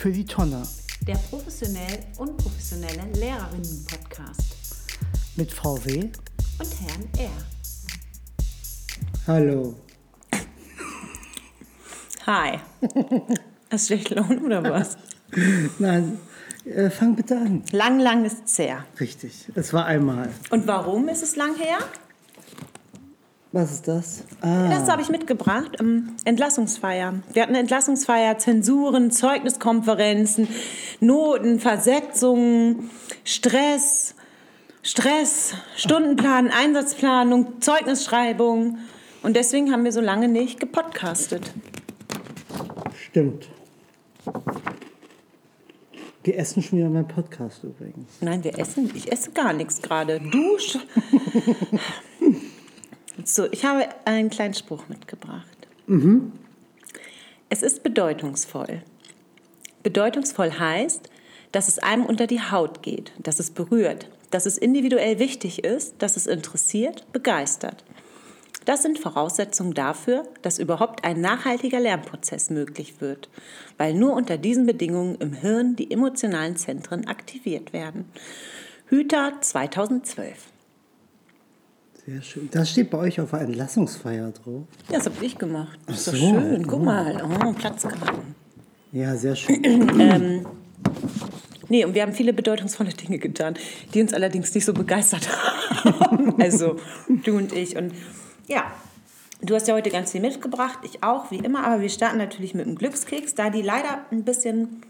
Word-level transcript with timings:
für 0.00 0.10
die 0.10 0.24
Tonne. 0.24 0.62
Der 1.06 1.16
professionell 1.28 1.98
unprofessionelle 2.16 3.02
Lehrerinnen-Podcast. 3.18 4.56
Mit 5.36 5.52
VW 5.52 6.04
und 6.58 6.80
Herrn 6.80 7.06
R. 7.18 7.30
Hallo. 9.26 9.74
Hi. 12.26 12.60
Hast 13.70 13.90
du 13.90 13.94
schlecht 13.94 14.08
Laune 14.08 14.40
oder 14.40 14.64
was? 14.64 14.96
Nein, 15.78 16.18
äh, 16.64 16.88
fang 16.88 17.14
bitte 17.14 17.36
an. 17.36 17.62
Lang, 17.72 18.00
lang 18.00 18.24
ist 18.24 18.44
es 18.46 18.58
her. 18.58 18.86
Richtig, 18.98 19.50
es 19.54 19.74
war 19.74 19.84
einmal. 19.84 20.30
Und 20.48 20.66
warum 20.66 21.10
ist 21.10 21.22
es 21.22 21.36
lang 21.36 21.56
her? 21.56 21.78
Was 23.52 23.72
ist 23.72 23.88
das? 23.88 24.22
Ah, 24.42 24.68
Das 24.68 24.88
habe 24.88 25.02
ich 25.02 25.08
mitgebracht. 25.08 25.76
Ähm, 25.80 26.14
Entlassungsfeier. 26.24 27.14
Wir 27.32 27.42
hatten 27.42 27.50
eine 27.52 27.60
Entlassungsfeier, 27.60 28.38
Zensuren, 28.38 29.10
Zeugniskonferenzen, 29.10 30.46
Noten, 31.00 31.58
Versetzungen, 31.58 32.90
Stress, 33.24 34.14
Stress, 34.82 35.54
Stundenplan, 35.76 36.48
Einsatzplanung, 36.50 37.60
Zeugnisschreibung. 37.60 38.78
Und 39.22 39.34
deswegen 39.36 39.72
haben 39.72 39.82
wir 39.84 39.92
so 39.92 40.00
lange 40.00 40.28
nicht 40.28 40.60
gepodcastet. 40.60 41.50
stimmt. 43.08 43.48
Wir 46.22 46.38
essen 46.38 46.62
schon 46.62 46.78
wieder 46.78 46.88
meinen 46.90 47.08
Podcast 47.08 47.64
übrigens. 47.64 48.06
Nein, 48.20 48.44
wir 48.44 48.56
essen. 48.58 48.90
Ich 48.94 49.10
esse 49.10 49.32
gar 49.32 49.52
nichts 49.54 49.82
gerade. 49.82 50.20
Du. 50.20 50.56
so, 53.24 53.46
ich 53.50 53.64
habe 53.64 53.88
einen 54.04 54.30
kleinen 54.30 54.54
Spruch 54.54 54.88
mitgebracht. 54.88 55.46
Es 57.48 57.62
ist 57.62 57.82
bedeutungsvoll. 57.82 58.82
Bedeutungsvoll 59.82 60.52
heißt, 60.52 61.10
dass 61.52 61.68
es 61.68 61.78
einem 61.78 62.06
unter 62.06 62.26
die 62.26 62.40
Haut 62.40 62.82
geht, 62.82 63.12
dass 63.18 63.40
es 63.40 63.50
berührt, 63.50 64.08
dass 64.30 64.46
es 64.46 64.56
individuell 64.56 65.18
wichtig 65.18 65.64
ist, 65.64 65.94
dass 65.98 66.16
es 66.16 66.26
interessiert, 66.26 67.10
begeistert. 67.12 67.84
Das 68.66 68.82
sind 68.82 68.98
Voraussetzungen 68.98 69.74
dafür, 69.74 70.28
dass 70.42 70.58
überhaupt 70.58 71.04
ein 71.04 71.20
nachhaltiger 71.20 71.80
Lernprozess 71.80 72.50
möglich 72.50 73.00
wird, 73.00 73.28
weil 73.78 73.94
nur 73.94 74.12
unter 74.12 74.36
diesen 74.36 74.66
Bedingungen 74.66 75.16
im 75.16 75.32
Hirn 75.32 75.76
die 75.76 75.90
emotionalen 75.90 76.56
Zentren 76.56 77.08
aktiviert 77.08 77.72
werden. 77.72 78.04
Hüter 78.86 79.32
2012. 79.40 80.49
Sehr 82.10 82.22
schön. 82.22 82.48
Das 82.50 82.68
steht 82.68 82.90
bei 82.90 82.98
euch 82.98 83.20
auf 83.20 83.30
der 83.30 83.42
Entlassungsfeier 83.42 84.32
drauf. 84.32 84.64
Ja, 84.88 84.96
das 84.96 85.06
habe 85.06 85.24
ich 85.24 85.38
gemacht. 85.38 85.78
Das 85.86 85.98
ist 85.98 86.08
doch 86.08 86.12
so. 86.14 86.18
schön. 86.18 86.66
Guck 86.66 86.82
mal. 86.82 87.22
Oh, 87.22 87.52
Platzkarten. 87.52 88.34
Ja, 88.90 89.16
sehr 89.16 89.36
schön. 89.36 90.46
Nee, 91.68 91.84
und 91.84 91.94
wir 91.94 92.02
haben 92.02 92.12
viele 92.12 92.32
bedeutungsvolle 92.32 92.90
Dinge 92.92 93.20
getan, 93.20 93.54
die 93.94 94.02
uns 94.02 94.12
allerdings 94.12 94.52
nicht 94.52 94.64
so 94.64 94.72
begeistert 94.72 95.28
haben. 95.28 96.34
Also 96.40 96.80
du 97.06 97.36
und 97.36 97.52
ich. 97.52 97.76
Und 97.76 97.92
ja, 98.48 98.64
du 99.40 99.54
hast 99.54 99.68
ja 99.68 99.74
heute 99.74 99.88
ganz 99.90 100.10
viel 100.10 100.20
mitgebracht, 100.20 100.80
ich 100.82 101.04
auch, 101.04 101.30
wie 101.30 101.36
immer. 101.36 101.64
Aber 101.64 101.80
wir 101.80 101.88
starten 101.88 102.18
natürlich 102.18 102.54
mit 102.54 102.66
einem 102.66 102.74
Glückskeks, 102.74 103.36
da 103.36 103.50
die 103.50 103.62
leider 103.62 104.04
ein 104.10 104.24
bisschen 104.24 104.82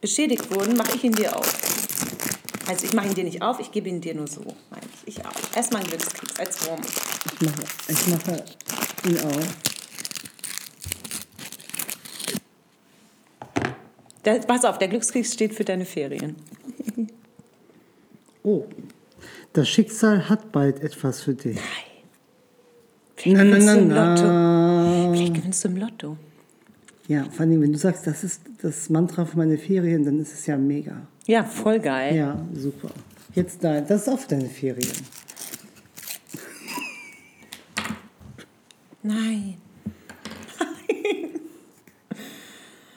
beschädigt 0.00 0.52
wurden, 0.52 0.76
mache 0.76 0.96
ich 0.96 1.04
ihn 1.04 1.12
dir 1.12 1.36
auf. 1.36 1.79
Also 2.70 2.86
ich 2.86 2.92
mache 2.92 3.08
ihn 3.08 3.14
dir 3.14 3.24
nicht 3.24 3.42
auf, 3.42 3.58
ich 3.58 3.72
gebe 3.72 3.88
ihn 3.88 4.00
dir 4.00 4.14
nur 4.14 4.28
so, 4.28 4.42
meine 4.70 4.86
ich. 5.04 5.16
Ich 5.18 5.26
auch. 5.26 5.32
Erstmal 5.56 5.82
ein 5.82 5.88
Glückskeks 5.88 6.38
als 6.38 6.68
Wurm. 6.68 6.78
Ich 6.84 7.40
mache, 7.40 7.64
ich 7.88 8.06
mache 8.06 8.44
ihn 9.08 9.18
auf. 9.26 9.46
Da, 14.22 14.38
pass 14.38 14.64
auf, 14.64 14.78
der 14.78 14.86
Glückskeks 14.86 15.32
steht 15.32 15.52
für 15.52 15.64
deine 15.64 15.84
Ferien. 15.84 16.36
Oh, 18.44 18.66
das 19.52 19.68
Schicksal 19.68 20.28
hat 20.28 20.52
bald 20.52 20.80
etwas 20.80 21.22
für 21.22 21.34
dich. 21.34 21.58
Vielleicht 23.16 23.36
Na, 23.36 23.42
gewinnst 23.42 23.66
na, 23.66 23.74
du 23.74 23.80
im 23.80 23.90
Lotto. 23.90 24.22
na. 24.22 25.12
Vielleicht 25.12 25.34
gewinnst 25.34 25.64
du 25.64 25.68
im 25.68 25.76
Lotto. 25.76 26.16
Ja, 27.08 27.24
vor 27.24 27.40
allem, 27.40 27.60
wenn 27.62 27.72
du 27.72 27.78
sagst, 27.78 28.06
das 28.06 28.22
ist 28.22 28.42
das 28.62 28.88
Mantra 28.90 29.24
für 29.24 29.36
meine 29.36 29.58
Ferien, 29.58 30.04
dann 30.04 30.20
ist 30.20 30.32
es 30.32 30.46
ja 30.46 30.56
mega. 30.56 31.08
Ja, 31.26 31.44
voll 31.44 31.80
geil. 31.80 32.16
Ja, 32.16 32.46
super. 32.54 32.90
Jetzt 33.34 33.62
dein, 33.62 33.86
das 33.86 34.06
ist 34.06 34.20
für 34.20 34.28
deine 34.28 34.48
Ferien. 34.48 34.92
Nein. 39.02 39.56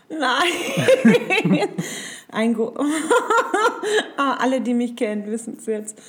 Nein. 0.09 1.69
Ein 2.29 2.53
Gro 2.53 2.75
ah, 4.17 4.38
alle, 4.40 4.61
die 4.61 4.73
mich 4.73 4.95
kennen, 4.95 5.28
wissen 5.28 5.57
es 5.59 5.66
jetzt. 5.67 6.01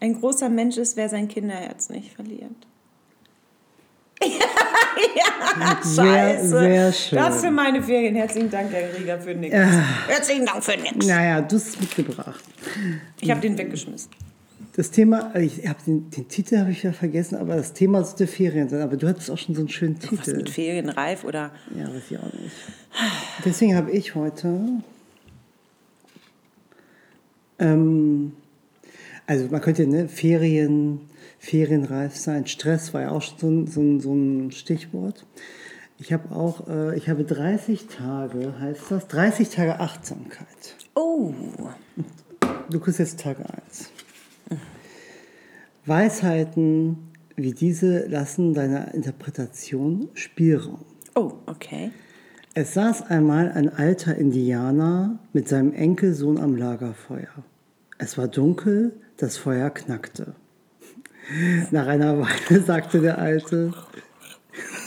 Ein 0.00 0.20
großer 0.20 0.48
Mensch 0.48 0.76
ist, 0.76 0.96
wer 0.96 1.08
sein 1.08 1.28
Kinderherz 1.28 1.88
nicht 1.88 2.12
verliert. 2.12 2.66
Ja, 4.22 5.78
Sehr, 5.82 6.04
scheiße. 6.04 6.48
sehr 6.48 6.92
schön. 6.92 7.18
Das 7.18 7.40
für 7.40 7.50
meine 7.50 7.82
Ferien. 7.82 8.14
Herzlichen 8.16 8.50
Dank, 8.50 8.70
Herr 8.72 8.96
Rieger, 8.98 9.18
für 9.20 9.34
nix. 9.34 9.54
Herzlichen 9.54 10.46
Dank 10.46 10.64
für 10.64 10.76
nix. 10.76 11.06
Naja, 11.06 11.40
du 11.40 11.56
hast 11.56 11.68
es 11.68 11.80
mitgebracht. 11.80 12.42
Ich 13.20 13.30
habe 13.30 13.40
den 13.40 13.56
weggeschmissen. 13.58 14.10
Das 14.74 14.90
Thema, 14.90 15.34
ich 15.36 15.66
habe 15.66 15.78
den, 15.86 16.10
den 16.10 16.28
Titel 16.28 16.58
habe 16.58 16.70
ich 16.70 16.82
ja 16.82 16.92
vergessen, 16.92 17.36
aber 17.36 17.56
das 17.56 17.72
Thema 17.72 18.04
sollte 18.04 18.26
Ferien 18.26 18.68
sein. 18.68 18.82
Aber 18.82 18.96
du 18.96 19.08
hattest 19.08 19.30
auch 19.30 19.38
schon 19.38 19.54
so 19.54 19.62
einen 19.62 19.70
schönen 19.70 19.96
Was 20.02 20.10
Titel. 20.10 20.36
mit 20.36 20.50
Ferien 20.50 20.88
reif 20.90 21.24
oder 21.24 21.50
Ja, 21.74 21.84
weiß 21.88 22.02
ich 22.10 22.18
auch 22.18 22.24
nicht. 22.24 22.54
Deswegen 23.44 23.74
habe 23.74 23.90
ich 23.90 24.14
heute. 24.14 24.58
Ähm, 27.58 28.32
also 29.26 29.48
man 29.50 29.60
könnte 29.60 29.86
ne, 29.86 30.08
Ferien, 30.08 31.00
ferienreif 31.38 32.16
sein. 32.16 32.46
Stress 32.46 32.94
war 32.94 33.02
ja 33.02 33.10
auch 33.10 33.22
schon 33.22 33.38
so 33.38 33.48
ein, 33.48 33.66
so 33.66 33.80
ein, 33.80 34.00
so 34.00 34.14
ein 34.14 34.50
Stichwort. 34.52 35.26
Ich 35.98 36.12
habe 36.12 36.34
auch, 36.34 36.68
äh, 36.68 36.96
ich 36.96 37.08
habe 37.08 37.24
30 37.24 37.86
Tage, 37.86 38.58
heißt 38.60 38.90
das, 38.90 39.08
30 39.08 39.48
Tage 39.48 39.80
Achtsamkeit. 39.80 40.76
Oh, 40.94 41.32
Du 42.68 42.80
kriegst 42.80 42.98
jetzt 42.98 43.20
Tag 43.20 43.38
1. 43.38 43.90
Weisheiten 45.84 47.12
wie 47.36 47.52
diese 47.52 48.06
lassen 48.06 48.54
deiner 48.54 48.92
Interpretation 48.92 50.08
Spielraum. 50.14 50.84
oh, 51.14 51.34
okay. 51.46 51.92
Es 52.54 52.74
saß 52.74 53.02
einmal 53.10 53.52
ein 53.52 53.68
alter 53.68 54.16
Indianer 54.16 55.18
mit 55.32 55.46
seinem 55.46 55.74
Enkelsohn 55.74 56.38
am 56.38 56.56
Lagerfeuer. 56.56 57.44
Es 57.98 58.16
war 58.16 58.28
dunkel, 58.28 58.94
das 59.16 59.36
Feuer 59.36 59.70
knackte. 59.70 60.34
Nach 61.70 61.86
einer 61.86 62.20
Weile 62.20 62.60
sagte 62.66 63.00
der 63.00 63.18
Alte, 63.18 63.72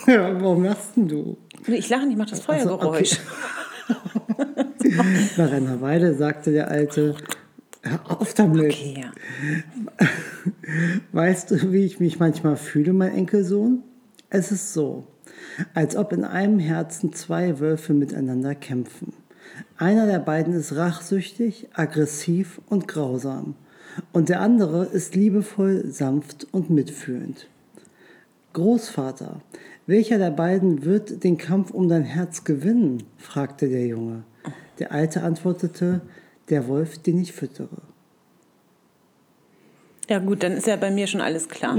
warum 0.06 0.64
lachst 0.64 0.96
denn 0.96 1.08
du? 1.08 1.38
Ich 1.68 1.90
lache 1.90 2.04
nicht, 2.04 2.14
ich 2.14 2.18
mache 2.18 2.30
das 2.32 2.42
Ach 2.48 2.60
so, 2.60 2.78
Feuergeräusch. 2.78 3.20
Nach 5.38 5.52
einer 5.52 5.82
Weile 5.82 6.16
sagte 6.16 6.52
der 6.52 6.70
Alte, 6.70 7.16
hör 7.82 8.00
auf 8.12 8.34
damit. 8.34 8.74
Okay, 8.74 9.04
ja. 9.04 10.08
Weißt 11.12 11.52
du, 11.52 11.72
wie 11.72 11.86
ich 11.86 12.00
mich 12.00 12.20
manchmal 12.20 12.56
fühle, 12.56 12.94
mein 12.94 13.14
Enkelsohn? 13.14 13.84
Es 14.30 14.52
ist 14.52 14.74
so, 14.74 15.08
als 15.74 15.96
ob 15.96 16.14
in 16.14 16.24
einem 16.24 16.60
Herzen 16.60 17.14
zwei 17.14 17.60
Wölfe 17.60 17.94
miteinander 17.94 18.56
kämpfen. 18.56 19.14
Einer 19.78 20.06
der 20.06 20.20
beiden 20.20 20.54
ist 20.54 20.76
rachsüchtig, 20.76 21.68
aggressiv 21.74 22.62
und 22.68 22.88
grausam. 22.88 23.56
Und 24.14 24.30
der 24.30 24.42
andere 24.42 24.86
ist 24.86 25.16
liebevoll, 25.16 25.86
sanft 25.88 26.48
und 26.52 26.70
mitfühlend. 26.70 27.48
Großvater, 28.54 29.42
welcher 29.86 30.18
der 30.18 30.32
beiden 30.32 30.86
wird 30.86 31.24
den 31.24 31.38
Kampf 31.38 31.72
um 31.72 31.90
dein 31.90 32.04
Herz 32.04 32.44
gewinnen? 32.44 33.04
fragte 33.18 33.68
der 33.70 33.86
Junge. 33.88 34.24
Der 34.80 34.92
Alte 34.92 35.24
antwortete, 35.24 36.02
der 36.50 36.68
Wolf, 36.68 37.00
den 37.00 37.20
ich 37.20 37.34
füttere. 37.34 37.82
Ja 40.10 40.20
gut, 40.20 40.44
dann 40.44 40.54
ist 40.54 40.68
ja 40.68 40.76
bei 40.76 40.90
mir 40.90 41.06
schon 41.08 41.22
alles 41.22 41.50
klar. 41.50 41.78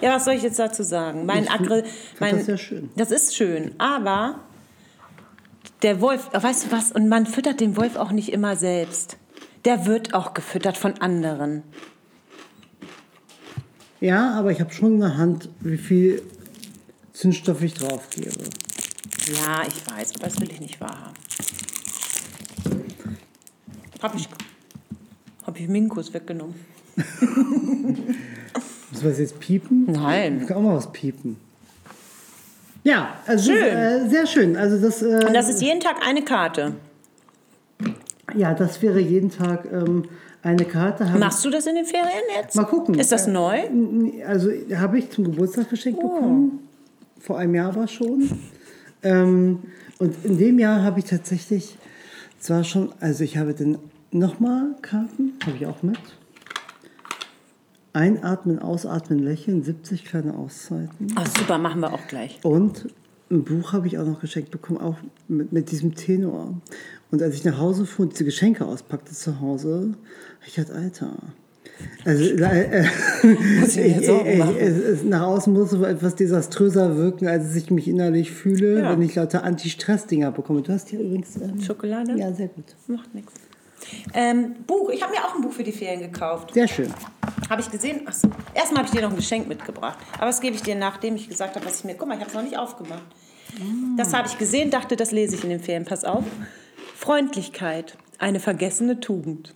Ja, 0.00 0.14
was 0.16 0.24
soll 0.24 0.34
ich 0.34 0.42
jetzt 0.42 0.58
dazu 0.58 0.82
sagen? 0.82 1.24
Mein 1.24 1.44
fand 1.44 1.70
mein, 2.18 2.36
das 2.36 2.46
sehr 2.46 2.58
schön. 2.58 2.90
Das 2.96 3.10
ist 3.10 3.36
schön, 3.36 3.72
aber 3.78 4.40
der 5.82 6.00
Wolf, 6.00 6.28
weißt 6.32 6.66
du 6.66 6.72
was? 6.72 6.92
Und 6.92 7.08
man 7.08 7.26
füttert 7.26 7.60
den 7.60 7.76
Wolf 7.76 7.96
auch 7.96 8.10
nicht 8.10 8.32
immer 8.32 8.56
selbst. 8.56 9.16
Der 9.64 9.86
wird 9.86 10.14
auch 10.14 10.34
gefüttert 10.34 10.76
von 10.76 10.94
anderen. 11.00 11.62
Ja, 14.00 14.32
aber 14.38 14.50
ich 14.50 14.60
habe 14.60 14.72
schon 14.72 14.94
in 14.94 15.00
der 15.00 15.16
Hand, 15.16 15.48
wie 15.60 15.78
viel 15.78 16.22
Zündstoff 17.12 17.62
ich 17.62 17.74
drauf 17.74 18.10
gebe. 18.10 18.30
Ja, 19.32 19.62
ich 19.66 19.86
weiß, 19.86 20.16
aber 20.16 20.24
das 20.26 20.40
will 20.40 20.50
ich 20.50 20.60
nicht 20.60 20.80
wahrhaben. 20.80 21.14
Hab 24.02 24.14
ich, 24.14 24.28
hab 25.46 25.58
ich 25.58 25.68
Minkus 25.68 26.12
weggenommen. 26.12 26.54
Muss 28.92 29.02
was 29.04 29.18
jetzt 29.18 29.40
piepen? 29.40 29.86
Nein. 29.90 30.42
Ich 30.42 30.48
kann 30.48 30.58
auch 30.58 30.62
mal 30.62 30.76
was 30.76 30.92
piepen. 30.92 31.38
Ja, 32.82 33.16
also 33.26 33.50
Schön. 33.50 33.64
Äh, 33.64 34.10
sehr 34.10 34.26
schön. 34.26 34.56
Also 34.56 34.78
das, 34.78 35.00
äh, 35.00 35.24
Und 35.26 35.32
das 35.32 35.48
ist 35.48 35.62
jeden 35.62 35.80
Tag 35.80 36.06
eine 36.06 36.22
Karte. 36.22 36.74
Ja, 38.36 38.54
das 38.54 38.82
wäre 38.82 39.00
jeden 39.00 39.30
Tag 39.30 39.66
ähm, 39.72 40.04
eine 40.42 40.64
Karte. 40.64 41.10
Hab 41.10 41.18
Machst 41.18 41.44
du 41.44 41.50
das 41.50 41.66
in 41.66 41.74
den 41.74 41.84
Ferien 41.84 42.22
jetzt? 42.36 42.54
Mal 42.56 42.64
gucken. 42.64 42.94
Ist 42.98 43.12
das 43.12 43.26
neu? 43.26 43.58
Also 44.26 44.50
habe 44.76 44.98
ich 44.98 45.10
zum 45.10 45.24
Geburtstag 45.24 45.70
geschenkt 45.70 46.00
Oh. 46.02 46.08
bekommen. 46.08 46.68
Vor 47.18 47.38
einem 47.38 47.54
Jahr 47.54 47.74
war 47.74 47.88
schon. 47.88 48.30
Ähm, 49.02 49.60
und 49.98 50.14
in 50.24 50.36
dem 50.38 50.58
Jahr 50.58 50.82
habe 50.82 50.98
ich 50.98 51.06
tatsächlich 51.06 51.78
zwar 52.38 52.64
schon, 52.64 52.92
also 53.00 53.24
ich 53.24 53.36
habe 53.38 53.54
dann 53.54 53.78
nochmal 54.10 54.74
Karten, 54.82 55.32
habe 55.46 55.56
ich 55.58 55.66
auch 55.66 55.82
mit. 55.82 55.98
Einatmen, 57.92 58.58
ausatmen, 58.58 59.20
lächeln, 59.20 59.62
70 59.62 60.04
kleine 60.04 60.34
Auszeiten. 60.34 61.14
Oh, 61.16 61.22
super, 61.38 61.58
machen 61.58 61.80
wir 61.80 61.92
auch 61.92 62.06
gleich. 62.08 62.40
Und 62.42 62.88
ein 63.30 63.44
Buch 63.44 63.72
habe 63.72 63.86
ich 63.86 63.98
auch 63.98 64.04
noch 64.04 64.20
geschenkt 64.20 64.50
bekommen, 64.50 64.80
auch 64.80 64.96
mit, 65.28 65.52
mit 65.52 65.70
diesem 65.70 65.94
Tenor. 65.94 66.60
Und 67.10 67.22
als 67.22 67.34
ich 67.36 67.44
nach 67.44 67.58
Hause 67.58 67.86
fuhr 67.86 68.04
und 68.06 68.12
diese 68.12 68.24
Geschenke 68.24 68.64
auspackte 68.64 69.12
zu 69.12 69.40
Hause, 69.40 69.94
ich 70.46 70.54
gedacht, 70.54 70.72
Alter. 70.76 71.12
Also 72.04 72.24
äh, 72.24 72.84
ich 73.22 74.06
Sorgen 74.06 74.26
äh, 74.26 74.36
machen. 74.38 74.56
es, 74.58 74.76
es, 74.78 75.02
nach 75.04 75.22
außen 75.22 75.52
muss 75.52 75.72
es 75.72 75.80
etwas 75.82 76.14
desaströser 76.14 76.96
wirken, 76.96 77.26
als 77.26 77.54
ich 77.56 77.70
mich 77.70 77.88
innerlich 77.88 78.30
fühle, 78.30 78.80
Ja. 78.80 78.90
wenn 78.92 79.02
ich 79.02 79.14
lauter 79.14 79.42
Anti-Stress-Dinger 79.44 80.30
bekomme. 80.32 80.62
Du 80.62 80.72
hast 80.72 80.88
hier 80.88 81.00
übrigens 81.00 81.36
ähm, 81.36 81.60
Schokolade? 81.60 82.16
Ja, 82.16 82.32
sehr 82.32 82.48
gut. 82.48 82.64
Macht 82.86 83.14
nichts. 83.14 83.32
Ähm, 84.14 84.54
Buch. 84.66 84.90
Ich 84.90 85.02
habe 85.02 85.12
mir 85.12 85.18
auch 85.24 85.34
ein 85.34 85.42
Buch 85.42 85.52
für 85.52 85.64
die 85.64 85.72
Ferien 85.72 86.00
gekauft. 86.00 86.54
Sehr 86.54 86.68
schön. 86.68 86.88
Habe 87.50 87.60
ich 87.60 87.70
gesehen? 87.70 88.06
Achso. 88.06 88.28
Erstmal 88.54 88.78
habe 88.82 88.86
ich 88.86 88.92
dir 88.92 89.02
noch 89.02 89.10
ein 89.10 89.16
Geschenk 89.16 89.48
mitgebracht. 89.48 89.98
Aber 90.16 90.26
das 90.26 90.40
gebe 90.40 90.54
ich 90.56 90.62
dir, 90.62 90.74
nachdem 90.74 91.16
ich 91.16 91.28
gesagt 91.28 91.56
habe, 91.56 91.66
was 91.66 91.78
ich 91.80 91.84
mir. 91.84 91.94
Guck 91.94 92.08
mal, 92.08 92.14
ich 92.14 92.20
habe 92.20 92.30
es 92.30 92.34
noch 92.34 92.42
nicht 92.42 92.56
aufgemacht. 92.56 93.02
Das 93.96 94.12
habe 94.14 94.26
ich 94.28 94.38
gesehen, 94.38 94.70
dachte, 94.70 94.96
das 94.96 95.12
lese 95.12 95.34
ich 95.36 95.44
in 95.44 95.50
den 95.50 95.60
Ferien. 95.60 95.84
Pass 95.84 96.04
auf. 96.04 96.24
Freundlichkeit, 97.04 97.98
eine 98.18 98.40
vergessene 98.40 98.98
Tugend. 98.98 99.54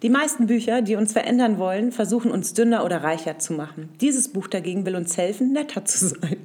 Die 0.00 0.08
meisten 0.08 0.46
Bücher, 0.46 0.80
die 0.80 0.96
uns 0.96 1.12
verändern 1.12 1.58
wollen, 1.58 1.92
versuchen 1.92 2.30
uns 2.30 2.54
dünner 2.54 2.82
oder 2.82 3.02
reicher 3.02 3.38
zu 3.38 3.52
machen. 3.52 3.90
Dieses 4.00 4.32
Buch 4.32 4.46
dagegen 4.46 4.86
will 4.86 4.96
uns 4.96 5.14
helfen, 5.18 5.52
netter 5.52 5.84
zu 5.84 6.08
sein. 6.08 6.38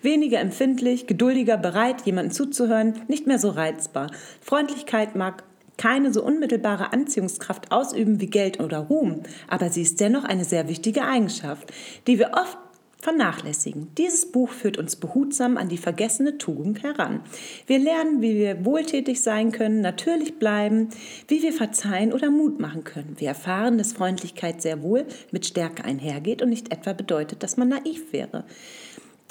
Weniger 0.00 0.40
empfindlich, 0.40 1.06
geduldiger, 1.06 1.58
bereit, 1.58 2.06
jemandem 2.06 2.32
zuzuhören, 2.32 3.02
nicht 3.06 3.26
mehr 3.26 3.38
so 3.38 3.50
reizbar. 3.50 4.10
Freundlichkeit 4.40 5.14
mag 5.14 5.44
keine 5.76 6.10
so 6.10 6.24
unmittelbare 6.24 6.94
Anziehungskraft 6.94 7.70
ausüben 7.70 8.18
wie 8.18 8.28
Geld 8.28 8.60
oder 8.60 8.78
Ruhm, 8.78 9.24
aber 9.48 9.68
sie 9.68 9.82
ist 9.82 10.00
dennoch 10.00 10.24
eine 10.24 10.46
sehr 10.46 10.68
wichtige 10.68 11.02
Eigenschaft, 11.02 11.70
die 12.06 12.18
wir 12.18 12.30
oft 12.32 12.56
vernachlässigen. 13.02 13.88
Dieses 13.98 14.30
Buch 14.30 14.48
führt 14.48 14.78
uns 14.78 14.94
behutsam 14.94 15.56
an 15.56 15.68
die 15.68 15.76
vergessene 15.76 16.38
Tugend 16.38 16.84
heran. 16.84 17.20
Wir 17.66 17.80
lernen, 17.80 18.22
wie 18.22 18.36
wir 18.36 18.64
wohltätig 18.64 19.20
sein 19.22 19.50
können, 19.50 19.80
natürlich 19.80 20.38
bleiben, 20.38 20.88
wie 21.26 21.42
wir 21.42 21.52
verzeihen 21.52 22.12
oder 22.12 22.30
Mut 22.30 22.60
machen 22.60 22.84
können. 22.84 23.16
Wir 23.18 23.28
erfahren, 23.28 23.76
dass 23.76 23.92
Freundlichkeit 23.92 24.62
sehr 24.62 24.82
wohl 24.82 25.04
mit 25.32 25.44
Stärke 25.44 25.84
einhergeht 25.84 26.42
und 26.42 26.48
nicht 26.48 26.72
etwa 26.72 26.92
bedeutet, 26.92 27.42
dass 27.42 27.56
man 27.56 27.70
naiv 27.70 28.12
wäre. 28.12 28.44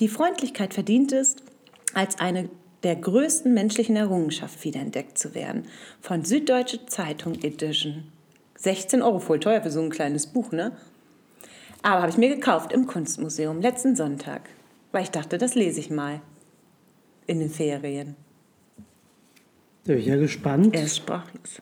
Die 0.01 0.09
Freundlichkeit 0.09 0.73
verdient 0.73 1.13
es, 1.13 1.37
als 1.93 2.19
eine 2.19 2.49
der 2.83 2.97
größten 2.97 3.53
menschlichen 3.53 3.95
Errungenschaften 3.95 4.65
wiederentdeckt 4.65 5.17
zu 5.17 5.33
werden. 5.33 5.63
Von 6.01 6.25
Süddeutsche 6.25 6.85
Zeitung 6.87 7.35
Edition. 7.35 8.03
16 8.57 9.01
Euro, 9.01 9.19
voll 9.19 9.39
teuer 9.39 9.61
für 9.61 9.71
so 9.71 9.81
ein 9.81 9.89
kleines 9.89 10.27
Buch, 10.27 10.51
ne? 10.51 10.73
Aber 11.83 12.01
habe 12.01 12.09
ich 12.11 12.17
mir 12.17 12.29
gekauft 12.29 12.71
im 12.73 12.85
Kunstmuseum 12.87 13.61
letzten 13.61 13.95
Sonntag, 13.95 14.41
weil 14.91 15.03
ich 15.03 15.11
dachte, 15.11 15.37
das 15.37 15.55
lese 15.55 15.79
ich 15.79 15.89
mal 15.89 16.21
in 17.27 17.39
den 17.39 17.49
Ferien. 17.49 18.15
Da 19.85 19.93
bin 19.93 19.97
ich 19.99 20.05
ja 20.05 20.15
gespannt. 20.17 20.75
Er 20.75 20.83
ist 20.83 20.97
sprachlos. 20.97 21.61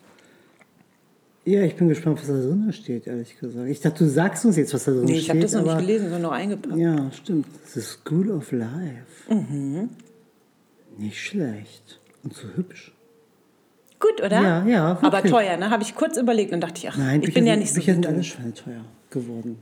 Ja, 1.46 1.62
ich 1.64 1.76
bin 1.78 1.88
gespannt, 1.88 2.20
was 2.20 2.28
da 2.28 2.34
drin 2.34 2.72
steht, 2.74 3.08
ehrlich 3.08 3.40
gesagt. 3.40 3.70
Ich 3.70 3.80
dachte, 3.80 4.04
du 4.04 4.10
sagst 4.10 4.46
uns 4.46 4.58
jetzt, 4.58 4.74
was 4.74 4.84
da 4.84 4.92
drin 4.92 5.06
Nee, 5.06 5.14
steht. 5.14 5.22
ich 5.24 5.30
habe 5.30 5.40
das 5.40 5.54
noch 5.54 5.62
nicht 5.62 5.72
aber- 5.72 5.82
gelesen, 5.82 6.04
sondern 6.06 6.22
noch 6.24 6.32
eingepackt. 6.32 6.78
Ja, 6.78 7.12
stimmt. 7.12 7.48
The 7.74 7.82
School 7.82 8.30
of 8.32 8.52
Life. 8.52 9.34
Mhm. 9.34 9.90
Nicht 10.98 11.20
schlecht. 11.24 12.00
Und 12.24 12.34
so 12.34 12.48
hübsch. 12.56 12.94
Gut, 14.00 14.20
oder? 14.22 14.42
Ja, 14.42 14.66
ja, 14.66 14.92
Aber 15.02 15.12
wirklich. 15.14 15.32
teuer, 15.32 15.58
ne? 15.58 15.70
Habe 15.70 15.84
ich 15.84 15.96
kurz 15.96 16.18
überlegt 16.18 16.52
und 16.54 16.62
dachte 16.62 16.78
ich, 16.78 16.90
ach, 16.90 16.98
Nein, 16.98 17.22
ich 17.22 17.28
Bücher 17.28 17.34
bin 17.36 17.48
ja 17.48 17.54
sind, 17.54 17.60
nicht 17.62 17.70
so 17.74 17.76
Bücher 17.80 17.94
sind 17.94 18.06
alle 18.08 18.24
schweineteuer 18.24 18.86
geworden. 19.10 19.60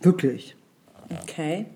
Wirklich. 0.00 0.56
Okay. 1.22 1.66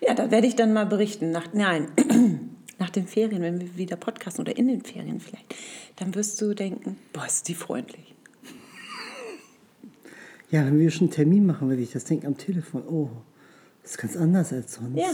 Ja, 0.00 0.14
da 0.14 0.30
werde 0.30 0.46
ich 0.46 0.56
dann 0.56 0.72
mal 0.72 0.86
berichten. 0.86 1.30
Nach, 1.30 1.52
nein, 1.52 1.88
nach 2.78 2.90
den 2.90 3.06
Ferien, 3.06 3.42
wenn 3.42 3.60
wir 3.60 3.76
wieder 3.76 3.96
podcasten 3.96 4.42
oder 4.42 4.56
in 4.56 4.68
den 4.68 4.82
Ferien 4.82 5.20
vielleicht, 5.20 5.54
dann 5.96 6.14
wirst 6.14 6.40
du 6.40 6.54
denken, 6.54 6.96
boah, 7.12 7.26
ist 7.26 7.48
die 7.48 7.54
freundlich. 7.54 8.14
Ja, 10.50 10.64
wenn 10.66 10.78
wir 10.78 10.90
schon 10.90 11.08
einen 11.08 11.10
Termin 11.10 11.46
machen, 11.46 11.68
würde 11.68 11.82
ich 11.82 11.92
das 11.92 12.04
denken 12.04 12.26
am 12.26 12.36
Telefon. 12.36 12.82
Oh, 12.86 13.10
das 13.82 13.92
ist 13.92 13.98
ganz 13.98 14.16
anders 14.16 14.52
als 14.52 14.74
sonst. 14.74 14.96
Ja. 14.96 15.10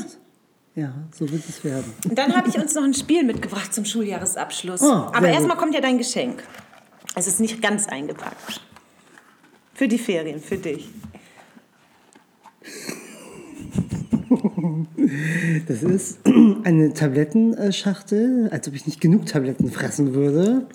Ja, 0.76 0.94
so 1.12 1.28
wird 1.30 1.42
es 1.48 1.64
werden. 1.64 1.92
Und 2.08 2.16
dann 2.16 2.34
habe 2.36 2.48
ich 2.48 2.56
uns 2.56 2.74
noch 2.74 2.84
ein 2.84 2.94
Spiel 2.94 3.24
mitgebracht 3.24 3.74
zum 3.74 3.84
Schuljahresabschluss. 3.84 4.82
Oh, 4.82 4.86
Aber 4.86 5.28
erstmal 5.28 5.56
kommt 5.56 5.74
ja 5.74 5.80
dein 5.80 5.98
Geschenk. 5.98 6.44
Es 7.16 7.26
ist 7.26 7.40
nicht 7.40 7.60
ganz 7.60 7.88
eingepackt. 7.88 8.60
Für 9.74 9.88
die 9.88 9.98
Ferien, 9.98 10.40
für 10.40 10.58
dich. 10.58 10.88
Das 15.66 15.82
ist 15.82 16.20
eine 16.62 16.94
Tablettenschachtel, 16.94 18.48
als 18.50 18.68
ob 18.68 18.74
ich 18.74 18.86
nicht 18.86 19.00
genug 19.00 19.26
Tabletten 19.26 19.70
fressen 19.70 20.14
würde. 20.14 20.66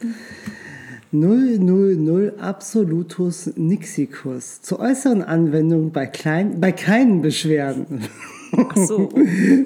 000 1.12 2.34
Absolutus 2.40 3.52
Nixicus. 3.56 4.62
Zur 4.62 4.80
äußeren 4.80 5.24
Anwendung 5.24 5.92
bei, 5.92 6.08
klein, 6.08 6.60
bei 6.60 6.74
keinen 6.74 7.22
Beschwerden. 7.22 8.02
Ach 8.58 8.76
so. 8.76 9.10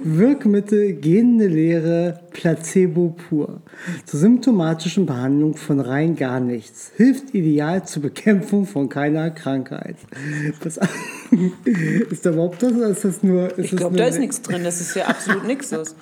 Wirkmittel, 0.03 0.93
gehende 0.93 1.47
Lehre, 1.47 2.19
Placebo 2.31 3.15
pur. 3.29 3.61
Zur 4.05 4.19
symptomatischen 4.19 5.05
Behandlung 5.05 5.55
von 5.55 5.79
rein 5.79 6.15
gar 6.15 6.39
nichts. 6.39 6.91
Hilft 6.95 7.33
ideal 7.33 7.85
zur 7.85 8.03
Bekämpfung 8.03 8.65
von 8.65 8.89
keiner 8.89 9.31
Krankheit. 9.31 9.95
Was, 10.63 10.77
ist 12.09 12.25
da 12.25 12.31
überhaupt 12.31 12.61
das 12.63 12.73
oder 12.73 12.87
ist 12.89 13.05
das 13.05 13.23
nur. 13.23 13.49
Ist 13.51 13.65
Ich 13.65 13.71
das 13.71 13.79
glaube, 13.79 13.97
da 13.97 14.05
ist 14.05 14.19
nichts 14.19 14.41
drin. 14.41 14.63
Das 14.63 14.81
ist 14.81 14.95
ja 14.95 15.05
absolut 15.05 15.45
Nixus. 15.45 15.95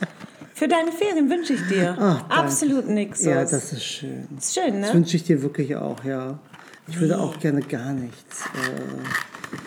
Für 0.53 0.67
deine 0.67 0.91
Ferien 0.91 1.29
wünsche 1.29 1.53
ich 1.53 1.61
dir 1.67 1.95
Ach, 1.99 2.29
absolut 2.29 2.87
Nixus. 2.89 3.25
Ja, 3.25 3.41
das 3.41 3.73
ist 3.73 3.83
schön. 3.83 4.27
ist 4.37 4.55
schön, 4.55 4.81
Das 4.81 4.89
ne? 4.89 4.95
wünsche 4.95 5.15
ich 5.17 5.23
dir 5.23 5.41
wirklich 5.43 5.75
auch, 5.75 6.03
ja. 6.03 6.39
Ich 6.87 6.99
würde 6.99 7.19
auch 7.19 7.37
gerne 7.39 7.61
gar 7.61 7.93
nichts. 7.93 8.45
Äh, 8.55 9.57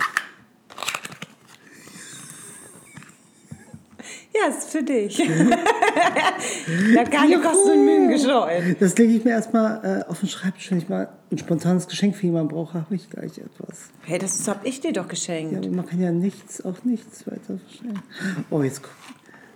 Ja, 4.33 4.49
ist 4.49 4.71
für 4.71 4.83
dich. 4.83 5.19
ja, 5.19 7.05
keine 7.05 7.41
Kosten 7.41 7.71
und 7.73 7.85
Mühen 7.85 8.09
gescheut. 8.11 8.77
das 8.79 8.97
lege 8.97 9.15
ich 9.15 9.25
mir 9.25 9.33
erstmal 9.33 10.03
äh, 10.07 10.11
auf 10.11 10.21
den 10.21 10.29
Schreibtisch. 10.29 10.71
Wenn 10.71 10.79
ich 10.79 10.89
mal 10.89 11.09
ein 11.31 11.39
spontanes 11.39 11.89
Geschenk 11.89 12.15
für 12.17 12.27
jemanden 12.27 12.49
brauche, 12.55 12.75
habe 12.75 12.95
ich 12.95 13.09
gleich 13.11 13.39
etwas. 13.39 13.91
Hey, 14.03 14.19
das 14.19 14.47
habe 14.49 14.67
ich 14.69 14.81
dir 14.81 14.93
doch 14.93 15.03
Ja, 15.05 15.09
geschenkt. 15.09 15.57
aber 15.67 15.75
man 15.75 15.87
kann 15.87 16.01
ja 16.01 16.13
nichts, 16.13 16.65
auch 16.65 16.85
nichts 16.85 17.27
weiter 17.27 17.59
verschenken. 17.67 18.03
Oh, 18.51 18.63
jetzt 18.63 18.83
guckt, 18.83 18.95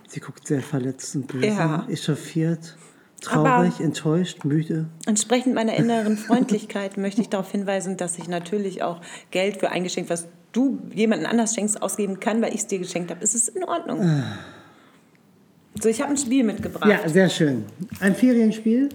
sie 0.09 0.19
guckt 0.19 0.47
sehr 0.47 0.61
verletzt 0.61 1.15
und 1.15 1.27
böse, 1.27 1.47
Ja. 1.47 1.85
echauffiert, 1.89 2.75
traurig, 3.21 3.73
Aber- 3.75 3.83
enttäuscht, 3.83 4.43
müde. 4.43 4.87
Entsprechend 5.05 5.55
meiner 5.55 5.75
inneren 5.75 6.17
Freundlichkeit 6.17 6.97
möchte 6.97 7.21
ich 7.21 7.29
darauf 7.29 7.49
hinweisen, 7.51 7.95
dass 7.97 8.17
ich 8.17 8.27
natürlich 8.27 8.83
auch 8.83 8.99
Geld 9.31 9.57
für 9.57 9.69
ein 9.71 9.83
Geschenk, 9.83 10.09
was 10.09 10.27
du 10.51 10.79
jemandem 10.93 11.29
anders 11.29 11.55
schenkst, 11.55 11.81
ausgeben 11.81 12.19
kann, 12.19 12.41
weil 12.41 12.49
ich 12.53 12.61
es 12.61 12.67
dir 12.67 12.79
geschenkt 12.79 13.09
habe. 13.11 13.21
Es 13.23 13.35
ist 13.35 13.49
in 13.49 13.63
Ordnung. 13.63 14.23
So, 15.81 15.89
ich 15.89 16.01
habe 16.01 16.11
ein 16.11 16.17
Spiel 16.17 16.43
mitgebracht. 16.43 16.89
Ja, 16.89 17.07
sehr 17.07 17.29
schön. 17.29 17.65
Ein 17.99 18.15
Ferienspiel? 18.15 18.89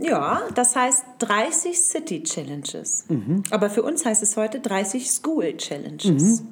Ja, 0.00 0.42
das 0.54 0.74
heißt 0.74 1.04
30 1.18 1.78
City 1.78 2.22
Challenges. 2.22 3.04
Aber 3.50 3.70
für 3.70 3.82
uns 3.82 4.04
heißt 4.04 4.22
es 4.22 4.36
heute 4.36 4.60
30 4.60 5.10
School 5.10 5.56
Challenges. 5.56 6.42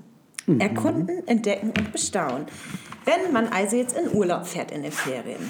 Erkunden, 0.58 1.26
entdecken 1.26 1.72
und 1.76 1.92
bestaunen. 1.92 2.46
Wenn 3.04 3.32
man 3.32 3.48
also 3.48 3.76
jetzt 3.76 3.96
in 3.96 4.12
Urlaub 4.12 4.46
fährt 4.46 4.70
in 4.70 4.82
den 4.82 4.92
Ferien, 4.92 5.40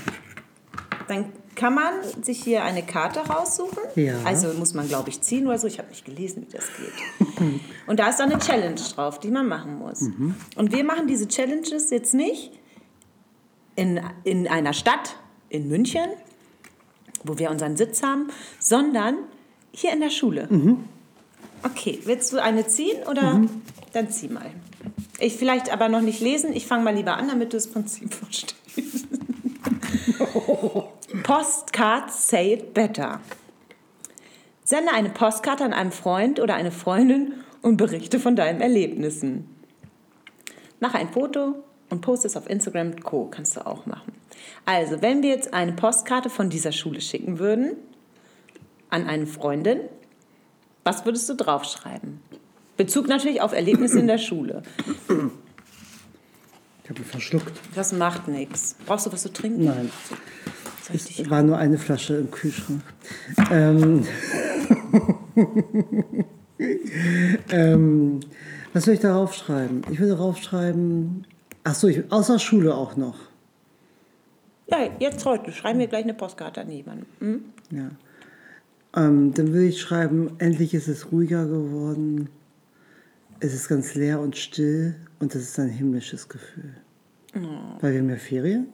dann 1.09 1.27
kann 1.55 1.75
man 1.75 1.93
sich 2.23 2.43
hier 2.43 2.62
eine 2.65 2.83
Karte 2.83 3.21
raussuchen. 3.21 3.83
Ja. 3.95 4.15
Also 4.25 4.49
muss 4.55 4.75
man, 4.75 4.89
glaube 4.89 5.11
ich, 5.11 5.21
ziehen 5.21 5.47
oder 5.47 5.59
so. 5.59 5.67
Ich 5.67 5.79
habe 5.79 5.89
nicht 5.89 6.05
gelesen, 6.05 6.47
wie 6.47 6.53
das 6.53 6.65
geht. 6.77 7.61
und 7.87 7.99
da 8.01 8.09
ist 8.09 8.21
dann 8.21 8.31
eine 8.31 8.41
Challenge 8.41 8.81
drauf, 8.95 9.21
die 9.21 9.31
man 9.31 9.49
machen 9.49 9.79
muss. 9.79 10.03
Und 10.57 10.73
wir 10.73 10.85
machen 10.85 11.07
diese 11.07 11.29
Challenges 11.29 11.91
jetzt 11.91 12.15
nicht 12.15 12.53
in, 13.76 14.00
in 14.25 14.49
einer 14.49 14.73
Stadt, 14.73 15.17
in 15.49 15.69
München, 15.69 16.09
wo 17.25 17.38
wir 17.38 17.50
unseren 17.50 17.76
Sitz 17.76 18.02
haben, 18.02 18.29
sondern 18.59 19.17
hier 19.73 19.93
in 19.93 20.00
der 20.00 20.11
Schule. 20.11 20.49
Okay, 21.62 22.00
willst 22.05 22.33
du 22.33 22.43
eine 22.43 22.67
ziehen 22.67 23.02
oder 23.09 23.41
dann 23.93 24.11
zieh 24.11 24.29
mal. 24.29 24.50
Ich 25.19 25.37
vielleicht 25.37 25.73
aber 25.73 25.88
noch 25.88 26.00
nicht 26.00 26.21
lesen. 26.21 26.52
Ich 26.52 26.67
fange 26.67 26.83
mal 26.85 26.95
lieber 26.95 27.17
an, 27.17 27.29
damit 27.29 27.52
du 27.52 27.57
das 27.57 27.69
Prinzip 27.69 28.12
verstehst. 28.12 29.07
Postcards 31.23 32.29
say 32.29 32.55
it 32.55 32.75
better. 32.75 33.21
Sende 34.64 34.93
eine 34.93 35.11
Postkarte 35.11 35.64
an 35.64 35.73
einen 35.73 35.93
Freund 35.93 36.41
oder 36.41 36.55
eine 36.55 36.73
Freundin 36.73 37.35
und 37.61 37.76
berichte 37.76 38.19
von 38.19 38.35
deinen 38.37 38.61
Erlebnissen. 38.61 39.49
Mach 40.81 40.95
ein 40.95 41.11
Foto 41.11 41.62
und 41.93 42.01
poste 42.01 42.27
es 42.27 42.37
auf 42.37 42.49
Instagram 42.49 42.93
und 42.93 43.05
Co. 43.05 43.27
Kannst 43.27 43.55
du 43.55 43.67
auch 43.67 43.85
machen. 43.85 44.15
Also, 44.65 45.03
wenn 45.03 45.23
wir 45.23 45.29
jetzt 45.29 45.53
eine 45.53 45.73
Postkarte 45.73 46.31
von 46.31 46.49
dieser 46.49 46.73
Schule 46.73 47.03
schicken 47.03 47.39
würden 47.39 47.77
an 48.89 49.07
eine 49.07 49.27
Freundin, 49.27 49.81
was 50.85 51.05
würdest 51.05 51.29
du 51.29 51.35
draufschreiben? 51.35 52.21
Bezug 52.79 53.09
natürlich 53.09 53.43
auf 53.43 53.53
Erlebnisse 53.53 53.99
in 54.01 54.07
der 54.07 54.17
Schule. 54.19 54.63
Ich 56.83 56.91
habe 56.91 56.99
ihn 56.99 57.05
verschluckt. 57.05 57.53
Das 57.75 57.93
macht 57.93 58.27
nichts. 58.27 58.75
Brauchst 58.87 59.07
du 59.07 59.13
was 59.13 59.23
zu 59.23 59.33
trinken? 59.33 59.65
Nein. 59.65 59.91
Es 60.93 61.31
war 61.31 61.43
nur 61.43 61.59
eine 61.59 61.79
Flasche 61.79 62.17
im 62.17 62.31
Kühlschrank. 62.31 62.83
Ähm, 63.51 64.07
ähm, 67.51 68.21
was 68.73 68.87
soll 68.87 68.95
ich 68.95 69.01
darauf 69.01 69.35
schreiben? 69.35 69.83
Ich 69.91 70.01
würde 70.01 70.17
darauf 70.17 70.39
schreiben. 70.39 71.25
Ach 71.64 71.75
so, 71.75 71.88
ich, 71.88 72.11
außer 72.11 72.38
Schule 72.38 72.75
auch 72.75 72.97
noch. 72.97 73.19
Ja, 74.69 74.88
jetzt 74.99 75.25
heute. 75.25 75.52
Schreiben 75.52 75.78
wir 75.78 75.87
gleich 75.87 76.04
eine 76.04 76.14
Postkarte 76.14 76.61
an 76.61 76.71
jemanden. 76.71 77.07
Hm? 77.21 77.45
Ja. 77.71 77.90
Ähm, 78.95 79.33
dann 79.35 79.49
würde 79.52 79.66
ich 79.66 79.81
schreiben, 79.81 80.37
endlich 80.38 80.75
ist 80.75 80.88
es 80.88 81.12
ruhiger 81.12 81.47
geworden. 81.47 82.28
Es 83.40 83.54
ist 83.54 83.69
ganz 83.69 83.95
leer 83.95 84.21
und 84.21 84.37
still 84.37 84.95
und 85.19 85.35
das 85.35 85.42
ist 85.42 85.59
ein 85.59 85.69
himmlisches 85.69 86.28
Gefühl. 86.28 86.75
Weil 87.81 87.92
wir 87.92 88.00
haben 88.00 88.11
ja 88.11 88.16
Ferien 88.16 88.69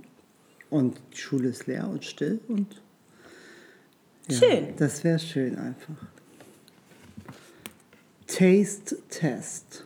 und 0.68 1.00
die 1.12 1.18
Schule 1.18 1.49
ist 1.49 1.66
leer 1.66 1.88
und 1.88 2.04
still 2.04 2.40
und 2.49 2.80
ja, 4.28 4.37
Schön. 4.37 4.76
Das 4.76 5.04
wäre 5.04 5.18
schön 5.18 5.57
einfach. 5.57 5.95
Taste 8.26 8.99
Test. 9.09 9.85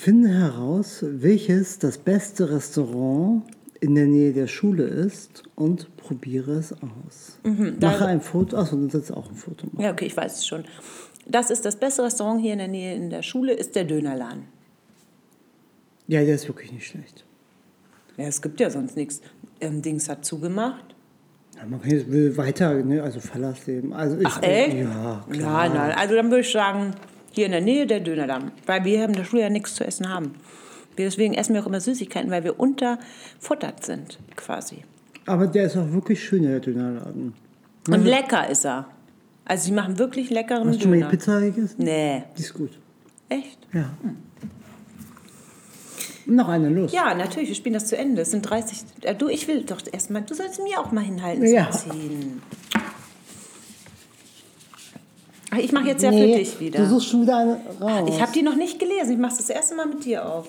Finde 0.00 0.30
heraus, 0.30 1.04
welches 1.06 1.78
das 1.78 1.98
beste 1.98 2.50
Restaurant 2.50 3.42
in 3.80 3.94
der 3.94 4.06
Nähe 4.06 4.32
der 4.32 4.46
Schule 4.46 4.84
ist 4.84 5.42
und 5.56 5.94
probiere 5.98 6.52
es 6.52 6.72
aus. 6.72 7.38
Mhm, 7.44 7.76
Mache 7.82 8.06
ein 8.06 8.22
Foto. 8.22 8.56
Achso, 8.56 8.76
du 8.76 8.88
sollst 8.88 9.12
auch 9.12 9.28
ein 9.28 9.34
Foto 9.34 9.66
machen. 9.66 9.82
Ja, 9.82 9.92
okay, 9.92 10.06
ich 10.06 10.16
weiß 10.16 10.38
es 10.38 10.46
schon. 10.46 10.64
Das 11.26 11.50
ist 11.50 11.66
das 11.66 11.76
beste 11.76 12.02
Restaurant 12.02 12.40
hier 12.40 12.54
in 12.54 12.60
der 12.60 12.68
Nähe 12.68 12.94
in 12.94 13.10
der 13.10 13.22
Schule, 13.22 13.52
ist 13.52 13.76
der 13.76 13.84
Dönerladen. 13.84 14.44
Ja, 16.08 16.24
der 16.24 16.36
ist 16.36 16.48
wirklich 16.48 16.72
nicht 16.72 16.86
schlecht. 16.86 17.26
Ja, 18.16 18.24
es 18.24 18.40
gibt 18.40 18.58
ja 18.58 18.70
sonst 18.70 18.96
nichts. 18.96 19.20
Ähm, 19.60 19.82
Dings 19.82 20.08
hat 20.08 20.24
zugemacht. 20.24 20.94
Ja, 21.58 21.66
man 21.66 21.78
kann 21.82 21.90
jetzt 21.90 22.10
will 22.10 22.38
weiter, 22.38 22.72
ne? 22.72 23.02
also 23.02 23.20
Verlass 23.20 23.66
leben. 23.66 23.92
Also 23.92 24.18
ich, 24.18 24.26
Ach, 24.26 24.42
echt? 24.42 24.78
Ja, 24.78 25.26
klar. 25.30 25.66
Ja, 25.66 25.74
nein. 25.74 25.92
Also 25.92 26.14
dann 26.14 26.30
würde 26.30 26.40
ich 26.40 26.50
sagen, 26.50 26.94
hier 27.32 27.46
in 27.46 27.52
der 27.52 27.60
Nähe 27.60 27.86
der 27.86 28.00
Dönerladen. 28.00 28.50
Weil 28.66 28.84
wir 28.84 29.04
in 29.04 29.12
der 29.12 29.24
Schule 29.24 29.42
ja 29.42 29.50
nichts 29.50 29.74
zu 29.74 29.84
essen 29.84 30.08
haben. 30.08 30.34
Deswegen 30.98 31.34
essen 31.34 31.54
wir 31.54 31.62
auch 31.62 31.66
immer 31.66 31.80
Süßigkeiten, 31.80 32.30
weil 32.30 32.44
wir 32.44 32.58
unterfuttert 32.60 33.84
sind, 33.84 34.18
quasi. 34.36 34.84
Aber 35.26 35.46
der 35.46 35.64
ist 35.64 35.76
auch 35.76 35.90
wirklich 35.92 36.22
schön, 36.22 36.42
der 36.42 36.60
Dönerladen. 36.60 37.32
Und 37.88 38.04
lecker 38.04 38.48
ist 38.50 38.66
er. 38.66 38.86
Also 39.44 39.64
sie 39.66 39.72
machen 39.72 39.98
wirklich 39.98 40.30
leckeren 40.30 40.68
Hast 40.68 40.76
du 40.78 40.82
schon 40.82 40.90
mal 40.90 40.96
die 40.96 41.00
Döner. 41.02 41.10
Pizza 41.10 41.40
gegessen? 41.40 41.74
Nee, 41.78 42.22
Die 42.36 42.42
ist 42.42 42.54
gut. 42.54 42.78
echt? 43.28 43.58
Ja. 43.72 43.90
Noch 46.26 46.48
eine 46.48 46.68
los. 46.68 46.92
Ja, 46.92 47.14
natürlich, 47.14 47.48
wir 47.48 47.56
spielen 47.56 47.72
das 47.74 47.86
zu 47.86 47.96
Ende. 47.96 48.22
Es 48.22 48.30
sind 48.30 48.42
30. 48.42 48.78
Ja, 49.02 49.14
du, 49.14 49.28
ich 49.28 49.48
will 49.48 49.62
doch 49.64 49.80
erstmal, 49.90 50.22
du 50.22 50.34
sollst 50.34 50.62
mir 50.62 50.78
auch 50.78 50.92
mal 50.92 51.02
hinhalten. 51.02 51.44
Ja. 51.46 51.70
Ziehen. 51.70 52.42
Ich 55.58 55.72
mache 55.72 55.88
jetzt 55.88 56.02
ja 56.02 56.10
Nee, 56.10 56.32
für 56.32 56.38
dich 56.38 56.60
wieder. 56.60 56.80
Du 56.80 56.88
suchst 56.88 57.08
schon 57.08 57.22
wieder 57.22 57.38
eine 57.38 57.60
raus. 57.80 58.08
Ich 58.08 58.20
habe 58.20 58.32
die 58.32 58.42
noch 58.42 58.54
nicht 58.54 58.78
gelesen. 58.78 59.12
Ich 59.12 59.18
mache 59.18 59.36
das 59.36 59.50
erste 59.50 59.74
Mal 59.74 59.86
mit 59.86 60.04
dir 60.04 60.24
auf. 60.24 60.46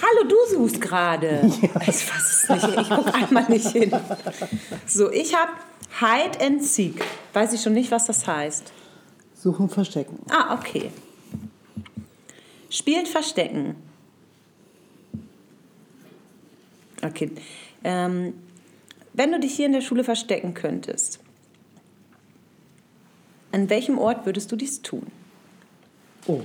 Hallo, 0.00 0.28
du 0.28 0.36
suchst 0.56 0.80
gerade. 0.80 1.40
Ich 1.52 1.62
weiß 2.10 2.44
es 2.44 2.48
nicht. 2.48 2.80
Ich 2.80 2.88
gucke 2.88 3.12
einmal 3.14 3.48
nicht 3.48 3.68
hin. 3.68 3.90
So, 4.86 5.10
ich 5.10 5.34
habe 5.34 5.50
Hide 5.98 6.44
and 6.44 6.62
Seek. 6.62 7.04
Weiß 7.32 7.52
ich 7.52 7.60
schon 7.60 7.72
nicht, 7.74 7.90
was 7.90 8.06
das 8.06 8.26
heißt. 8.26 8.72
Suchen, 9.34 9.68
verstecken. 9.68 10.18
Ah, 10.30 10.54
okay. 10.54 10.90
Spielt 12.70 13.08
Verstecken. 13.08 13.76
Okay. 17.02 17.32
Ähm, 17.84 18.34
wenn 19.12 19.32
du 19.32 19.40
dich 19.40 19.54
hier 19.54 19.66
in 19.66 19.72
der 19.72 19.80
Schule 19.80 20.04
verstecken 20.04 20.54
könntest, 20.54 21.20
an 23.52 23.70
welchem 23.70 23.98
Ort 23.98 24.26
würdest 24.26 24.52
du 24.52 24.56
dies 24.56 24.82
tun? 24.82 25.06
Oh. 26.26 26.40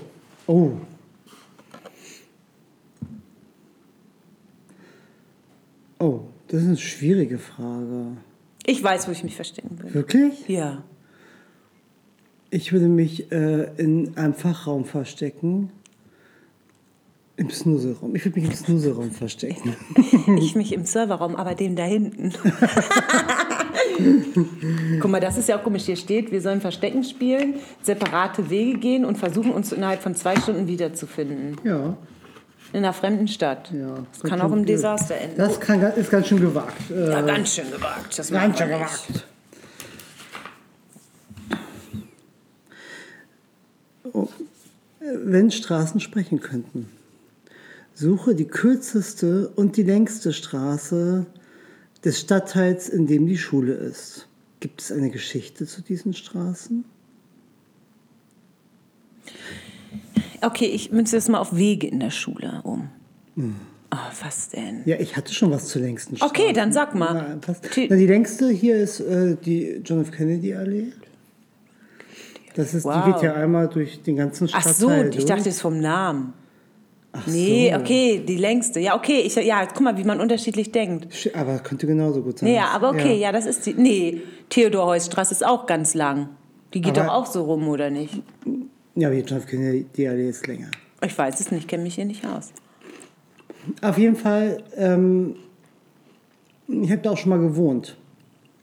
Oh. 0.48 0.72
Oh, 6.00 6.22
das 6.48 6.62
ist 6.62 6.68
eine 6.68 6.78
schwierige 6.78 7.38
Frage. 7.38 8.18
Ich 8.66 8.84
weiß, 8.84 9.08
wo 9.08 9.12
ich 9.12 9.24
mich 9.24 9.36
verstecken 9.36 9.80
würde. 9.80 9.94
Wirklich? 9.94 10.48
Ja. 10.48 10.84
Ich 12.50 12.72
würde 12.72 12.88
mich 12.88 13.32
äh, 13.32 13.72
in 13.78 14.16
einem 14.18 14.34
Fachraum 14.34 14.86
verstecken. 14.86 15.72
Im 17.36 17.50
Snuselraum. 17.50 18.16
Ich 18.16 18.26
würde 18.26 18.40
mich 18.40 18.50
im 18.50 18.56
Snuselraum 18.56 19.12
verstecken. 19.12 19.76
Ich 20.38 20.56
mich 20.56 20.72
im 20.72 20.86
Serverraum, 20.86 21.36
aber 21.36 21.56
den 21.56 21.76
da 21.76 21.84
hinten. 21.84 22.32
Guck 25.00 25.12
mal, 25.12 25.20
das 25.20 25.38
ist 25.38 25.50
ja 25.50 25.58
auch 25.58 25.64
komisch. 25.64 25.84
Hier 25.84 25.96
steht, 25.96 26.32
wir 26.32 26.42
sollen 26.42 26.62
Verstecken 26.62 27.04
spielen, 27.04 27.56
separate 27.82 28.50
Wege 28.50 28.80
gehen 28.80 29.06
und 29.06 29.18
versuchen, 29.18 29.52
uns 29.52 29.72
innerhalb 29.72 30.02
von 30.02 30.16
zwei 30.16 30.36
Stunden 30.36 30.68
wiederzufinden. 30.68 31.58
Ja. 31.64 31.96
In 32.72 32.80
einer 32.80 32.94
fremden 32.94 33.28
Stadt. 33.28 33.72
ja. 33.72 34.00
Das 34.12 34.30
kann 34.30 34.42
auch 34.42 34.52
im 34.52 34.66
Desaster 34.66 35.16
enden. 35.16 35.38
Das 35.38 35.60
kann, 35.60 35.82
ist 35.82 36.10
ganz 36.10 36.28
schön 36.28 36.42
gewagt. 36.42 36.90
Äh, 36.90 37.12
ja, 37.12 37.22
ganz 37.22 37.54
schön 37.54 37.70
gewagt. 37.70 38.18
Das 38.18 38.32
ganz 38.32 38.58
schön 38.58 38.70
gewagt. 38.70 39.26
Oh. 44.12 44.28
Wenn 45.00 45.52
Straßen 45.52 46.00
sprechen 46.00 46.40
könnten. 46.40 46.90
Suche 47.94 48.34
die 48.34 48.48
kürzeste 48.48 49.50
und 49.56 49.78
die 49.78 49.84
längste 49.84 50.34
Straße 50.34 51.28
des 52.04 52.20
Stadtteils, 52.20 52.90
in 52.90 53.08
dem 53.08 53.26
die 53.28 53.38
Schule 53.38 53.74
ist. 53.74 54.28
Gibt 54.60 54.82
es 54.82 54.92
eine 54.92 55.10
Geschichte 55.10 55.66
zu 55.66 55.82
diesen 55.82 56.14
Straßen? 56.14 56.86
Okay, 60.42 60.66
ich 60.66 60.92
münze 60.92 61.16
das 61.16 61.30
mal 61.30 61.40
auf 61.40 61.56
Wege 61.56 61.88
in 61.88 62.00
der 62.00 62.12
Schule 62.12 62.62
um. 62.64 62.90
Oh, 63.38 63.98
was 64.24 64.50
denn? 64.50 64.82
Ja, 64.86 64.98
ich 65.00 65.16
hatte 65.16 65.34
schon 65.34 65.52
was 65.52 65.68
zur 65.68 65.82
längsten 65.82 66.18
Straße. 66.18 66.34
Okay, 66.34 66.54
dann 66.54 66.74
sag 66.74 66.96
mal. 66.96 67.40
Na, 67.40 67.54
Na, 67.90 67.96
die 67.96 68.08
längste 68.08 68.50
hier 68.50 68.76
ist 68.78 69.00
äh, 69.00 69.36
die 69.36 69.82
John 69.84 70.02
F. 70.02 70.12
Kennedy 70.12 70.54
Allee. 70.54 70.88
Das 72.56 72.74
ist, 72.74 72.84
Wow. 72.86 73.06
die 73.06 73.12
geht 73.14 73.22
ja 73.24 73.34
einmal 73.34 73.68
durch 73.68 74.02
den 74.04 74.16
ganzen 74.18 74.48
Ach 74.52 74.62
Stadtteil. 74.62 75.12
so, 75.12 75.18
ich 75.18 75.26
dachte, 75.26 75.50
es 75.50 75.62
vom 75.62 75.80
Namen. 75.80 76.34
Ach 77.16 77.28
Nee, 77.28 77.72
so. 77.72 77.80
okay, 77.80 78.24
die 78.28 78.38
längste. 78.38 78.80
Ja, 78.80 78.96
okay, 78.96 79.22
ich, 79.22 79.36
ja, 79.36 79.66
guck 79.68 79.82
mal, 79.82 79.96
wie 79.98 80.04
man 80.04 80.20
unterschiedlich 80.20 80.72
denkt. 80.72 81.08
Aber 81.36 81.60
könnte 81.60 81.86
genauso 81.86 82.22
gut 82.24 82.40
sein. 82.40 82.50
Nee, 82.50 82.56
ja, 82.56 82.70
aber 82.70 82.90
okay, 82.90 83.16
ja. 83.20 83.32
das 83.32 83.46
ist 83.46 83.66
die. 83.68 83.76
Nee, 83.76 84.22
Theodor-Heuss-Straße 84.50 85.32
ist 85.34 85.46
auch 85.46 85.68
ganz 85.68 85.94
lang. 85.94 86.30
Die 86.74 86.82
geht 86.82 86.98
Aber- 86.98 87.08
doch 87.08 87.14
auch 87.14 87.26
so 87.28 87.44
rum, 87.44 87.68
oder 87.68 87.92
nicht? 87.92 88.20
Ja, 88.96 89.08
aber 89.10 89.16
die 89.16 89.22
John 89.22 89.38
F. 89.40 89.46
Kennedy 89.48 90.08
Allee 90.08 90.30
ist 90.30 90.46
länger. 90.48 90.70
Ich 91.06 91.16
weiß 91.18 91.40
es 91.40 91.52
nicht, 91.52 91.68
kenne 91.68 91.84
mich 91.84 91.96
hier 91.96 92.06
nicht 92.06 92.26
aus. 92.26 92.52
Auf 93.82 93.98
jeden 93.98 94.16
Fall, 94.16 94.64
ähm, 94.76 95.36
ich 96.68 96.92
habe 96.92 97.02
da 97.02 97.12
auch 97.12 97.18
schon 97.18 97.30
mal 97.30 97.40
gewohnt. 97.40 97.96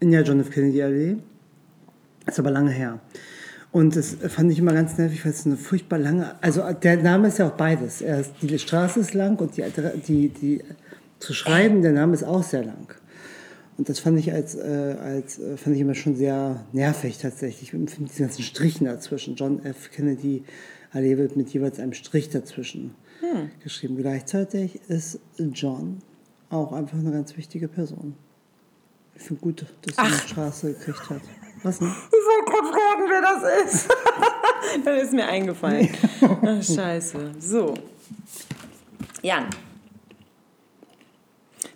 In 0.00 0.10
der 0.10 0.22
John 0.22 0.40
F. 0.40 0.50
Kennedy 0.50 0.82
Allee. 0.82 1.16
Ist 2.26 2.38
aber 2.38 2.50
lange 2.50 2.70
her. 2.70 2.98
Und 3.72 3.94
das 3.94 4.16
fand 4.28 4.50
ich 4.50 4.58
immer 4.58 4.72
ganz 4.72 4.98
nervig, 4.98 5.24
weil 5.24 5.32
es 5.32 5.46
eine 5.46 5.56
furchtbar 5.56 5.98
lange. 5.98 6.34
Also 6.42 6.62
der 6.72 6.96
Name 7.02 7.28
ist 7.28 7.38
ja 7.38 7.48
auch 7.48 7.56
beides. 7.56 8.02
Er 8.02 8.20
ist, 8.20 8.32
die 8.42 8.58
Straße 8.58 9.00
ist 9.00 9.14
lang 9.14 9.38
und 9.38 9.56
die, 9.56 9.64
die, 10.06 10.28
die 10.28 10.64
zu 11.20 11.32
schreiben, 11.34 11.82
der 11.82 11.92
Name 11.92 12.14
ist 12.14 12.24
auch 12.24 12.42
sehr 12.42 12.64
lang. 12.64 12.92
Und 13.78 13.88
das 13.88 14.00
fand 14.00 14.18
ich 14.18 14.32
als, 14.32 14.56
äh, 14.56 14.96
als 15.00 15.38
äh, 15.38 15.56
fand 15.56 15.76
ich 15.76 15.82
immer 15.82 15.94
schon 15.94 16.16
sehr 16.16 16.66
nervig 16.72 17.18
tatsächlich. 17.18 17.62
Ich 17.62 17.70
finde 17.70 17.92
diese 18.06 18.22
ganzen 18.22 18.42
Strichen 18.42 18.86
dazwischen. 18.86 19.36
John 19.36 19.64
F. 19.64 19.90
Kennedy 19.92 20.42
Allee 20.92 21.16
wird 21.16 21.36
mit 21.36 21.50
jeweils 21.50 21.78
einem 21.78 21.92
Strich 21.92 22.28
dazwischen 22.28 22.94
geschrieben. 23.62 23.96
Gleichzeitig 23.96 24.80
ist 24.88 25.20
John 25.38 25.98
auch 26.48 26.72
einfach 26.72 26.98
eine 26.98 27.12
ganz 27.12 27.36
wichtige 27.36 27.68
Person. 27.68 28.14
Ich 29.14 29.22
finde 29.22 29.42
gut, 29.42 29.66
dass 29.82 29.98
er 29.98 30.04
eine 30.04 30.14
Straße 30.14 30.72
gekriegt 30.72 31.10
hat. 31.10 31.20
Was 31.62 31.78
denn? 31.78 31.88
Ich 31.88 32.12
wollte 32.12 32.39
gerade 32.39 32.39
fragen, 32.39 32.39
wer 33.20 33.62
das 33.64 33.74
ist. 33.74 33.88
Dann 34.84 34.98
ist 34.98 35.12
mir 35.12 35.26
eingefallen. 35.26 35.88
Ach, 36.22 36.62
scheiße. 36.62 37.32
So. 37.38 37.74
Jan, 39.22 39.46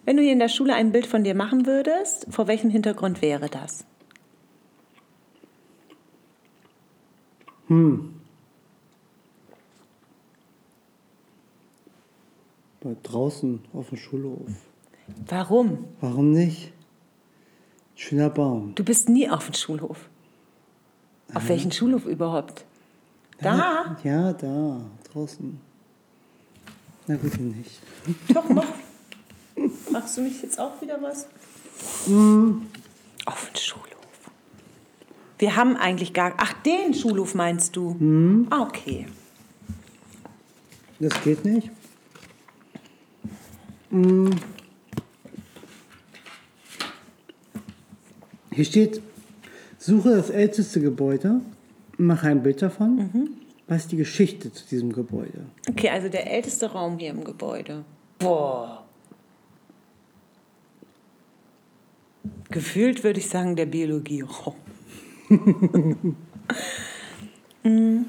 Wenn 0.05 0.17
du 0.17 0.23
hier 0.23 0.33
in 0.33 0.39
der 0.39 0.49
Schule 0.49 0.75
ein 0.75 0.93
Bild 0.93 1.07
von 1.07 1.25
dir 1.25 1.35
machen 1.35 1.67
würdest, 1.67 2.27
vor 2.31 2.47
welchem 2.47 2.71
Hintergrund 2.71 3.21
wäre 3.23 3.49
das? 3.49 3.85
Bei 12.81 12.97
draußen 13.03 13.61
auf 13.73 13.89
dem 13.89 13.99
Schulhof. 13.99 14.47
Warum? 15.27 15.85
Warum 16.01 16.33
nicht? 16.33 16.73
Schöner 17.95 18.31
Baum. 18.31 18.75
Du 18.75 18.85
bist 18.85 19.09
nie 19.09 19.29
auf 19.29 19.47
dem 19.47 19.55
Schulhof. 19.55 20.09
Auf 21.35 21.49
welchen 21.49 21.73
Schulhof 21.73 22.07
überhaupt? 22.07 22.65
Da? 23.41 23.97
Ja, 24.05 24.33
da, 24.33 24.81
draußen. 25.13 25.61
Na 27.07 27.17
gut, 27.17 27.39
nicht. 27.39 27.81
Doch, 28.35 28.49
mach. 28.49 28.67
Machst 29.91 30.17
du 30.17 30.23
mich 30.23 30.43
jetzt 30.43 30.59
auch 30.59 30.81
wieder 30.81 31.01
was? 31.03 31.27
Auf 33.27 33.51
den 33.51 33.57
Schulhof. 33.57 33.89
Wir 35.39 35.57
haben 35.57 35.77
eigentlich 35.77 36.13
gar. 36.13 36.35
Ach, 36.37 36.53
den 36.63 36.95
Schulhof 36.95 37.35
meinst 37.35 37.77
du? 37.77 38.47
Ah, 38.51 38.63
okay. 38.63 39.07
Das 40.99 41.23
geht 41.23 41.45
nicht. 41.45 41.71
Mm. 43.91 44.31
Hier 48.53 48.65
steht, 48.65 49.03
suche 49.85 50.17
das 50.17 50.31
älteste 50.31 50.81
Gebäude, 50.81 51.41
mache 51.99 52.29
ein 52.29 52.43
Bild 52.43 52.63
davon. 52.63 53.29
Was 53.67 53.83
ist 53.83 53.93
die 53.93 53.97
Geschichte 53.97 54.53
zu 54.53 54.67
diesem 54.67 54.93
Gebäude? 54.93 55.47
Okay, 55.69 55.91
also 55.91 56.09
der 56.09 56.31
älteste 56.31 56.73
Raum 56.73 56.99
hier 56.99 57.11
im 57.11 57.25
Gebäude. 57.25 57.85
Boah. 58.19 58.85
Gefühlt 62.51 63.05
würde 63.05 63.21
ich 63.21 63.29
sagen, 63.29 63.57
der 63.57 63.67
Biologieraum. 63.67 64.55
Mm. 67.67 68.03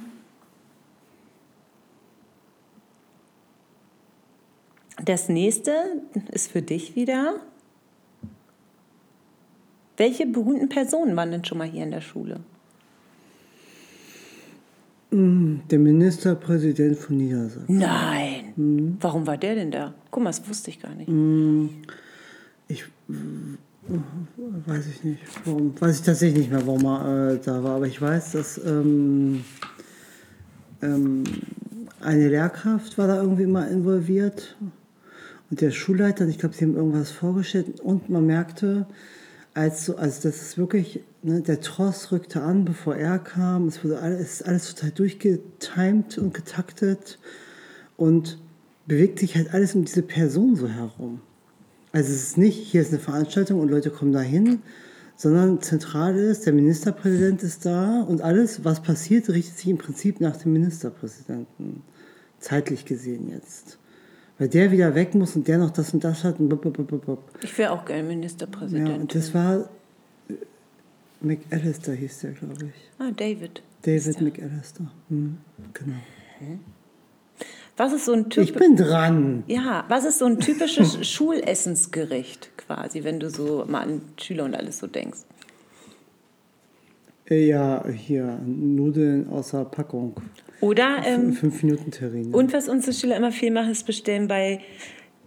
Das 5.06 5.30
nächste 5.30 5.72
ist 6.34 6.52
für 6.52 6.62
dich 6.62 6.98
wieder. 6.98 7.40
Welche 9.98 10.26
berühmten 10.26 10.70
Personen 10.70 11.16
waren 11.16 11.32
denn 11.32 11.46
schon 11.46 11.58
mal 11.58 11.68
hier 11.68 11.84
in 11.84 11.92
der 11.92 12.02
Schule? 12.02 12.40
Der 15.12 15.80
Ministerpräsident 15.80 16.98
von 16.98 17.18
Niedersachsen. 17.18 17.78
Nein. 17.78 18.98
Warum 19.00 19.26
war 19.26 19.38
der 19.38 19.56
denn 19.56 19.72
da? 19.72 19.94
Guck 20.12 20.24
mal, 20.24 20.30
das 20.30 20.48
wusste 20.50 20.72
ich 20.72 20.82
gar 20.82 20.94
nicht. 20.94 21.10
Ich 22.68 22.84
äh, 23.10 23.14
weiß 24.66 24.88
ich 24.88 25.04
nicht, 25.04 25.22
warum, 25.46 25.80
weiß 25.80 26.00
ich 26.00 26.06
tatsächlich 26.06 26.40
nicht 26.40 26.52
mehr, 26.52 26.66
warum 26.66 26.86
er 26.86 27.34
äh, 27.34 27.40
da 27.44 27.64
war, 27.64 27.76
aber 27.76 27.88
ich 27.88 28.02
weiß, 28.02 28.32
dass 28.32 28.60
ähm, 28.66 29.44
ähm, 30.82 31.24
eine 32.02 32.30
Lehrkraft 32.30 32.98
war 32.98 33.08
da 33.08 33.22
irgendwie 33.22 33.44
immer 33.44 33.68
involviert 33.68 34.58
und 35.52 35.62
der 35.62 35.72
Schulleiter, 35.72 36.28
ich 36.28 36.40
glaube, 36.40 36.56
sie 36.56 36.66
haben 36.66 36.76
irgendwas 36.76 37.12
vorgestellt 37.12 37.80
und 37.80 38.10
man 38.10 38.26
merkte, 38.26 38.88
als 39.56 39.86
so, 39.86 39.96
also 39.96 40.30
das 40.30 40.42
ist 40.42 40.58
wirklich, 40.58 41.02
ne, 41.24 41.42
der 41.42 41.62
Tross 41.62 42.12
rückte 42.12 42.42
an, 42.42 42.66
bevor 42.66 42.96
er 42.96 43.18
kam, 43.18 43.68
es 43.68 43.84
wurde 43.84 44.00
alles, 44.00 44.44
alles 44.44 44.76
total 44.76 44.92
durchgetimt 44.92 46.18
und 46.18 46.34
getaktet 46.34 47.18
und 47.96 48.38
bewegt 48.86 49.20
sich 49.20 49.36
halt 49.36 49.54
alles 49.54 49.74
um 49.74 49.86
diese 49.86 50.04
Person 50.04 50.58
so 50.58 50.68
herum. 50.68 51.22
Also 51.94 52.12
es 52.12 52.24
ist 52.24 52.38
nicht, 52.38 52.58
hier 52.58 52.82
ist 52.82 52.90
eine 52.90 53.00
Veranstaltung 53.00 53.62
und 53.62 53.70
Leute 53.70 53.92
kommen 53.92 54.12
da 54.12 54.20
hin, 54.20 54.62
sondern 55.16 55.62
zentral 55.62 56.18
ist, 56.18 56.46
der 56.46 56.52
Ministerpräsident 56.52 57.42
ist 57.42 57.66
da 57.66 58.02
und 58.02 58.22
alles, 58.22 58.66
was 58.66 58.82
passiert, 58.82 59.30
richtet 59.30 59.58
sich 59.58 59.70
im 59.70 59.78
Prinzip 59.78 60.20
nach 60.20 60.36
dem 60.36 60.52
Ministerpräsidenten. 60.52 61.82
Zeitlich 62.40 62.84
gesehen 62.84 63.30
jetzt. 63.30 63.80
Weil 64.38 64.50
der 64.50 64.72
wieder 64.72 64.94
weg 64.96 65.16
muss 65.16 65.36
und 65.36 65.48
der 65.48 65.58
noch 65.58 65.70
das 65.72 65.94
und 65.94 66.04
das 66.04 66.24
hat 66.26 66.40
und 66.40 66.50
blub, 66.50 66.62
blub, 66.62 66.88
blub. 67.06 67.20
Ich 67.42 67.58
wäre 67.58 67.72
auch 67.72 67.86
gerne 67.86 68.02
Ja, 68.02 68.08
Ministerpräsidentin. 68.08 69.02
und 69.02 69.16
das 69.16 69.34
war 69.34 69.70
äh, 70.30 70.34
McAllister 71.22 71.94
hieß 71.94 72.20
der, 72.20 72.32
glaube 72.32 72.66
ich. 72.66 72.90
ah, 73.00 73.12
David. 73.16 73.62
David 73.84 74.22
McAllister. 74.22 74.92
Hm, 75.10 75.38
genau. 75.74 75.96
Was 77.78 77.94
ist 77.94 78.06
so 78.06 78.14
ein 78.14 78.26
Ich 78.30 78.30
Typ 78.52 78.60
bin 78.60 78.76
dran. 78.76 79.44
ja, 79.48 79.86
was 79.90 80.06
ist 80.06 80.20
so 80.20 80.26
ein 80.26 80.40
typisches 80.40 81.08
Schulessensgericht 81.10 82.50
quasi, 82.58 83.04
wenn 83.04 83.20
du 83.20 83.30
so 83.30 83.66
mal 83.68 83.82
an 83.82 84.02
Schüler 84.20 84.46
und 84.46 84.56
alles 84.56 84.80
so 84.80 84.88
denkst? 84.88 85.20
Äh, 87.30 87.48
Ja, 87.48 87.86
hier, 87.88 88.38
Nudeln 88.46 89.30
außer 89.30 89.66
Packung. 89.66 90.16
Oder 90.62 90.98
ähm, 91.06 91.34
Fünf 91.34 91.62
Minuten 91.64 91.92
Terrine. 91.92 92.36
und 92.36 92.54
was 92.54 92.68
unsere 92.70 92.94
Schüler 92.94 93.18
immer 93.18 93.32
viel 93.32 93.52
machen, 93.52 93.72
ist 93.72 93.86
bestellen 93.86 94.28
bei 94.28 94.62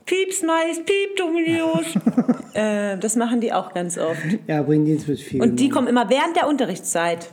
Pieps 0.07 0.43
Mais, 0.43 0.79
Piep 0.79 1.17
Dominios. 1.17 1.85
äh, 2.55 2.97
das 2.99 3.15
machen 3.17 3.41
die 3.41 3.53
auch 3.53 3.75
ganz 3.75 3.99
oft. 3.99 4.19
Ja, 4.47 4.63
bringen 4.63 4.87
die 4.87 4.93
ins 4.93 5.07
mit 5.07 5.21
viel. 5.21 5.43
Und 5.43 5.61
die 5.61 5.69
kommen 5.69 5.87
immer 5.87 6.09
während 6.09 6.35
der 6.35 6.49
Unterrichtszeit. 6.49 7.31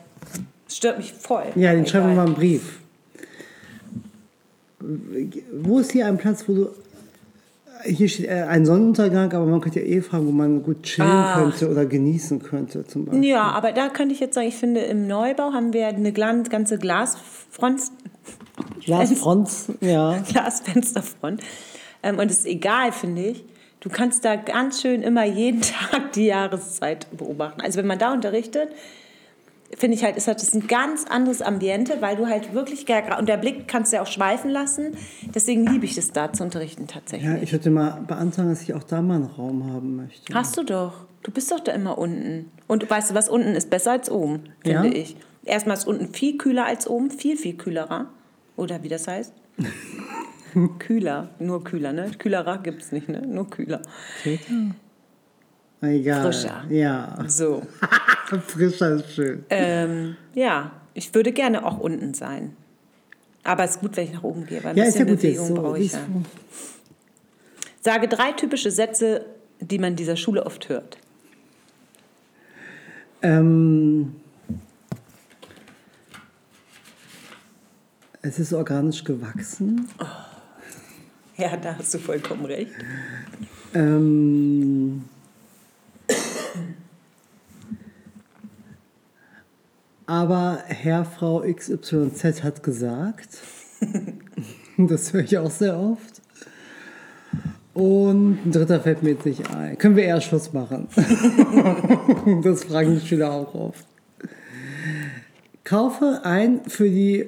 Das 0.68 0.78
stört 0.78 0.98
mich 0.98 1.14
voll. 1.14 1.46
Ja, 1.56 1.74
den 1.74 1.86
schreiben 1.86 2.10
wir 2.10 2.16
mal 2.16 2.26
einen 2.26 2.36
Brief. 2.36 2.80
Wo 5.54 5.80
ist 5.80 5.92
hier 5.94 6.06
ein 6.08 6.18
Platz, 6.18 6.44
wo 6.48 6.54
du. 6.54 6.70
Hier 7.84 8.10
steht 8.10 8.28
äh, 8.28 8.42
ein 8.50 8.66
Sonnenuntergang, 8.66 9.32
aber 9.32 9.46
man 9.46 9.62
könnte 9.62 9.80
ja 9.80 9.86
eh 9.86 10.02
fragen, 10.02 10.26
wo 10.26 10.32
man 10.32 10.64
gut 10.64 10.82
chillen 10.84 11.08
Ah. 11.08 11.36
könnte 11.40 11.70
oder 11.70 11.86
genießen 11.86 12.42
könnte, 12.42 12.84
zum 12.86 13.06
Beispiel. 13.06 13.26
Ja, 13.26 13.44
aber 13.52 13.74
da 13.74 13.90
könnte 13.90 14.14
ich 14.14 14.20
jetzt 14.20 14.34
sagen, 14.34 14.48
ich 14.48 14.56
finde, 14.56 14.82
im 14.82 15.06
Neubau 15.08 15.54
haben 15.54 15.72
wir 15.72 15.88
eine 15.88 16.12
ganze 16.12 16.80
Glasfront, 17.58 17.82
Glasfront, 18.84 19.50
ja. 19.82 20.20
Glasfensterfront. 20.20 21.42
Ähm, 22.04 22.20
und 22.20 22.30
es 22.30 22.40
ist 22.40 22.46
egal, 22.46 22.92
finde 22.92 23.24
ich. 23.24 23.44
Du 23.80 23.90
kannst 23.90 24.26
da 24.26 24.36
ganz 24.36 24.80
schön 24.80 25.02
immer 25.02 25.26
jeden 25.26 25.62
Tag 25.92 26.12
die 26.14 26.26
Jahreszeit 26.28 27.08
beobachten. 27.18 27.62
Also 27.62 27.80
wenn 27.80 27.88
man 27.88 27.98
da 27.98 28.14
unterrichtet, 28.14 28.70
finde 29.76 29.98
ich 29.98 30.04
halt, 30.04 30.16
ist 30.16 30.28
das 30.28 30.54
ein 30.54 30.68
ganz 30.68 31.06
anderes 31.06 31.42
Ambiente, 31.42 31.98
weil 32.02 32.16
du 32.16 32.28
halt 32.28 32.54
wirklich, 32.54 32.86
und 33.18 33.28
der 33.28 33.38
Blick 33.38 33.68
kannst 33.68 33.92
du 33.92 33.96
ja 33.96 34.04
auch 34.04 34.08
schweifen 34.08 34.52
lassen. 34.52 34.96
Deswegen 35.34 35.66
liebe 35.66 35.86
ich 35.86 35.96
das 35.96 36.12
da 36.12 36.32
zu 36.32 36.44
unterrichten 36.44 36.86
tatsächlich. 36.86 37.28
Ja, 37.28 37.38
ich 37.42 37.52
würde 37.52 37.72
mal 37.72 38.04
beantragen, 38.08 38.50
dass 38.50 38.62
ich 38.62 38.76
auch 38.76 38.84
da 38.84 39.02
mal 39.02 39.16
einen 39.16 39.26
Raum 39.26 39.74
haben 39.74 39.96
möchte. 39.96 40.32
Hast 40.32 40.58
du 40.58 40.64
doch. 40.64 40.94
Du 41.24 41.32
bist 41.32 41.52
doch 41.52 41.60
da 41.60 41.72
immer 41.72 41.98
unten. 41.98 42.52
Und 42.68 42.88
weißt 42.88 43.10
du 43.10 43.16
was, 43.16 43.30
unten 43.30 43.56
ist 43.56 43.72
besser 43.72 43.94
als 43.94 44.12
oben, 44.12 44.44
finde 44.64 44.90
Ja? 44.90 44.94
ich. 44.94 45.16
Erstmal 45.46 45.78
ist 45.78 45.88
unten 45.88 46.14
viel 46.14 46.38
kühler 46.38 46.66
als 46.66 46.88
oben, 46.88 47.12
viel, 47.12 47.38
viel 47.38 47.56
kühlerer. 47.56 48.10
Oder 48.58 48.84
wie 48.84 48.90
das 48.90 49.08
heißt? 49.08 49.34
kühler, 50.80 51.30
nur 51.40 51.64
kühler, 51.64 51.94
ne? 51.94 52.12
Kühlerer 52.18 52.58
gibt 52.60 52.82
es 52.82 52.92
nicht, 52.92 53.10
ne? 53.10 53.22
Nur 53.26 53.50
kühler. 53.50 53.82
Egal. 55.82 56.24
Frischer. 56.24 56.64
Ja. 56.70 57.18
So. 57.28 57.62
Frischer 58.48 58.96
ist 58.96 59.12
schön. 59.12 59.46
Ähm, 59.50 60.16
ja, 60.34 60.72
ich 60.94 61.14
würde 61.14 61.32
gerne 61.32 61.66
auch 61.66 61.78
unten 61.80 62.14
sein. 62.14 62.56
Aber 63.44 63.64
es 63.64 63.72
ist 63.72 63.82
gut, 63.82 63.96
wenn 63.98 64.06
ich 64.06 64.14
nach 64.14 64.24
oben 64.24 64.46
gehe, 64.48 64.64
weil 64.64 64.72
ein 64.72 64.78
Ja, 64.78 64.86
ist 64.86 64.98
ja 64.98 65.06
bisschen 65.06 65.16
gut 65.16 65.24
jetzt 65.24 65.38
Bewegung 65.38 65.56
so. 65.56 65.62
brauche 65.62 65.80
ich 65.80 65.92
ja. 65.94 66.00
Sage 67.82 68.08
drei 68.08 68.32
typische 68.32 68.72
Sätze, 68.72 69.26
die 69.60 69.78
man 69.78 69.92
in 69.92 69.96
dieser 69.98 70.16
Schule 70.16 70.44
oft 70.46 70.70
hört. 70.70 70.98
Ähm, 73.22 74.16
es 78.26 78.40
ist 78.40 78.54
organisch 78.54 79.04
gewachsen. 79.04 79.88
Ja, 81.38 81.56
da 81.58 81.76
hast 81.78 81.94
du 81.94 82.00
vollkommen 82.00 82.46
recht. 82.46 82.72
Ähm, 83.76 85.04
aber 90.08 90.64
Herr, 90.66 91.06
Frau 91.06 91.42
XYZ 91.42 92.44
hat 92.44 92.64
gesagt, 92.64 93.38
das 94.78 95.14
höre 95.14 95.22
ich 95.24 95.38
auch 95.38 95.52
sehr 95.52 95.78
oft. 95.78 96.22
Und 97.76 98.40
ein 98.46 98.52
dritter 98.52 98.80
fällt 98.80 99.04
mir 99.04 99.12
jetzt 99.12 99.26
nicht 99.26 99.54
ein. 99.54 99.78
Können 99.78 99.98
wir 99.98 100.06
eher 100.06 100.22
Schluss 100.22 100.52
machen? 100.52 100.88
das 102.44 102.64
fragen 102.64 103.00
die 103.00 103.06
Schüler 103.06 103.32
auch 103.32 103.54
oft. 103.54 103.86
Kaufe 105.64 106.22
ein 106.24 106.62
für 106.66 106.90
die. 106.90 107.28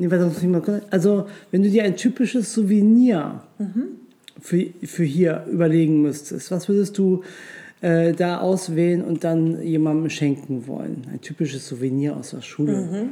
Nee, 0.00 0.10
warte, 0.10 0.24
muss 0.24 0.38
ich 0.38 0.48
mal 0.48 0.82
Also, 0.90 1.28
wenn 1.50 1.62
du 1.62 1.68
dir 1.68 1.84
ein 1.84 1.94
typisches 1.94 2.54
Souvenir 2.54 3.42
für, 4.40 4.66
für 4.84 5.04
hier 5.04 5.44
überlegen 5.52 6.00
müsstest, 6.00 6.50
was 6.50 6.70
würdest 6.70 6.96
du 6.96 7.22
äh, 7.82 8.14
da 8.14 8.38
auswählen 8.38 9.04
und 9.04 9.24
dann 9.24 9.62
jemandem 9.62 10.08
schenken 10.08 10.66
wollen? 10.66 11.06
Ein 11.12 11.20
typisches 11.20 11.68
Souvenir 11.68 12.16
aus 12.16 12.30
der 12.30 12.40
Schule. 12.40 13.10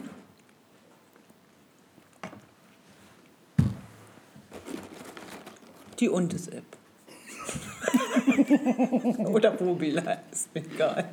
Die 6.01 6.09
Untes-App. 6.09 6.65
Oder 9.31 9.63
Mobile, 9.63 10.21
ist 10.33 10.55
mir 10.55 10.63
egal. 10.75 11.05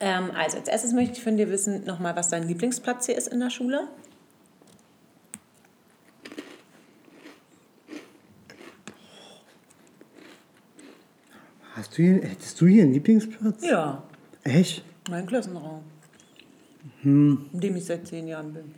Ähm, 0.00 0.30
also 0.34 0.58
als 0.58 0.68
erstes 0.68 0.92
möchte 0.92 1.18
ich 1.18 1.22
von 1.22 1.36
dir 1.36 1.50
wissen, 1.50 1.84
nochmal, 1.84 2.16
was 2.16 2.28
dein 2.28 2.48
Lieblingsplatz 2.48 3.06
hier 3.06 3.16
ist 3.18 3.28
in 3.28 3.40
der 3.40 3.50
Schule. 3.50 3.88
Hast 11.74 11.96
du 11.96 12.02
hier, 12.02 12.22
hättest 12.22 12.60
du 12.60 12.66
hier 12.66 12.82
einen 12.82 12.94
Lieblingsplatz? 12.94 13.64
Ja, 13.64 14.02
Echt? 14.42 14.84
mein 15.08 15.26
Klassenraum. 15.26 15.82
In 17.02 17.48
dem 17.52 17.76
ich 17.76 17.84
seit 17.84 18.06
zehn 18.06 18.26
Jahren 18.26 18.52
bin. 18.52 18.74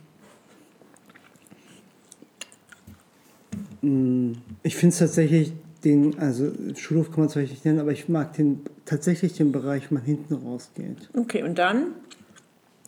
Ich 4.63 4.75
finde 4.77 4.93
es 4.93 4.99
tatsächlich 4.99 5.51
den, 5.83 6.17
also 6.17 6.53
Schulhof 6.75 7.11
kann 7.11 7.21
man 7.21 7.29
zwar 7.29 7.41
nicht 7.41 7.65
nennen, 7.65 7.79
aber 7.79 7.91
ich 7.91 8.07
mag 8.07 8.31
den, 8.33 8.61
tatsächlich 8.85 9.33
den 9.33 9.51
Bereich, 9.51 9.89
wo 9.89 9.95
man 9.95 10.03
hinten 10.03 10.33
rausgeht. 10.33 11.09
Okay, 11.15 11.43
und 11.43 11.57
dann 11.57 11.93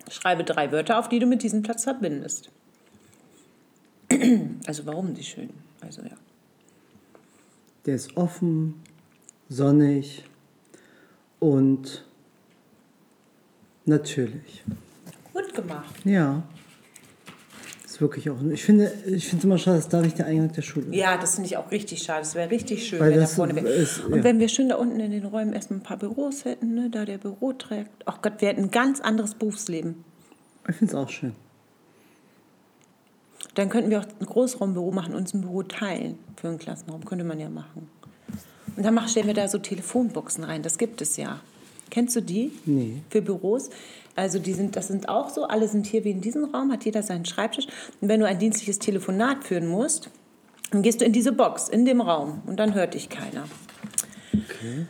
schreibe 0.10 0.44
drei 0.44 0.72
Wörter 0.72 1.00
auf, 1.00 1.10
die 1.10 1.20
du 1.20 1.26
mit 1.26 1.44
diesem 1.44 1.62
Platz 1.64 1.84
verbindest. 1.84 2.52
Also 4.68 4.86
warum 4.86 5.14
die 5.14 5.24
schön? 5.24 5.52
Also 5.82 6.02
ja. 6.02 6.16
Der 7.86 7.96
ist 7.96 8.18
offen, 8.18 8.82
sonnig 9.48 10.24
und 11.40 12.04
natürlich. 13.86 14.64
Gut 15.34 15.54
gemacht. 15.54 15.94
Ja. 16.04 16.44
Ist 17.96 18.02
wirklich 18.02 18.30
auch. 18.30 18.36
Ich 18.52 18.66
finde 18.66 18.92
ich 19.06 19.26
finde 19.26 19.38
es 19.38 19.44
immer 19.46 19.58
schade, 19.58 19.78
dass 19.78 19.88
da 19.88 20.02
nicht 20.02 20.18
der 20.18 20.26
Eingang 20.26 20.52
der 20.52 20.62
Schule 20.64 20.88
ist. 20.88 20.96
Ja, 20.96 21.16
das 21.18 21.36
finde 21.36 21.48
ich 21.48 21.56
auch 21.56 21.72
richtig 21.72 22.04
schade. 22.04 22.24
Es 22.24 22.36
wäre 22.36 22.52
richtig 22.52 22.86
schön, 22.86 23.00
Weil 23.00 23.12
wenn 23.12 23.16
da 23.16 23.22
das 23.22 23.36
vorne 23.36 23.56
wäre. 23.56 23.88
Und 24.10 24.18
ja. 24.18 24.24
wenn 24.26 24.38
wir 24.38 24.50
schön 24.50 24.68
da 24.68 24.76
unten 24.76 25.00
in 25.00 25.12
den 25.12 25.24
Räumen 25.24 25.54
erstmal 25.54 25.80
ein 25.80 25.84
paar 25.84 25.96
Büros 25.96 26.44
hätten, 26.44 26.74
ne, 26.76 26.90
da 26.90 27.06
der 27.06 27.20
Büro 27.20 27.54
trägt. 27.54 27.90
Ach 28.04 28.22
Gott, 28.22 28.34
wir 28.40 28.50
hätten 28.50 28.64
ein 28.64 28.72
ganz 28.72 29.00
anderes 29.00 29.36
Berufsleben. 29.36 30.04
Ich 30.68 30.76
finde 30.76 30.92
es 30.94 31.00
auch 31.00 31.08
schön. 31.08 31.36
Dann 33.54 33.70
könnten 33.70 33.90
wir 33.90 34.02
auch 34.02 34.08
ein 34.20 34.26
Großraumbüro 34.26 34.92
machen 34.92 35.14
und 35.14 35.22
uns 35.22 35.34
ein 35.34 35.40
Büro 35.40 35.64
teilen 35.64 36.18
für 36.36 36.50
einen 36.50 36.58
Klassenraum. 36.58 37.06
Könnte 37.06 37.24
man 37.24 37.40
ja 37.40 37.48
machen. 37.48 37.90
Und 38.76 38.84
dann 38.84 39.08
stellen 39.08 39.28
wir 39.28 39.34
da 39.34 39.48
so 39.48 39.58
Telefonboxen 39.58 40.44
rein. 40.44 40.64
Das 40.64 40.78
gibt 40.78 41.02
es 41.02 41.16
ja. 41.16 41.40
Kennst 41.92 42.14
du 42.18 42.22
die? 42.22 42.52
Nee. 42.66 43.04
Für 43.10 43.22
Büros. 43.22 43.70
Also 44.16 44.40
die 44.40 44.54
sind, 44.54 44.76
das 44.78 44.88
sind 44.88 45.10
auch 45.10 45.30
so, 45.30 45.46
alle 45.46 45.68
sind 45.68 45.86
hier 45.86 46.04
wie 46.06 46.12
in 46.12 46.22
diesem 46.22 46.46
Raum, 46.46 46.72
hat 46.72 46.86
jeder 46.86 47.04
seinen 47.04 47.26
Schreibtisch. 47.26 47.68
Und 48.00 48.08
wenn 48.08 48.22
du 48.22 48.26
ein 48.28 48.40
dienstliches 48.40 48.80
Telefonat 48.80 49.44
führen 49.44 49.68
musst, 49.68 50.10
dann 50.72 50.82
gehst 50.82 51.02
du 51.02 51.06
in 51.06 51.12
diese 51.12 51.34
Box, 51.34 51.68
in 51.70 51.86
dem 51.86 52.00
Raum. 52.02 52.42
Und 52.46 52.58
dann 52.58 52.74
hört 52.74 52.94
dich 52.94 53.10
keiner. 53.10 53.44
Okay. 54.34 54.88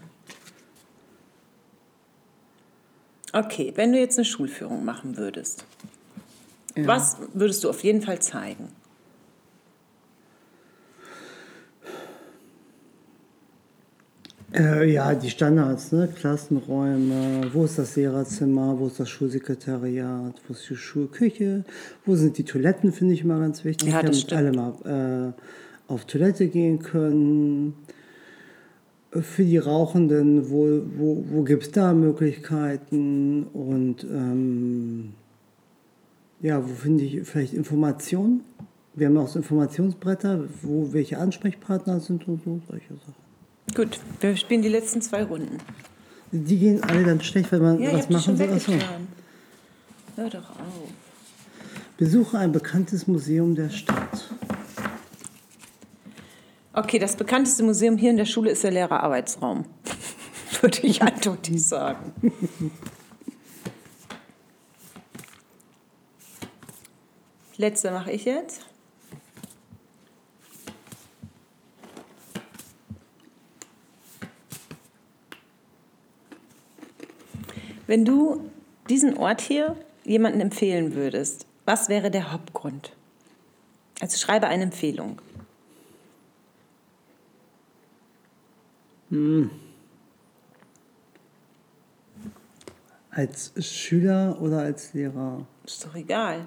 Okay, 3.34 3.74
wenn 3.76 3.92
du 3.92 4.00
jetzt 4.00 4.18
eine 4.18 4.26
Schulführung 4.26 4.86
machen 4.86 5.18
würdest, 5.18 5.66
Ja. 6.76 6.88
was 6.88 7.18
würdest 7.34 7.64
du 7.64 7.70
auf 7.70 7.84
jeden 7.84 8.02
Fall 8.02 8.20
zeigen? 8.22 8.70
Äh, 14.58 14.94
ja, 14.94 15.14
die 15.14 15.30
Standards, 15.30 15.92
ne? 15.92 16.08
Klassenräume, 16.08 17.50
wo 17.52 17.66
ist 17.66 17.78
das 17.78 17.96
Lehrerzimmer, 17.98 18.80
wo 18.80 18.88
ist 18.88 19.00
das 19.00 19.10
Schulsekretariat, 19.10 20.34
wo 20.48 20.54
ist 20.54 20.70
die 20.70 20.76
Schulküche, 20.76 21.66
wo 22.06 22.16
sind 22.16 22.38
die 22.38 22.46
Toiletten, 22.46 22.94
finde 22.94 23.16
ich 23.16 23.22
immer 23.22 23.40
ganz 23.40 23.66
wichtig, 23.66 23.90
Ja, 23.90 24.02
damit 24.02 24.32
alle 24.32 24.54
mal 24.54 25.34
äh, 25.38 25.92
auf 25.92 26.06
Toilette 26.06 26.48
gehen 26.48 26.80
können. 26.80 27.74
Für 29.12 29.44
die 29.44 29.58
Rauchenden, 29.58 30.50
wo, 30.50 30.82
wo, 30.98 31.24
wo 31.30 31.44
gibt 31.44 31.64
es 31.64 31.72
da 31.72 31.94
Möglichkeiten 31.94 33.44
und 33.54 34.04
ähm, 34.04 35.14
ja, 36.42 36.62
wo 36.64 36.74
finde 36.74 37.04
ich 37.06 37.24
vielleicht 37.24 37.54
Informationen? 37.54 38.42
Wir 38.94 39.08
haben 39.08 39.18
auch 39.18 39.28
so 39.28 39.40
Informationsbretter, 39.40 40.46
wo 40.62 40.92
welche 40.92 41.18
Ansprechpartner 41.18 42.00
sind 42.00 42.28
und 42.28 42.44
so, 42.44 42.60
solche 42.70 42.94
Sachen. 42.94 43.25
Gut, 43.74 44.00
wir 44.20 44.38
spielen 44.38 44.62
die 44.62 44.70
letzten 44.70 45.02
zwei 45.02 45.24
Runden. 45.24 45.58
Die 46.32 46.58
gehen 46.60 46.84
alle 46.84 47.04
dann 47.04 47.22
schlecht, 47.22 47.52
weil 47.52 47.60
man 47.60 47.80
Ja, 47.82 47.94
was 47.94 48.10
machen 48.10 48.38
soll. 48.38 48.54
Achso. 48.54 48.74
Hör 50.16 50.30
doch 50.30 50.50
auf. 50.52 50.90
Besuche 51.98 52.38
ein 52.38 52.52
bekanntes 52.52 53.08
Museum 53.08 53.56
der 53.56 53.70
Stadt. 53.70 54.30
Okay, 56.74 57.00
das 57.00 57.16
bekannteste 57.16 57.64
Museum 57.64 57.98
hier 57.98 58.12
in 58.12 58.18
der 58.18 58.26
Schule 58.26 58.52
ist 58.52 58.64
der 58.64 58.72
Lehrerarbeitsraum. 58.72 59.66
Würde 60.62 60.80
ich 60.82 61.02
eindeutig 61.02 61.66
sagen. 61.66 62.14
Letzte 67.58 67.92
mache 67.92 68.12
ich 68.12 68.26
jetzt. 68.26 68.66
Wenn 77.88 78.06
du 78.06 78.50
diesen 78.90 79.18
Ort 79.18 79.42
hier 79.42 79.76
jemandem 80.04 80.42
empfehlen 80.42 80.96
würdest, 80.96 81.46
was 81.66 81.90
wäre 81.90 82.12
der 82.12 82.32
Hauptgrund? 82.32 82.94
Also 84.02 84.18
schreibe 84.18 84.48
eine 84.48 84.64
Empfehlung. 84.64 85.22
Als 93.12 93.54
Schüler 93.60 94.38
oder 94.42 94.60
als 94.60 94.94
Lehrer? 94.94 95.46
Ist 95.64 95.86
doch 95.86 95.96
egal. 95.96 96.46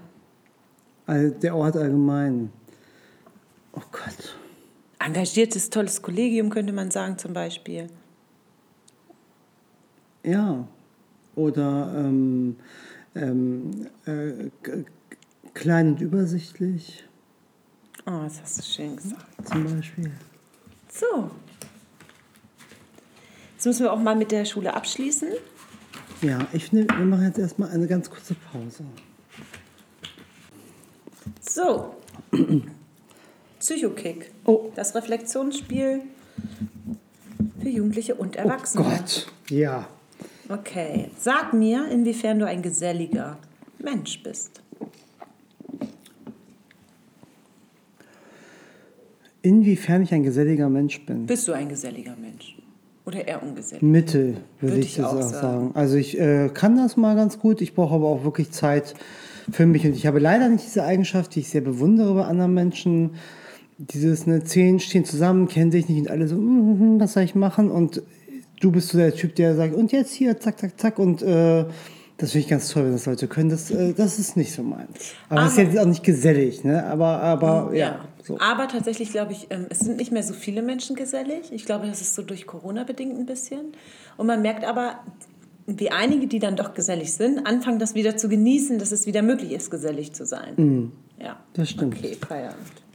Also 1.06 1.34
der 1.34 1.56
Ort 1.56 1.76
allgemein. 1.76 2.52
Oh 3.72 3.82
Gott. 3.90 4.36
Engagiertes, 4.98 5.70
tolles 5.70 6.02
Kollegium 6.02 6.50
könnte 6.50 6.72
man 6.72 6.90
sagen 6.90 7.16
zum 7.16 7.32
Beispiel. 7.32 7.88
Ja. 10.22 10.66
Oder 11.38 11.94
ähm, 11.96 12.56
ähm, 13.14 13.86
äh, 14.06 14.50
klein 15.54 15.92
und 15.92 16.00
übersichtlich 16.00 17.04
Oh, 18.06 18.22
das 18.24 18.40
hast 18.40 18.58
du 18.58 18.62
schön 18.62 18.96
gesagt. 18.96 19.26
zum 19.44 19.76
Beispiel. 19.76 20.10
So. 20.90 21.30
Jetzt 23.54 23.66
müssen 23.66 23.82
wir 23.82 23.92
auch 23.92 23.98
mal 23.98 24.16
mit 24.16 24.32
der 24.32 24.46
Schule 24.46 24.72
abschließen. 24.72 25.28
Ja, 26.22 26.46
ich 26.54 26.70
finde, 26.70 26.86
wir 26.96 27.04
machen 27.04 27.24
jetzt 27.24 27.38
erstmal 27.38 27.70
eine 27.70 27.86
ganz 27.86 28.08
kurze 28.08 28.34
Pause. 28.34 28.84
So. 31.40 31.96
Psychokick. 33.60 34.32
Oh. 34.44 34.72
Das 34.74 34.94
Reflexionsspiel 34.94 36.00
für 37.60 37.68
Jugendliche 37.68 38.14
und 38.14 38.36
Erwachsene. 38.36 38.84
Oh 38.86 38.88
Gott. 38.90 39.26
Ja. 39.50 39.86
Okay. 40.48 41.10
Sag 41.18 41.52
mir, 41.52 41.88
inwiefern 41.90 42.38
du 42.38 42.46
ein 42.46 42.62
geselliger 42.62 43.38
Mensch 43.78 44.22
bist. 44.22 44.62
Inwiefern 49.42 50.02
ich 50.02 50.12
ein 50.12 50.22
geselliger 50.22 50.68
Mensch 50.68 51.04
bin. 51.04 51.26
Bist 51.26 51.46
du 51.48 51.52
ein 51.52 51.68
geselliger 51.68 52.14
Mensch? 52.20 52.56
Oder 53.04 53.26
eher 53.26 53.42
ungesellig? 53.42 53.82
Mittel, 53.82 54.36
würde 54.60 54.78
ich, 54.80 54.86
ich 54.86 54.96
das 54.96 55.06
auch 55.06 55.20
sagen. 55.22 55.32
sagen. 55.32 55.70
Also 55.74 55.96
ich 55.96 56.18
äh, 56.18 56.50
kann 56.52 56.76
das 56.76 56.96
mal 56.96 57.14
ganz 57.14 57.38
gut, 57.38 57.60
ich 57.60 57.74
brauche 57.74 57.94
aber 57.94 58.06
auch 58.06 58.24
wirklich 58.24 58.50
Zeit 58.50 58.94
für 59.50 59.64
mich. 59.66 59.86
Und 59.86 59.92
ich 59.94 60.06
habe 60.06 60.18
leider 60.18 60.48
nicht 60.48 60.64
diese 60.64 60.84
Eigenschaft, 60.84 61.34
die 61.34 61.40
ich 61.40 61.48
sehr 61.48 61.60
bewundere 61.60 62.14
bei 62.14 62.24
anderen 62.24 62.52
Menschen. 62.52 63.12
Dieses, 63.78 64.26
ne, 64.26 64.42
zehn 64.44 64.80
stehen 64.80 65.04
zusammen, 65.04 65.46
kennen 65.48 65.70
sich 65.70 65.88
nicht 65.88 66.00
und 66.00 66.10
alle 66.10 66.26
so, 66.26 66.36
"Mm, 66.36 66.96
mm, 66.96 67.00
was 67.00 67.12
soll 67.12 67.22
ich 67.22 67.34
machen? 67.34 67.70
Und 67.70 68.02
du 68.60 68.70
bist 68.70 68.88
so 68.88 68.98
der 68.98 69.14
Typ, 69.14 69.34
der 69.36 69.54
sagt, 69.54 69.74
und 69.74 69.92
jetzt 69.92 70.12
hier, 70.12 70.38
zack, 70.38 70.58
zack, 70.58 70.78
zack. 70.78 70.98
Und 70.98 71.22
äh, 71.22 71.64
das 72.16 72.32
finde 72.32 72.44
ich 72.44 72.48
ganz 72.48 72.68
toll, 72.70 72.84
wenn 72.84 72.92
das 72.92 73.06
Leute 73.06 73.28
können. 73.28 73.48
Das, 73.48 73.70
äh, 73.70 73.92
das 73.92 74.18
ist 74.18 74.36
nicht 74.36 74.52
so 74.52 74.62
meins. 74.62 75.14
Aber 75.28 75.46
es 75.46 75.52
ist 75.52 75.58
jetzt 75.58 75.78
auch 75.78 75.86
nicht 75.86 76.02
gesellig, 76.02 76.64
ne? 76.64 76.84
Aber, 76.84 77.22
aber 77.22 77.74
ja. 77.74 78.04
So. 78.22 78.38
Aber 78.40 78.68
tatsächlich 78.68 79.10
glaube 79.10 79.32
ich, 79.32 79.46
ähm, 79.50 79.66
es 79.70 79.78
sind 79.78 79.96
nicht 79.96 80.12
mehr 80.12 80.22
so 80.22 80.34
viele 80.34 80.60
Menschen 80.60 80.96
gesellig. 80.96 81.50
Ich 81.52 81.64
glaube, 81.64 81.86
das 81.86 82.00
ist 82.00 82.14
so 82.14 82.22
durch 82.22 82.46
Corona 82.46 82.84
bedingt 82.84 83.16
ein 83.18 83.24
bisschen. 83.24 83.72
Und 84.16 84.26
man 84.26 84.42
merkt 84.42 84.64
aber, 84.64 85.00
wie 85.66 85.90
einige, 85.90 86.26
die 86.26 86.38
dann 86.38 86.56
doch 86.56 86.74
gesellig 86.74 87.12
sind, 87.12 87.46
anfangen 87.46 87.78
das 87.78 87.94
wieder 87.94 88.16
zu 88.16 88.28
genießen, 88.28 88.78
dass 88.78 88.90
es 88.90 89.06
wieder 89.06 89.22
möglich 89.22 89.52
ist, 89.52 89.70
gesellig 89.70 90.12
zu 90.12 90.26
sein. 90.26 90.92
Ja. 91.18 91.34
Mhm. 91.34 91.36
das 91.52 91.70
stimmt. 91.70 91.96
Okay, 91.96 92.16
Feierabend. 92.16 92.87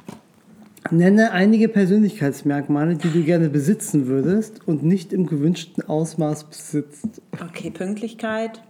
Nenne 0.91 1.31
einige 1.31 1.69
Persönlichkeitsmerkmale, 1.69 2.95
die 2.95 3.09
du 3.09 3.23
gerne 3.23 3.49
besitzen 3.49 4.07
würdest 4.07 4.67
und 4.67 4.83
nicht 4.83 5.13
im 5.13 5.25
gewünschten 5.27 5.83
Ausmaß 5.83 6.45
besitzt. 6.45 7.21
Okay, 7.41 7.71
Pünktlichkeit, 7.71 8.61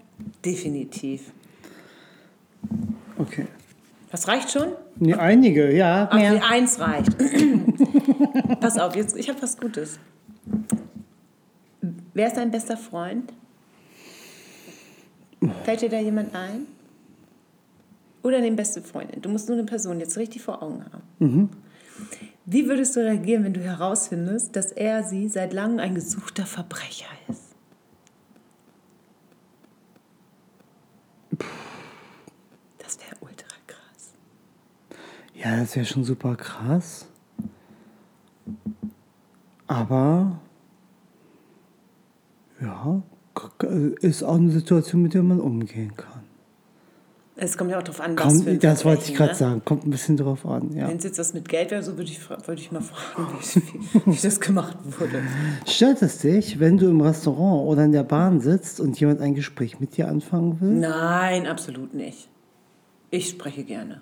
definitiv. 0.45 1.31
Okay. 3.17 3.47
Das 4.11 4.27
reicht 4.27 4.51
schon? 4.51 4.67
Nee, 4.97 5.15
einige, 5.15 5.75
ja. 5.75 6.07
Ach, 6.11 6.15
Mehr. 6.15 6.41
eins 6.47 6.79
reicht. 6.79 7.17
Pass 8.59 8.77
auf, 8.77 8.95
jetzt, 8.95 9.17
ich 9.17 9.27
habe 9.27 9.41
was 9.41 9.57
Gutes. 9.57 9.99
Wer 12.13 12.27
ist 12.27 12.37
dein 12.37 12.51
bester 12.51 12.77
Freund? 12.77 13.33
Fällt 15.63 15.81
dir 15.81 15.89
da 15.89 15.99
jemand 15.99 16.35
ein? 16.35 16.67
Oder 18.21 18.39
deine 18.39 18.55
beste 18.55 18.81
Freundin? 18.81 19.21
Du 19.21 19.29
musst 19.29 19.49
nur 19.49 19.57
eine 19.57 19.65
Person 19.65 19.99
jetzt 19.99 20.17
richtig 20.17 20.41
vor 20.43 20.61
Augen 20.61 20.85
haben. 20.85 21.49
Wie 22.45 22.67
würdest 22.67 22.95
du 22.95 22.99
reagieren, 22.99 23.43
wenn 23.43 23.53
du 23.53 23.61
herausfindest, 23.61 24.55
dass 24.55 24.71
er 24.71 25.03
sie 25.03 25.29
seit 25.29 25.53
langem 25.53 25.79
ein 25.79 25.95
gesuchter 25.95 26.45
Verbrecher 26.45 27.07
ist? 27.29 27.55
Das 32.77 32.99
wäre 32.99 33.15
ultra 33.21 33.55
krass. 33.65 34.13
Ja, 35.33 35.57
das 35.57 35.75
wäre 35.75 35.85
schon 35.85 36.03
super 36.03 36.35
krass. 36.35 37.07
Aber 39.67 40.39
ja, 42.61 43.01
ist 44.01 44.23
auch 44.23 44.35
eine 44.35 44.51
Situation, 44.51 45.01
mit 45.01 45.13
der 45.13 45.23
man 45.23 45.39
umgehen 45.39 45.95
kann. 45.95 46.12
Es 47.43 47.57
kommt 47.57 47.71
ja 47.71 47.77
auch 47.77 47.83
darauf 47.83 47.99
an, 47.99 48.17
was 48.17 48.41
für 48.41 48.49
Kommt, 48.51 48.63
das 48.63 48.85
wollte 48.85 49.03
ich 49.03 49.15
gerade 49.15 49.31
ne? 49.31 49.37
sagen. 49.37 49.61
Kommt 49.65 49.85
ein 49.85 49.89
bisschen 49.89 50.15
drauf 50.15 50.45
an, 50.45 50.71
ja. 50.71 50.87
Wenn 50.87 50.97
es 50.97 51.03
jetzt 51.03 51.19
das 51.19 51.33
mit 51.33 51.49
Geld 51.49 51.71
wäre, 51.71 51.83
so 51.83 51.97
würde 51.97 52.09
ich, 52.09 52.29
würde 52.29 52.61
ich 52.61 52.71
mal 52.71 52.81
fragen, 52.81 53.37
wie, 53.41 53.61
wie, 53.99 54.13
wie 54.13 54.21
das 54.21 54.39
gemacht 54.39 54.77
wurde. 54.83 55.21
Stört 55.67 56.01
es 56.01 56.19
dich, 56.19 56.59
wenn 56.61 56.77
du 56.77 56.89
im 56.89 57.01
Restaurant 57.01 57.67
oder 57.67 57.83
in 57.83 57.91
der 57.91 58.03
Bahn 58.03 58.39
sitzt 58.39 58.79
und 58.79 58.97
jemand 58.97 59.19
ein 59.19 59.35
Gespräch 59.35 59.81
mit 59.81 59.97
dir 59.97 60.07
anfangen 60.07 60.61
will? 60.61 60.71
Nein, 60.71 61.45
absolut 61.45 61.93
nicht. 61.93 62.29
Ich 63.11 63.27
spreche 63.29 63.65
gerne. 63.65 64.01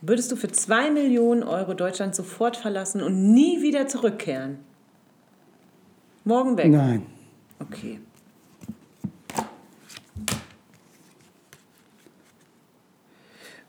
Würdest 0.00 0.32
du 0.32 0.36
für 0.36 0.50
zwei 0.50 0.90
Millionen 0.90 1.42
Euro 1.42 1.74
Deutschland 1.74 2.14
sofort 2.14 2.56
verlassen 2.56 3.02
und 3.02 3.34
nie 3.34 3.60
wieder 3.60 3.86
zurückkehren? 3.86 4.58
Morgen 6.24 6.56
weg? 6.56 6.70
Nein. 6.70 7.04
Okay. 7.58 8.00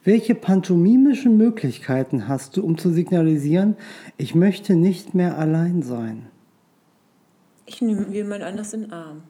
Welche 0.04 0.34
pantomimischen 0.34 1.38
Möglichkeiten 1.38 2.28
hast 2.28 2.58
du, 2.58 2.64
um 2.64 2.78
zu 2.78 2.92
signalisieren, 2.92 3.76
ich 4.18 4.34
möchte 4.34 4.74
nicht 4.74 5.14
mehr 5.14 5.38
allein 5.38 5.84
sein? 5.84 6.26
Ich 7.68 7.82
nehme 7.82 8.08
jemand 8.10 8.42
anders 8.42 8.74
in 8.74 8.82
den 8.82 8.94
Arm. 8.94 9.22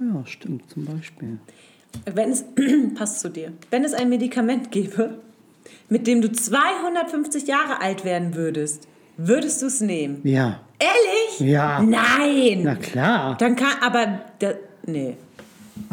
Ja, 0.00 0.26
stimmt, 0.26 0.68
zum 0.68 0.84
Beispiel. 0.86 1.38
Wenn 2.12 2.30
es, 2.30 2.44
passt 2.96 3.20
zu 3.20 3.30
dir, 3.30 3.52
wenn 3.70 3.84
es 3.84 3.94
ein 3.94 4.08
Medikament 4.08 4.72
gäbe, 4.72 5.18
mit 5.88 6.08
dem 6.08 6.20
du 6.20 6.32
250 6.32 7.46
Jahre 7.46 7.80
alt 7.80 8.04
werden 8.04 8.34
würdest, 8.34 8.88
würdest 9.16 9.62
du 9.62 9.66
es 9.66 9.80
nehmen? 9.80 10.22
Ja. 10.24 10.60
Ehrlich? 10.80 11.52
Ja. 11.52 11.80
Nein! 11.80 12.62
Na 12.64 12.74
klar. 12.74 13.36
Dann 13.38 13.54
kann, 13.54 13.80
aber, 13.80 14.22
da, 14.40 14.54
nee. 14.86 15.16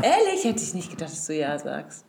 Ehrlich 0.02 0.44
hätte 0.44 0.64
ich 0.64 0.74
nicht 0.74 0.90
gedacht, 0.90 1.12
dass 1.12 1.28
du 1.28 1.36
ja 1.36 1.60
sagst. 1.60 2.06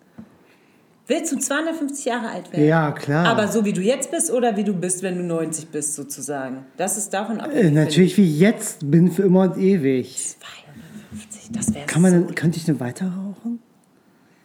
Willst 1.12 1.30
du 1.30 1.36
250 1.38 2.06
Jahre 2.06 2.28
alt 2.30 2.50
werden? 2.54 2.66
Ja, 2.66 2.90
klar. 2.92 3.26
Aber 3.26 3.46
so 3.48 3.66
wie 3.66 3.74
du 3.74 3.82
jetzt 3.82 4.10
bist 4.10 4.30
oder 4.30 4.56
wie 4.56 4.64
du 4.64 4.72
bist, 4.72 5.02
wenn 5.02 5.18
du 5.18 5.22
90 5.24 5.68
bist, 5.68 5.94
sozusagen. 5.94 6.64
Das 6.78 6.96
ist 6.96 7.10
davon 7.10 7.38
Äh, 7.38 7.42
abhängig. 7.42 7.72
natürlich 7.74 8.16
wie 8.16 8.24
ich 8.24 8.38
jetzt 8.40 8.90
bin 8.90 9.12
für 9.12 9.24
immer 9.24 9.42
und 9.42 9.58
ewig. 9.58 10.36
250, 11.10 11.50
das 11.52 11.74
wäre 11.74 11.84
Kann 11.86 12.00
man 12.00 12.12
so. 12.12 12.24
denn, 12.24 12.34
könnte 12.34 12.56
ich 12.56 12.64
denn 12.64 12.80
weiter 12.80 13.08
rauchen? 13.08 13.58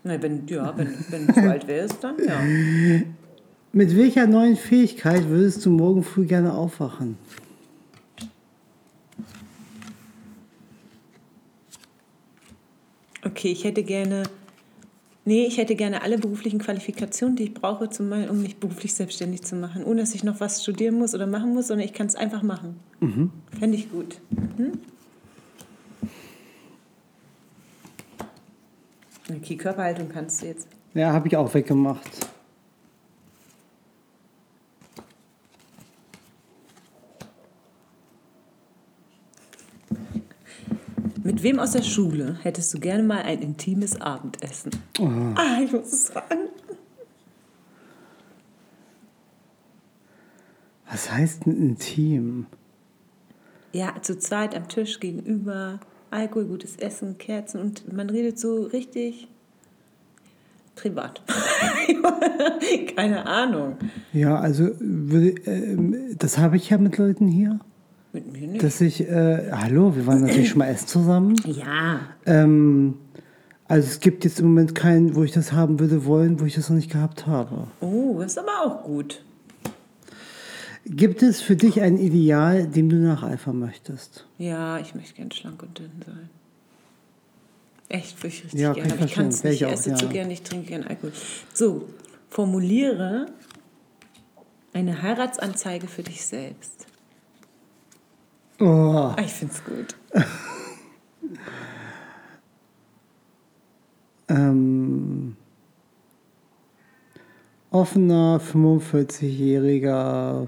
Na, 0.03 0.21
wenn, 0.21 0.45
ja, 0.47 0.73
wenn, 0.77 0.93
wenn 1.09 1.27
du 1.27 1.33
so 1.35 1.39
alt 1.39 1.67
wärst, 1.67 2.03
dann 2.03 2.15
ja. 2.25 2.37
Mit 3.71 3.95
welcher 3.95 4.27
neuen 4.27 4.57
Fähigkeit 4.57 5.29
würdest 5.29 5.65
du 5.65 5.69
morgen 5.69 6.03
früh 6.03 6.25
gerne 6.25 6.53
aufwachen? 6.53 7.17
Okay, 13.23 13.51
ich 13.51 13.63
hätte 13.63 13.83
gerne. 13.83 14.23
Nee, 15.27 15.45
ich 15.45 15.57
hätte 15.57 15.75
gerne 15.75 16.03
alle 16.03 16.17
beruflichen 16.17 16.57
Qualifikationen, 16.57 17.35
die 17.35 17.43
ich 17.43 17.53
brauche, 17.53 17.89
zum, 17.89 18.09
um 18.13 18.41
mich 18.41 18.61
beruflich 18.61 18.93
selbstständig 18.93 19.41
zu 19.41 19.57
machen. 19.57 19.83
Ohne 19.83 19.99
dass 19.99 20.15
ich 20.15 20.23
noch 20.23 20.39
was 20.39 20.63
studieren 20.63 20.97
muss 20.97 21.13
oder 21.13 21.27
machen 21.27 21.53
muss, 21.53 21.67
sondern 21.67 21.85
ich 21.85 21.91
kann 21.91 22.07
es 22.07 22.15
einfach 22.15 22.43
machen. 22.43 22.79
Fände 23.59 23.75
ich 23.75 23.91
gut. 23.91 24.21
Mhm. 24.29 24.79
Okay, 29.35 29.57
Körperhaltung 29.57 30.07
kannst 30.07 30.41
du 30.41 30.45
jetzt. 30.45 30.69
Ja, 30.93 31.11
habe 31.11 31.27
ich 31.27 31.35
auch 31.35 31.53
weggemacht. 31.53 32.09
Mit 41.27 41.43
wem 41.43 41.59
aus 41.59 41.71
der 41.71 41.81
Schule 41.81 42.39
hättest 42.43 42.73
du 42.73 42.79
gerne 42.79 43.03
mal 43.03 43.21
ein 43.21 43.41
intimes 43.41 43.99
Abendessen? 43.99 44.71
Ah, 45.35 45.59
ich 45.61 45.73
muss 45.73 45.91
es 45.91 46.07
sagen. 46.07 46.47
Was 50.89 51.11
heißt 51.11 51.45
ein 51.45 51.57
Intim? 51.57 52.45
Ja, 53.73 53.93
zu 54.01 54.17
zweit 54.17 54.55
am 54.55 54.69
Tisch 54.69 55.01
gegenüber, 55.01 55.81
Alkohol, 56.11 56.45
gutes 56.45 56.77
Essen, 56.77 57.17
Kerzen 57.17 57.59
und 57.59 57.91
man 57.91 58.09
redet 58.09 58.39
so 58.39 58.61
richtig 58.63 59.27
privat. 60.75 61.21
Keine 62.95 63.25
Ahnung. 63.25 63.75
Ja, 64.13 64.39
also 64.39 64.69
ähm, 64.79 66.15
das 66.17 66.37
habe 66.37 66.55
ich 66.55 66.69
ja 66.69 66.77
mit 66.77 66.97
Leuten 66.97 67.27
hier, 67.27 67.59
Mit 68.25 68.31
mir 68.33 68.47
nicht. 68.47 68.63
dass 68.63 68.81
ich, 68.81 69.01
äh, 69.01 69.51
hallo, 69.51 69.95
wir 69.95 70.07
waren 70.07 70.21
natürlich 70.21 70.49
schon 70.49 70.59
mal 70.59 70.67
essen 70.69 70.87
zusammen. 70.87 71.35
ja. 71.45 71.99
Ähm, 72.25 72.95
also 73.69 73.85
es 73.87 73.99
gibt 73.99 74.23
jetzt 74.23 74.39
im 74.39 74.45
Moment 74.47 74.75
keinen, 74.75 75.15
wo 75.15 75.23
ich 75.25 75.33
das 75.33 75.51
haben 75.51 75.79
würde 75.81 76.05
wollen, 76.05 76.39
wo 76.39 76.45
ich 76.45 76.55
das 76.55 76.69
noch 76.69 76.77
nicht 76.77 76.89
gehabt 76.89 77.27
habe. 77.27 77.67
Oh, 77.81 78.15
das 78.21 78.31
ist 78.31 78.37
aber 78.37 78.61
auch 78.65 78.83
gut. 78.83 79.21
Gibt 80.85 81.21
es 81.21 81.41
für 81.41 81.57
dich 81.57 81.81
ein 81.81 81.97
Ideal, 81.97 82.65
dem 82.65 82.87
du 82.89 82.95
nacheifern 82.95 83.59
möchtest? 83.59 84.25
Ja, 84.37 84.79
ich 84.79 84.95
möchte 84.95 85.15
gern 85.15 85.31
schlank 85.31 85.61
und 85.63 85.77
dünn 85.77 85.91
sein. 86.05 86.29
Echt, 87.89 88.17
würde 88.23 88.27
ich 88.29 88.43
richtig 88.45 88.59
Ja, 88.61 88.71
gerne. 88.73 88.89
kann 88.89 88.99
ich 88.99 89.05
ich 89.05 89.13
kann 89.15 89.27
es 89.27 89.43
nicht. 89.43 89.53
Ich 89.55 89.61
ich 89.61 89.65
auch, 89.67 89.71
esse 89.73 89.89
ja. 89.91 89.95
zu 89.97 90.07
gern, 90.07 90.31
ich 90.31 90.43
trinke 90.43 90.67
gern 90.67 90.83
Alkohol. 90.83 91.11
So, 91.53 91.89
formuliere 92.29 93.25
eine 94.73 95.01
Heiratsanzeige 95.01 95.87
für 95.87 96.03
dich 96.03 96.25
selbst. 96.25 96.87
Oh, 98.59 99.13
ich 99.19 99.33
finde 99.33 99.53
es 99.53 99.63
gut. 99.63 99.95
ähm, 104.29 105.35
offener 107.69 108.41
45-jähriger 108.41 110.47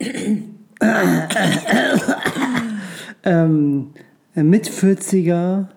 ähm, 3.24 3.90
mit 4.34 4.68
40er 4.68 5.26
Ja. 5.26 5.68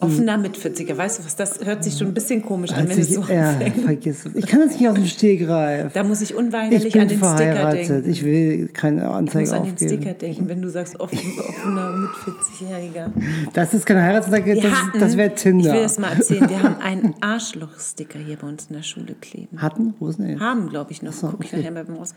Offener 0.00 0.38
mit 0.38 0.56
40er, 0.56 0.96
weißt 0.96 1.18
du 1.18 1.24
was, 1.24 1.34
das 1.34 1.58
hört 1.64 1.82
sich 1.82 1.98
schon 1.98 2.06
ein 2.08 2.14
bisschen 2.14 2.40
komisch 2.42 2.70
an, 2.72 2.88
wenn 2.88 2.98
es 2.98 3.06
sich, 3.08 3.16
so 3.16 3.22
ja, 3.24 3.50
anfängt. 3.50 3.80
vergiss 3.84 4.26
es. 4.26 4.34
Ich 4.36 4.46
kann 4.46 4.60
das 4.60 4.78
nicht 4.78 4.88
aus 4.88 4.94
dem 4.94 5.06
Stegreif. 5.06 5.92
Da 5.92 6.04
muss 6.04 6.20
ich 6.20 6.30
Ich 6.30 6.36
unweigerlich 6.36 6.92
bin 6.92 7.02
an 7.02 7.08
den 7.08 7.18
Sticker 7.18 7.36
verheiratet. 7.36 7.88
denken. 7.90 8.10
Ich 8.10 8.24
will 8.24 8.68
keine 8.68 9.00
Ich 9.02 9.06
Anzeige 9.08 9.40
muss 9.40 9.52
an 9.52 9.62
den 9.64 9.72
aufgeben. 9.72 9.90
Sticker 10.02 10.14
denken, 10.14 10.48
wenn 10.48 10.62
du 10.62 10.70
sagst, 10.70 11.00
offen, 11.00 11.18
offener 11.38 11.90
mit 11.96 12.10
40-Jähriger. 12.10 13.10
Das 13.52 13.74
ist 13.74 13.86
keine 13.86 14.02
Heiratsanzeige, 14.02 14.54
das, 14.60 14.72
hatten- 14.72 14.98
das 15.00 15.16
wäre 15.16 15.34
Tinder. 15.34 15.68
Ich 15.70 15.74
will 15.74 15.82
das 15.82 15.98
mal 15.98 16.12
erzählen. 16.12 16.48
Wir 16.48 16.62
haben 16.62 16.76
einen 16.80 17.14
Arschloch-Sticker 17.20 18.18
hier 18.18 18.36
bei 18.36 18.46
uns 18.46 18.66
in 18.68 18.76
der 18.76 18.82
Schule 18.82 19.14
kleben. 19.20 19.60
Hatten? 19.60 19.94
Wo 19.98 20.08
ist 20.08 20.18
denn 20.18 20.28
jetzt? 20.30 20.40
Haben, 20.40 20.68
glaube 20.68 20.92
ich, 20.92 21.02
noch. 21.02 21.12
so, 21.12 21.28
Guck 21.28 21.44
ich 21.44 21.48
okay. 21.52 21.56
nachher 21.58 21.70
mal 21.72 21.84
beim 21.84 21.96
Raus. 21.96 22.14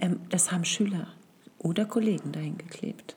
Ähm, 0.00 0.20
das 0.30 0.50
haben 0.52 0.64
Schüler 0.64 1.08
oder 1.58 1.84
Kollegen 1.84 2.32
dahin 2.32 2.56
geklebt. 2.56 3.16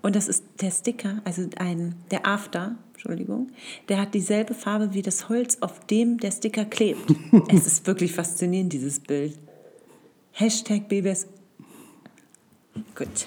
Und 0.00 0.16
das 0.16 0.26
ist 0.28 0.42
der 0.60 0.70
Sticker, 0.70 1.20
also 1.24 1.42
ein, 1.58 1.94
der 2.10 2.26
After, 2.26 2.74
Entschuldigung, 3.02 3.48
der 3.88 4.00
hat 4.00 4.14
dieselbe 4.14 4.54
Farbe 4.54 4.94
wie 4.94 5.02
das 5.02 5.28
Holz, 5.28 5.58
auf 5.60 5.84
dem 5.86 6.18
der 6.18 6.30
Sticker 6.30 6.64
klebt. 6.64 7.00
es 7.52 7.66
ist 7.66 7.84
wirklich 7.88 8.12
faszinierend, 8.12 8.72
dieses 8.72 9.00
Bild. 9.00 9.36
Hashtag 10.30 10.86
BBS. 10.88 11.26
Gut, 12.94 13.26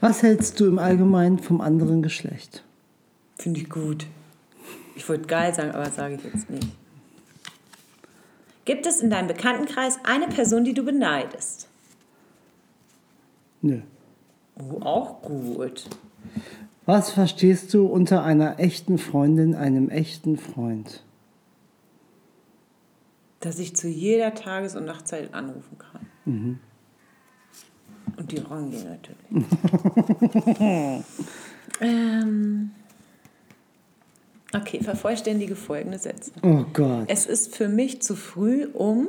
Was 0.00 0.22
hältst 0.22 0.58
du 0.58 0.66
im 0.66 0.78
Allgemeinen 0.78 1.38
vom 1.38 1.60
anderen 1.60 2.00
Geschlecht? 2.00 2.64
finde 3.36 3.60
ich 3.60 3.68
gut. 3.68 4.06
Ich 4.96 5.06
wollte 5.10 5.26
geil 5.26 5.54
sagen, 5.54 5.72
aber 5.72 5.90
sage 5.90 6.14
ich 6.14 6.24
jetzt 6.24 6.48
nicht. 6.48 6.66
Gibt 8.64 8.86
es 8.86 9.02
in 9.02 9.10
deinem 9.10 9.26
Bekanntenkreis 9.26 9.98
eine 10.04 10.28
Person, 10.28 10.64
die 10.64 10.72
du 10.72 10.84
beneidest? 10.84 11.68
Nö. 13.60 13.82
Oh, 14.56 14.80
auch 14.80 15.20
gut. 15.20 15.84
Was 16.86 17.10
verstehst 17.10 17.72
du 17.72 17.86
unter 17.86 18.22
einer 18.22 18.60
echten 18.60 18.98
Freundin, 18.98 19.54
einem 19.54 19.88
echten 19.88 20.36
Freund? 20.36 21.02
Dass 23.40 23.58
ich 23.58 23.74
zu 23.74 23.88
jeder 23.88 24.34
Tages- 24.34 24.76
und 24.76 24.84
Nachtzeit 24.84 25.32
anrufen 25.32 25.78
kann. 25.78 26.06
Mhm. 26.24 26.58
Und 28.16 28.32
die 28.32 28.38
Rongi 28.38 28.82
natürlich. 28.84 29.46
ähm, 31.80 32.70
okay, 34.54 34.82
vervollständige 34.82 35.56
folgende 35.56 35.98
Sätze. 35.98 36.32
Oh 36.42 36.64
Gott. 36.72 37.06
Es 37.08 37.24
ist 37.26 37.56
für 37.56 37.68
mich 37.68 38.02
zu 38.02 38.14
früh, 38.14 38.66
um. 38.66 39.08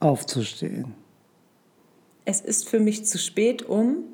Aufzustehen. 0.00 0.94
Es 2.24 2.40
ist 2.40 2.68
für 2.68 2.80
mich 2.80 3.06
zu 3.06 3.18
spät, 3.18 3.62
um. 3.62 4.04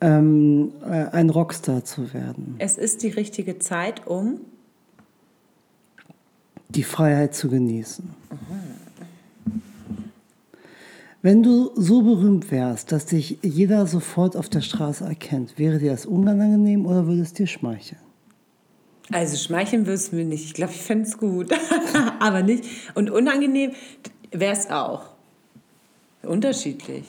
Ähm, 0.00 0.72
äh, 0.82 1.06
ein 1.12 1.28
Rockstar 1.30 1.84
zu 1.84 2.14
werden. 2.14 2.54
Es 2.58 2.78
ist 2.78 3.02
die 3.02 3.10
richtige 3.10 3.58
Zeit, 3.58 4.06
um. 4.06 4.40
Die 6.70 6.84
Freiheit 6.84 7.34
zu 7.34 7.48
genießen. 7.48 8.08
Wenn 11.22 11.42
du 11.42 11.70
so 11.74 12.00
berühmt 12.02 12.50
wärst, 12.50 12.92
dass 12.92 13.04
dich 13.04 13.38
jeder 13.42 13.86
sofort 13.86 14.36
auf 14.36 14.48
der 14.48 14.62
Straße 14.62 15.04
erkennt, 15.04 15.58
wäre 15.58 15.78
dir 15.78 15.90
das 15.90 16.06
unangenehm 16.06 16.86
oder 16.86 17.06
würde 17.06 17.20
es 17.20 17.34
dir 17.34 17.46
schmeicheln? 17.46 18.00
Also 19.12 19.36
schmeicheln 19.36 19.86
wirst 19.86 20.12
du 20.12 20.16
mir 20.16 20.24
nicht. 20.24 20.44
Ich 20.46 20.54
glaube, 20.54 20.72
ich 20.72 20.80
fände 20.80 21.04
es 21.04 21.18
gut. 21.18 21.50
Aber 22.20 22.42
nicht. 22.42 22.64
Und 22.94 23.10
unangenehm 23.10 23.72
wäre 24.30 24.52
es 24.52 24.70
auch. 24.70 25.10
Unterschiedlich. 26.22 27.04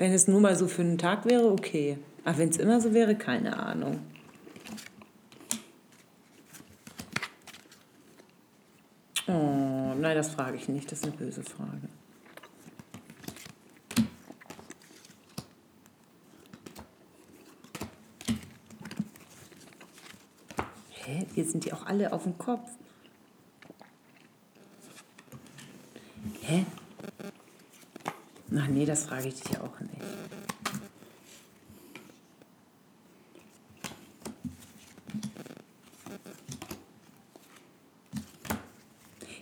Wenn 0.00 0.14
es 0.14 0.26
nur 0.26 0.40
mal 0.40 0.56
so 0.56 0.66
für 0.66 0.80
einen 0.80 0.96
Tag 0.96 1.26
wäre, 1.26 1.52
okay. 1.52 1.98
Aber 2.24 2.38
wenn 2.38 2.48
es 2.48 2.56
immer 2.56 2.80
so 2.80 2.94
wäre, 2.94 3.16
keine 3.16 3.58
Ahnung. 3.58 4.00
Oh, 9.26 9.92
nein, 9.94 10.16
das 10.16 10.30
frage 10.30 10.56
ich 10.56 10.70
nicht. 10.70 10.90
Das 10.90 11.00
ist 11.00 11.04
eine 11.04 11.12
böse 11.12 11.42
Frage. 11.42 11.90
Hä? 20.92 21.26
Hier 21.34 21.44
sind 21.44 21.66
die 21.66 21.74
auch 21.74 21.84
alle 21.84 22.14
auf 22.14 22.22
dem 22.22 22.38
Kopf. 22.38 22.70
Hä? 26.40 26.64
Ach 28.56 28.66
nee, 28.80 28.86
das 28.86 29.04
frage 29.04 29.28
ich 29.28 29.34
dich 29.34 29.58
auch 29.60 29.78
nicht. 29.80 29.92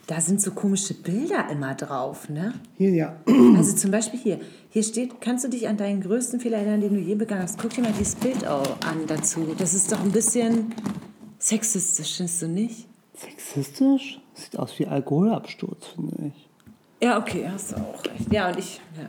Da 0.09 0.20
sind 0.20 0.40
so 0.40 0.53
komische 0.53 0.94
Bilder 0.94 1.48
immer 1.51 1.74
drauf, 1.74 2.29
ne? 2.31 2.55
Hier, 2.79 2.90
ja. 2.90 3.16
Also 3.57 3.77
zum 3.77 3.90
Beispiel 3.90 4.18
hier. 4.18 4.40
Hier 4.70 4.83
steht, 4.83 5.20
kannst 5.20 5.44
du 5.44 5.48
dich 5.48 5.68
an 5.68 5.77
deinen 5.77 6.01
größten 6.01 6.40
Fehler 6.40 6.59
erinnern, 6.59 6.81
den 6.81 6.94
du 6.94 7.01
je 7.01 7.14
begangen 7.14 7.42
hast? 7.42 7.59
Guck 7.59 7.70
dir 7.70 7.83
mal 7.83 7.92
dieses 7.92 8.16
Bild 8.16 8.46
auch 8.46 8.81
an 8.81 9.07
dazu. 9.07 9.55
Das 9.57 9.74
ist 9.74 9.92
doch 9.92 10.01
ein 10.01 10.11
bisschen 10.11 10.74
sexistisch, 11.38 12.16
findest 12.16 12.42
du 12.42 12.48
nicht? 12.48 12.88
Sexistisch? 13.14 14.20
Sieht 14.35 14.59
aus 14.59 14.79
wie 14.79 14.87
Alkoholabsturz, 14.87 15.88
finde 15.94 16.33
ich. 16.35 16.48
Ja, 17.01 17.18
okay, 17.18 17.48
hast 17.48 17.72
du 17.72 17.77
auch 17.77 18.05
recht. 18.05 18.33
Ja, 18.33 18.48
und 18.48 18.59
ich, 18.59 18.81
ja, 18.96 19.08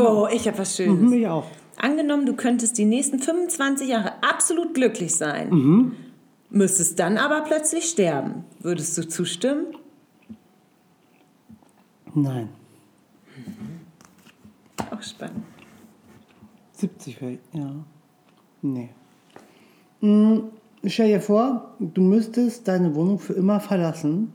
gut. 0.00 0.10
Oh, 0.10 0.28
ich 0.32 0.46
habe 0.46 0.58
was 0.58 0.76
Schönes. 0.76 1.00
Mhm, 1.00 1.12
ich 1.12 1.26
auch. 1.26 1.46
Angenommen, 1.76 2.26
du 2.26 2.34
könntest 2.34 2.76
die 2.78 2.84
nächsten 2.84 3.18
25 3.18 3.88
Jahre 3.88 4.12
absolut 4.22 4.74
glücklich 4.74 5.14
sein, 5.14 5.94
müsstest 6.50 6.98
dann 6.98 7.16
aber 7.16 7.40
plötzlich 7.42 7.84
sterben. 7.84 8.44
Würdest 8.60 8.98
du 8.98 9.08
zustimmen? 9.08 9.66
Nein. 12.14 12.48
Auch 14.90 15.02
spannend. 15.02 15.44
70 16.72 17.20
wäre, 17.20 17.38
ja. 17.52 17.72
Nee. 18.62 18.90
Hm, 20.00 20.44
stell 20.84 21.08
dir 21.08 21.20
vor, 21.20 21.74
du 21.78 22.02
müsstest 22.02 22.66
deine 22.68 22.94
Wohnung 22.94 23.18
für 23.18 23.34
immer 23.34 23.60
verlassen 23.60 24.32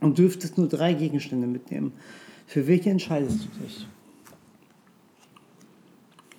und 0.00 0.18
dürftest 0.18 0.58
nur 0.58 0.68
drei 0.68 0.94
Gegenstände 0.94 1.46
mitnehmen. 1.46 1.92
Für 2.46 2.66
welche 2.66 2.90
entscheidest 2.90 3.44
du 3.44 3.64
dich? 3.64 3.86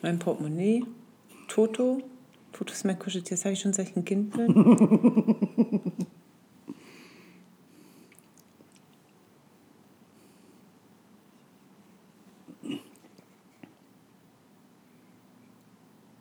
Mein 0.06 0.20
Portemonnaie, 0.20 0.86
Toto. 1.48 1.98
Toto 2.52 2.72
ist 2.72 2.86
mein 2.86 3.00
Kuscheltier, 3.00 3.38
das 3.38 3.44
habe 3.44 3.54
ich 3.54 3.60
schon 3.60 3.74
seit 3.74 3.90
ich 3.90 3.96
ein 3.96 4.06
Kind 4.06 4.38
bin. 4.38 4.54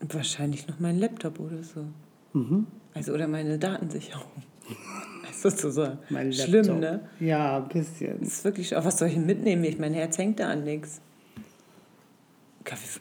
Wahrscheinlich 0.01 0.67
noch 0.67 0.81
mein 0.81 0.99
Laptop 0.99 1.39
oder 1.41 1.63
so. 1.63 1.85
Also 2.95 3.13
oder 3.13 3.29
meine 3.29 3.59
Datensicherung. 3.59 4.25
Sozusagen. 5.35 5.99
Mein 6.09 6.33
Schlimm, 6.33 6.65
Laptop. 6.65 6.81
ne? 6.81 7.07
Ja, 7.21 7.59
ein 7.59 7.69
bisschen. 7.69 8.21
Das 8.21 8.29
ist 8.29 8.45
wirklich, 8.47 8.75
auch 8.77 8.87
was 8.87 8.97
soll 8.99 9.09
ich 9.09 9.19
mitnehmen? 9.19 9.63
Ich, 9.65 9.79
mein 9.79 9.93
Herz 9.93 10.17
hängt 10.17 10.41
da 10.41 10.49
an 10.49 10.65
nichts. 10.65 11.03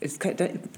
Ist, 0.04 0.24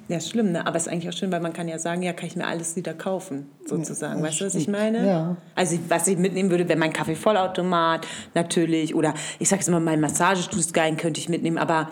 ja, 0.08 0.18
ist 0.18 0.30
schlimm, 0.30 0.52
ne? 0.52 0.68
aber 0.68 0.78
es 0.78 0.84
ist 0.84 0.92
eigentlich 0.92 1.10
auch 1.10 1.18
schön, 1.18 1.32
weil 1.32 1.42
man 1.42 1.52
kann 1.52 1.68
ja 1.68 1.80
sagen, 1.80 2.04
ja, 2.04 2.14
kann 2.14 2.28
ich 2.28 2.36
mir 2.36 2.46
alles 2.46 2.76
wieder 2.76 2.94
kaufen, 2.94 3.50
sozusagen. 3.66 4.22
das 4.22 4.30
weißt 4.30 4.42
du, 4.42 4.46
was 4.46 4.56
ich 4.56 4.68
meine? 4.68 5.08
Ja. 5.08 5.38
Also, 5.56 5.80
was 5.90 6.08
ich 6.08 6.18
mitnehmen 6.18 6.52
würde, 6.52 6.70
wäre 6.70 6.78
mein 6.78 6.94
Kaffeevollautomat, 6.94 8.06
natürlich. 8.36 8.94
Oder 8.94 9.16
ich 9.40 9.50
sag's 9.50 9.68
immer, 9.68 9.80
mein 9.80 10.00
Massagestuhlsgein 10.00 10.98
könnte 10.98 11.20
ich 11.20 11.28
mitnehmen, 11.28 11.58
aber 11.58 11.90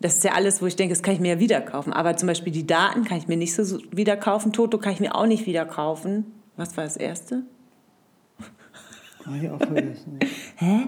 das 0.00 0.16
ist 0.16 0.24
ja 0.24 0.32
alles, 0.32 0.60
wo 0.60 0.66
ich 0.66 0.76
denke, 0.76 0.92
das 0.92 1.02
kann 1.02 1.14
ich 1.14 1.20
mir 1.20 1.34
ja 1.34 1.40
wieder 1.40 1.60
kaufen. 1.62 1.92
Aber 1.92 2.16
zum 2.16 2.26
Beispiel 2.26 2.52
die 2.52 2.66
Daten 2.66 3.04
kann 3.04 3.16
ich 3.16 3.28
mir 3.28 3.36
nicht 3.36 3.54
so 3.54 3.64
so 3.64 3.78
wieder 3.90 4.16
kaufen. 4.16 4.52
Toto 4.52 4.76
kann 4.78 4.92
ich 4.92 5.00
mir 5.00 5.14
auch 5.14 5.26
nicht 5.26 5.46
wieder 5.46 5.64
kaufen. 5.64 6.26
Was 6.56 6.76
war 6.76 6.84
das 6.84 6.96
Erste? 6.96 7.42
Habe 9.24 9.38
ich 9.38 9.50
auch 9.50 9.58
vergessen. 9.58 10.18
Hä? 10.56 10.86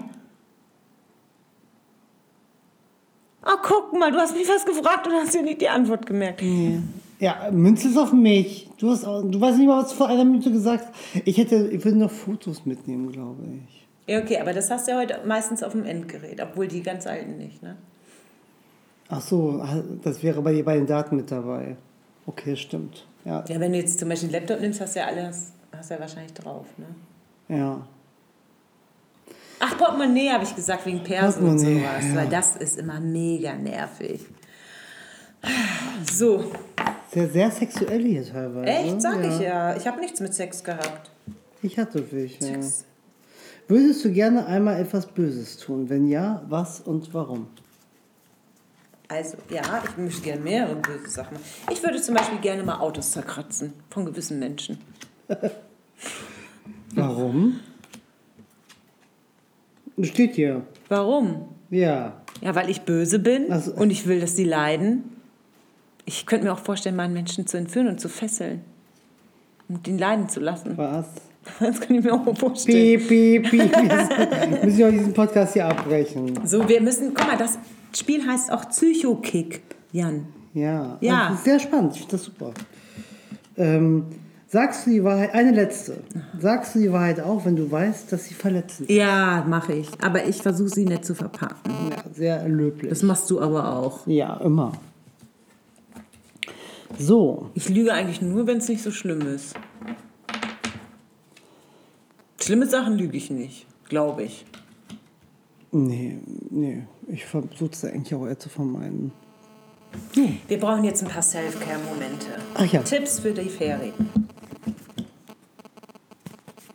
Oh, 3.45 3.57
guck 3.63 3.97
mal, 3.97 4.11
du 4.11 4.17
hast 4.17 4.35
mich 4.35 4.47
was 4.47 4.65
gefragt 4.65 5.07
und 5.07 5.13
hast 5.13 5.33
dir 5.33 5.41
nicht 5.43 5.61
die 5.61 5.69
Antwort 5.69 6.05
gemerkt. 6.05 6.41
Ja, 7.19 7.49
Münze 7.51 7.87
ist 7.89 7.97
auf 7.97 8.11
mich. 8.13 8.69
Du, 8.77 8.91
hast 8.91 9.05
auch, 9.05 9.21
du 9.23 9.39
weißt 9.39 9.57
nicht 9.57 9.67
mal, 9.67 9.81
was 9.81 9.89
du 9.91 9.95
vor 9.95 10.07
einer 10.07 10.25
Minute 10.25 10.51
gesagt 10.51 10.85
hast. 10.87 11.21
Ich, 11.25 11.37
hätte, 11.37 11.67
ich 11.67 11.83
würde 11.83 11.97
noch 11.97 12.11
Fotos 12.11 12.65
mitnehmen, 12.65 13.11
glaube 13.11 13.43
ich. 13.67 13.87
Ja, 14.07 14.19
okay, 14.19 14.39
aber 14.39 14.53
das 14.53 14.69
hast 14.71 14.87
du 14.87 14.91
ja 14.91 14.97
heute 14.97 15.19
meistens 15.25 15.61
auf 15.63 15.73
dem 15.73 15.85
Endgerät, 15.85 16.41
obwohl 16.41 16.67
die 16.67 16.81
ganz 16.81 17.05
alten 17.07 17.37
nicht, 17.37 17.61
ne? 17.61 17.75
Ach 19.09 19.21
so, 19.21 19.63
das 20.03 20.21
wäre 20.21 20.41
bei, 20.41 20.61
bei 20.61 20.75
den 20.75 20.85
Daten 20.87 21.15
mit 21.15 21.31
dabei. 21.31 21.75
Okay, 22.25 22.55
stimmt. 22.55 23.05
Ja, 23.25 23.43
Ja, 23.47 23.59
wenn 23.59 23.71
du 23.71 23.79
jetzt 23.79 23.99
zum 23.99 24.09
Beispiel 24.09 24.29
einen 24.29 24.39
Laptop 24.39 24.61
nimmst, 24.61 24.81
hast 24.81 24.95
du 24.95 24.99
ja 24.99 25.07
alles, 25.07 25.51
hast 25.75 25.89
du 25.89 25.93
ja 25.95 25.99
wahrscheinlich 25.99 26.33
drauf, 26.33 26.65
ne? 26.77 27.57
ja. 27.57 27.81
Ach, 29.59 29.77
Portemonnaie 29.77 30.31
habe 30.31 30.43
ich 30.43 30.55
gesagt, 30.55 30.85
wegen 30.85 31.03
Persen 31.03 31.47
und 31.47 31.59
sowas, 31.59 32.05
ja. 32.07 32.15
weil 32.15 32.29
das 32.29 32.55
ist 32.55 32.77
immer 32.77 32.99
mega 32.99 33.53
nervig. 33.53 34.21
So, 36.11 36.51
Sehr, 37.11 37.29
sehr 37.29 37.51
sexuell 37.51 38.03
hier 38.03 38.25
teilweise. 38.25 38.69
echt, 38.69 39.01
sag 39.01 39.23
ich 39.23 39.39
ja. 39.39 39.75
Ich 39.75 39.87
habe 39.87 39.99
nichts 39.99 40.19
mit 40.19 40.33
Sex 40.33 40.63
gehabt. 40.63 41.11
Ich 41.61 41.77
hatte 41.77 42.11
welche. 42.11 42.43
Sex. 42.43 42.85
Würdest 43.67 44.03
du 44.03 44.11
gerne 44.11 44.45
einmal 44.47 44.81
etwas 44.81 45.05
Böses 45.05 45.57
tun? 45.57 45.89
Wenn 45.89 46.07
ja, 46.07 46.43
was 46.47 46.81
und 46.81 47.13
warum? 47.13 47.47
Also, 49.07 49.37
ja, 49.49 49.83
ich 49.83 49.97
möchte 49.97 50.21
gerne 50.21 50.41
mehrere 50.41 50.75
böse 50.75 51.09
Sachen 51.09 51.33
machen. 51.33 51.45
Ich 51.71 51.81
würde 51.81 52.01
zum 52.01 52.15
Beispiel 52.15 52.39
gerne 52.39 52.63
mal 52.63 52.79
Autos 52.79 53.11
zerkratzen 53.11 53.73
von 53.89 54.05
gewissen 54.05 54.39
Menschen. 54.39 54.79
Warum? 56.95 57.59
Steht 60.03 60.35
hier. 60.35 60.61
Warum? 60.87 61.45
Ja. 61.69 62.21
Ja, 62.41 62.55
weil 62.55 62.69
ich 62.69 62.81
böse 62.81 63.19
bin 63.19 63.47
Ach 63.49 63.61
so. 63.61 63.73
und 63.73 63.89
ich 63.91 64.07
will, 64.07 64.19
dass 64.19 64.35
die 64.35 64.43
leiden. 64.45 65.03
Ich 66.05 66.25
könnte 66.25 66.45
mir 66.45 66.53
auch 66.53 66.59
vorstellen, 66.59 66.95
mal 66.95 67.03
einen 67.03 67.13
Menschen 67.13 67.45
zu 67.47 67.57
entführen 67.57 67.87
und 67.87 67.99
zu 67.99 68.09
fesseln. 68.09 68.61
Und 69.67 69.87
ihn 69.87 69.97
leiden 69.97 70.29
zu 70.29 70.39
lassen. 70.39 70.77
Was? 70.77 71.07
Das 71.59 71.79
kann 71.79 71.95
ich 71.95 72.03
mir 72.03 72.13
auch 72.13 72.37
vorstellen. 72.37 72.99
Piep, 72.99 73.07
piep, 73.07 73.49
piep. 73.49 73.71
Wir 73.71 74.65
müssen 74.65 74.79
ja 74.79 74.91
diesen 74.91 75.13
Podcast 75.13 75.53
hier 75.53 75.65
abbrechen. 75.65 76.39
So, 76.45 76.67
wir 76.67 76.81
müssen, 76.81 77.13
guck 77.13 77.25
mal, 77.27 77.37
das 77.37 77.57
Spiel 77.95 78.25
heißt 78.27 78.51
auch 78.51 78.69
Psychokick, 78.69 79.61
Jan. 79.91 80.27
Ja. 80.53 80.97
Ja. 81.01 81.39
Sehr 81.43 81.59
spannend. 81.59 81.93
Ich 81.93 81.99
finde 82.01 82.11
das 82.11 82.23
super. 82.23 82.51
Ähm, 83.57 84.05
sagst 84.51 84.85
du 84.85 84.89
die 84.91 85.03
Wahrheit, 85.03 85.33
eine 85.33 85.51
letzte. 85.51 86.01
Sagst 86.39 86.75
du 86.75 86.79
die 86.79 86.91
Wahrheit 86.91 87.21
auch, 87.21 87.45
wenn 87.45 87.55
du 87.55 87.69
weißt, 87.71 88.11
dass 88.11 88.25
sie 88.25 88.33
verletzend 88.33 88.89
Ja, 88.89 89.45
mache 89.47 89.73
ich. 89.73 89.87
Aber 90.03 90.25
ich 90.25 90.41
versuche 90.41 90.69
sie 90.69 90.85
nicht 90.85 91.05
zu 91.05 91.15
verpacken. 91.15 91.71
Ja, 91.91 92.03
sehr 92.13 92.47
löblich. 92.49 92.89
Das 92.89 93.03
machst 93.03 93.29
du 93.29 93.39
aber 93.39 93.77
auch. 93.77 94.05
Ja, 94.07 94.35
immer. 94.37 94.73
So, 96.97 97.51
Ich 97.53 97.69
lüge 97.69 97.93
eigentlich 97.93 98.21
nur, 98.21 98.47
wenn 98.47 98.57
es 98.57 98.67
nicht 98.67 98.81
so 98.83 98.91
schlimm 98.91 99.21
ist. 99.21 99.55
Schlimme 102.41 102.65
Sachen 102.65 102.97
lüge 102.97 103.15
ich 103.15 103.29
nicht, 103.29 103.67
glaube 103.87 104.23
ich. 104.23 104.45
nee, 105.71 106.17
nee, 106.49 106.83
ich 107.07 107.25
versuche 107.25 107.69
es 107.71 107.85
eigentlich 107.85 108.15
auch 108.15 108.25
eher 108.25 108.39
zu 108.39 108.49
vermeiden. 108.49 109.11
Wir 110.47 110.59
brauchen 110.59 110.83
jetzt 110.83 111.03
ein 111.03 111.09
paar 111.09 111.21
Self-Care-Momente. 111.21 112.27
Ach 112.55 112.65
ja. 112.65 112.81
Tipps 112.81 113.19
für 113.19 113.33
die 113.33 113.49
Ferien. 113.49 113.93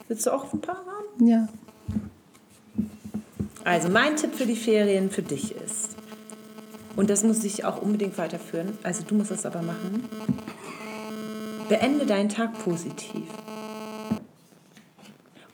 Willst 0.09 0.27
du 0.27 0.31
auch 0.33 0.53
ein 0.53 0.61
paar 0.61 0.77
haben? 0.77 1.27
Ja. 1.27 1.49
Also 3.65 3.89
mein 3.89 4.17
Tipp 4.17 4.35
für 4.35 4.47
die 4.47 4.57
Ferien 4.57 5.11
für 5.11 5.23
dich 5.23 5.55
ist, 5.55 5.97
und 6.97 7.11
das 7.11 7.25
muss 7.25 7.43
ich 7.45 7.65
auch 7.65 7.81
unbedingt 7.81 8.19
weiterführen, 8.19 8.77
also 8.83 9.03
du 9.03 9.15
musst 9.15 9.31
das 9.31 9.47
aber 9.47 9.63
machen, 9.63 10.05
beende 11.69 12.05
deinen 12.05 12.29
Tag 12.29 12.53
positiv. 12.63 13.25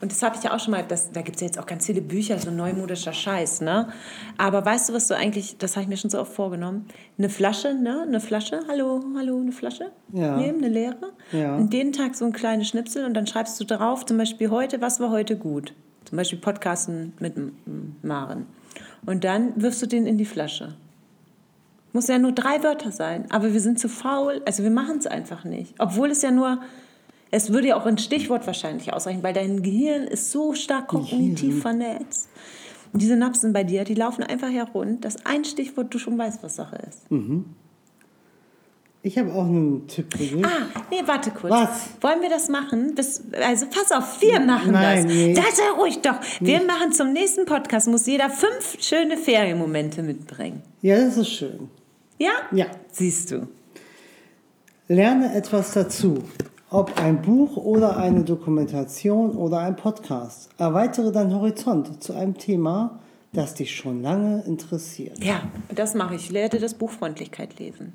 Und 0.01 0.11
das 0.11 0.23
habe 0.23 0.35
ich 0.35 0.43
ja 0.43 0.53
auch 0.55 0.59
schon 0.59 0.71
mal, 0.71 0.83
das, 0.87 1.11
da 1.11 1.21
gibt 1.21 1.35
es 1.35 1.41
ja 1.41 1.47
jetzt 1.47 1.59
auch 1.59 1.65
ganz 1.67 1.85
viele 1.85 2.01
Bücher, 2.01 2.37
so 2.39 2.49
neumodischer 2.49 3.13
Scheiß, 3.13 3.61
ne? 3.61 3.89
Aber 4.37 4.65
weißt 4.65 4.89
du, 4.89 4.93
was 4.93 5.07
du 5.07 5.15
eigentlich, 5.15 5.57
das 5.59 5.75
habe 5.75 5.83
ich 5.83 5.89
mir 5.89 5.97
schon 5.97 6.09
so 6.09 6.19
oft 6.19 6.33
vorgenommen, 6.33 6.87
eine 7.19 7.29
Flasche, 7.29 7.75
ne? 7.75 8.01
Eine 8.07 8.19
Flasche, 8.19 8.61
hallo, 8.67 9.01
hallo, 9.15 9.39
eine 9.39 9.51
Flasche 9.51 9.91
Ja. 10.11 10.37
nehmen, 10.37 10.57
eine 10.63 10.69
leere. 10.73 11.13
Ja. 11.31 11.55
Und 11.55 11.73
jeden 11.73 11.93
Tag 11.93 12.15
so 12.15 12.25
ein 12.25 12.33
kleines 12.33 12.67
Schnipsel 12.67 13.05
und 13.05 13.13
dann 13.13 13.27
schreibst 13.27 13.59
du 13.59 13.63
drauf, 13.63 14.05
zum 14.05 14.17
Beispiel 14.17 14.49
heute, 14.49 14.81
was 14.81 14.99
war 14.99 15.11
heute 15.11 15.37
gut? 15.37 15.73
Zum 16.05 16.17
Beispiel 16.17 16.39
Podcasten 16.39 17.13
mit 17.19 17.35
Maren. 18.03 18.47
Und 19.05 19.23
dann 19.23 19.53
wirfst 19.61 19.81
du 19.83 19.85
den 19.85 20.07
in 20.07 20.17
die 20.17 20.25
Flasche. 20.25 20.75
Muss 21.93 22.07
ja 22.07 22.17
nur 22.17 22.31
drei 22.31 22.63
Wörter 22.63 22.91
sein, 22.91 23.25
aber 23.29 23.53
wir 23.53 23.59
sind 23.59 23.77
zu 23.77 23.87
faul, 23.89 24.41
also 24.45 24.63
wir 24.63 24.71
machen 24.71 24.97
es 24.97 25.07
einfach 25.07 25.43
nicht. 25.43 25.75
Obwohl 25.77 26.09
es 26.09 26.21
ja 26.21 26.31
nur, 26.31 26.59
es 27.31 27.51
würde 27.51 27.69
ja 27.69 27.77
auch 27.77 27.85
ein 27.85 27.97
Stichwort 27.97 28.45
wahrscheinlich 28.45 28.93
ausreichen, 28.93 29.23
weil 29.23 29.33
dein 29.33 29.63
Gehirn 29.63 30.03
ist 30.03 30.31
so 30.31 30.53
stark 30.53 30.89
kognitiv 30.89 31.61
vernetzt. 31.61 32.29
Und 32.93 33.01
die 33.01 33.07
Synapsen 33.07 33.53
bei 33.53 33.63
dir, 33.63 33.85
die 33.85 33.93
laufen 33.93 34.21
einfach 34.23 34.49
herund, 34.49 35.05
dass 35.05 35.25
ein 35.25 35.45
Stichwort 35.45 35.93
du 35.93 35.97
schon 35.97 36.17
weißt, 36.17 36.43
was 36.43 36.57
Sache 36.57 36.77
ist. 36.89 37.03
Ich 39.03 39.17
habe 39.17 39.33
auch 39.33 39.45
einen 39.45 39.87
Tipp 39.87 40.11
für 40.11 40.17
dich. 40.19 40.45
Ah, 40.45 40.67
nee, 40.91 41.01
warte 41.05 41.31
kurz. 41.31 41.51
Was? 41.51 41.69
Wollen 42.01 42.21
wir 42.21 42.29
das 42.29 42.49
machen? 42.49 42.93
Bis, 42.93 43.21
also 43.41 43.65
pass 43.67 43.91
auf, 43.91 44.21
wir 44.21 44.39
machen 44.41 44.73
Nein, 44.73 45.07
das. 45.07 45.13
nee. 45.15 45.33
Das 45.33 45.57
sei 45.57 45.69
ruhig 45.75 46.01
doch. 46.01 46.17
Wir 46.41 46.61
machen 46.63 46.91
zum 46.91 47.13
nächsten 47.13 47.45
Podcast, 47.45 47.87
muss 47.87 48.05
jeder 48.05 48.29
fünf 48.29 48.77
schöne 48.79 49.17
Ferienmomente 49.17 50.03
mitbringen. 50.03 50.61
Ja, 50.81 50.97
das 50.97 51.17
ist 51.17 51.29
schön. 51.29 51.69
Ja? 52.19 52.31
Ja. 52.51 52.67
Siehst 52.91 53.31
du. 53.31 53.47
Lerne 54.87 55.33
etwas 55.33 55.71
dazu. 55.71 56.21
Ob 56.73 56.97
ein 57.01 57.21
Buch 57.21 57.57
oder 57.57 57.97
eine 57.97 58.23
Dokumentation 58.23 59.31
oder 59.31 59.59
ein 59.59 59.75
Podcast. 59.75 60.49
Erweitere 60.57 61.11
deinen 61.11 61.35
Horizont 61.35 62.01
zu 62.01 62.13
einem 62.13 62.37
Thema, 62.37 63.01
das 63.33 63.55
dich 63.55 63.75
schon 63.75 64.01
lange 64.01 64.41
interessiert. 64.45 65.21
Ja, 65.21 65.43
das 65.75 65.95
mache 65.95 66.15
ich. 66.15 66.27
Ich 66.27 66.31
lerne 66.31 66.61
das 66.61 66.73
Buch 66.75 66.89
Freundlichkeit 66.89 67.59
lesen. 67.59 67.91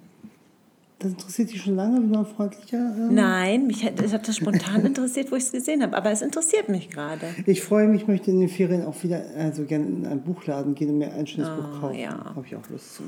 Das 0.99 1.12
interessiert 1.12 1.53
dich 1.53 1.62
schon 1.62 1.74
lange, 1.74 2.03
wie 2.03 2.07
man 2.07 2.27
freundlicher. 2.27 2.77
Ähm? 2.77 3.14
Nein, 3.14 3.66
mich 3.66 3.83
hat, 3.83 3.95
hat 4.12 4.29
das 4.29 4.37
spontan 4.37 4.85
interessiert, 4.85 5.33
wo 5.33 5.37
ich 5.37 5.45
es 5.45 5.53
gesehen 5.53 5.83
habe. 5.83 5.97
Aber 5.97 6.11
es 6.11 6.20
interessiert 6.20 6.68
mich 6.68 6.91
gerade. 6.91 7.35
Ich 7.47 7.62
freue 7.62 7.89
mich, 7.89 8.07
möchte 8.07 8.31
in 8.31 8.41
den 8.41 8.51
Ferien 8.51 8.85
auch 8.85 9.03
wieder 9.03 9.24
also 9.39 9.64
gerne 9.64 9.87
in 9.87 10.07
einen 10.07 10.20
Buchladen 10.20 10.74
gehen 10.74 10.91
und 10.91 10.99
mir 10.99 11.14
ein 11.14 11.27
schönes 11.27 11.49
Buch 11.49 11.81
kaufen. 11.81 11.97
Ah, 11.97 11.99
ja. 11.99 12.24
Habe 12.35 12.45
ich 12.45 12.55
auch 12.55 12.68
Lust 12.68 12.97
zu. 12.97 13.05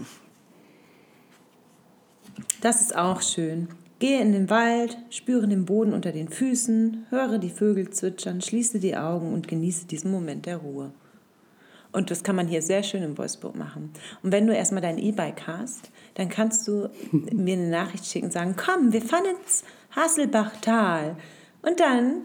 Das 2.62 2.80
ist 2.80 2.96
auch 2.96 3.20
schön. 3.20 3.68
Gehe 3.98 4.20
in 4.20 4.32
den 4.32 4.48
Wald, 4.48 4.96
spüre 5.10 5.48
den 5.48 5.64
Boden 5.64 5.92
unter 5.92 6.12
den 6.12 6.28
Füßen, 6.28 7.06
höre 7.10 7.38
die 7.38 7.50
Vögel 7.50 7.90
zwitschern, 7.90 8.40
schließe 8.40 8.78
die 8.78 8.96
Augen 8.96 9.32
und 9.32 9.48
genieße 9.48 9.86
diesen 9.86 10.12
Moment 10.12 10.46
der 10.46 10.58
Ruhe. 10.58 10.92
Und 11.90 12.10
das 12.10 12.22
kann 12.22 12.36
man 12.36 12.46
hier 12.46 12.62
sehr 12.62 12.82
schön 12.82 13.02
im 13.02 13.18
Wolfsburg 13.18 13.56
machen. 13.56 13.92
Und 14.22 14.30
wenn 14.30 14.46
du 14.46 14.54
erstmal 14.54 14.82
dein 14.82 14.98
E-Bike 14.98 15.46
hast, 15.46 15.90
dann 16.14 16.28
kannst 16.28 16.68
du 16.68 16.90
mir 17.12 17.54
eine 17.54 17.70
Nachricht 17.70 18.06
schicken 18.06 18.26
und 18.26 18.32
sagen, 18.32 18.54
komm, 18.56 18.92
wir 18.92 19.02
fahren 19.02 19.24
ins 19.24 19.64
Hasselbachtal. 19.96 21.16
Und 21.62 21.80
dann 21.80 22.22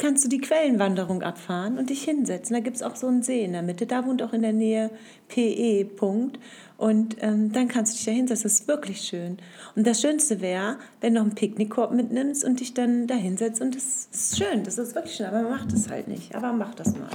kannst 0.00 0.24
du 0.24 0.28
die 0.28 0.40
Quellenwanderung 0.40 1.22
abfahren 1.22 1.78
und 1.78 1.90
dich 1.90 2.02
hinsetzen. 2.02 2.54
Da 2.54 2.60
gibt 2.60 2.76
es 2.76 2.82
auch 2.82 2.96
so 2.96 3.06
einen 3.06 3.22
See 3.22 3.44
in 3.44 3.52
der 3.52 3.62
Mitte. 3.62 3.86
Da 3.86 4.06
wohnt 4.06 4.22
auch 4.22 4.32
in 4.32 4.42
der 4.42 4.54
Nähe 4.54 4.90
PE. 5.28 5.84
Punkt. 5.84 6.38
Und 6.78 7.16
ähm, 7.20 7.52
dann 7.52 7.68
kannst 7.68 7.92
du 7.92 7.96
dich 7.96 8.06
da 8.06 8.12
hinsetzen. 8.12 8.42
Das 8.42 8.60
ist 8.60 8.66
wirklich 8.66 9.02
schön. 9.02 9.36
Und 9.76 9.86
das 9.86 10.00
Schönste 10.00 10.40
wäre, 10.40 10.78
wenn 11.02 11.14
du 11.14 11.20
einen 11.20 11.34
Picknickkorb 11.34 11.92
mitnimmst 11.92 12.44
und 12.44 12.60
dich 12.60 12.72
dann 12.72 13.06
da 13.06 13.14
hinsetzt. 13.14 13.60
Und 13.60 13.76
das 13.76 14.08
ist 14.10 14.38
schön. 14.38 14.64
Das 14.64 14.78
ist 14.78 14.94
wirklich 14.94 15.14
schön. 15.14 15.26
Aber 15.26 15.42
man 15.42 15.50
macht 15.50 15.72
es 15.72 15.90
halt 15.90 16.08
nicht. 16.08 16.34
Aber 16.34 16.52
mach 16.54 16.74
das 16.74 16.94
mal. 16.94 17.10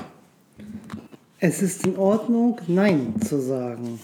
Es 1.39 1.61
ist 1.61 1.86
in 1.86 1.97
Ordnung, 1.97 2.61
Nein 2.67 3.15
zu 3.21 3.41
sagen. 3.41 3.99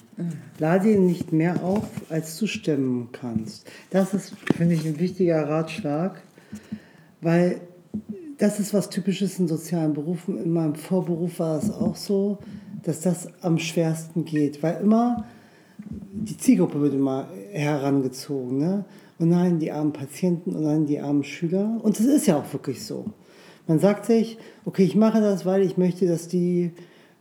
Lade 0.57 0.91
ihn 0.91 1.05
nicht 1.05 1.31
mehr 1.31 1.63
auf, 1.63 1.87
als 2.09 2.37
du 2.37 2.47
stemmen 2.47 3.09
kannst. 3.11 3.69
Das 3.91 4.13
ist, 4.13 4.33
finde 4.57 4.75
ich, 4.75 4.85
ein 4.85 4.99
wichtiger 4.99 5.47
Ratschlag, 5.47 6.21
weil 7.21 7.61
das 8.41 8.59
ist 8.59 8.73
was 8.73 8.89
Typisches 8.89 9.37
in 9.37 9.47
sozialen 9.47 9.93
Berufen. 9.93 10.43
In 10.43 10.51
meinem 10.51 10.73
Vorberuf 10.73 11.37
war 11.37 11.59
es 11.59 11.69
auch 11.69 11.95
so, 11.95 12.39
dass 12.81 12.99
das 12.99 13.27
am 13.41 13.59
schwersten 13.59 14.25
geht, 14.25 14.63
weil 14.63 14.81
immer 14.81 15.25
die 15.77 16.37
Zielgruppe 16.37 16.81
wird 16.81 16.95
immer 16.95 17.27
herangezogen. 17.51 18.57
Ne? 18.57 18.85
Und 19.19 19.29
nein, 19.29 19.59
die 19.59 19.71
armen 19.71 19.93
Patienten 19.93 20.55
und 20.55 20.63
nein, 20.63 20.87
die 20.87 20.99
armen 20.99 21.23
Schüler. 21.23 21.79
Und 21.83 21.99
es 21.99 22.05
ist 22.07 22.25
ja 22.25 22.37
auch 22.37 22.51
wirklich 22.51 22.83
so. 22.83 23.05
Man 23.67 23.77
sagt 23.77 24.07
sich, 24.07 24.39
okay, 24.65 24.85
ich 24.85 24.95
mache 24.95 25.21
das, 25.21 25.45
weil 25.45 25.61
ich 25.61 25.77
möchte, 25.77 26.07
dass 26.07 26.27
die 26.27 26.71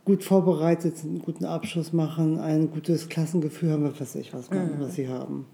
gut 0.05 0.23
vorbereitet 0.23 0.97
sind, 0.97 1.11
einen 1.11 1.21
guten 1.21 1.45
Abschluss 1.45 1.93
machen, 1.93 2.39
ein 2.39 2.71
gutes 2.71 3.09
Klassengefühl 3.09 3.71
haben, 3.71 3.83
was 3.83 4.01
weiß 4.01 4.15
ich, 4.15 4.33
was, 4.33 4.49
man, 4.49 4.79
was 4.79 4.95
sie 4.95 5.07
haben. 5.07 5.45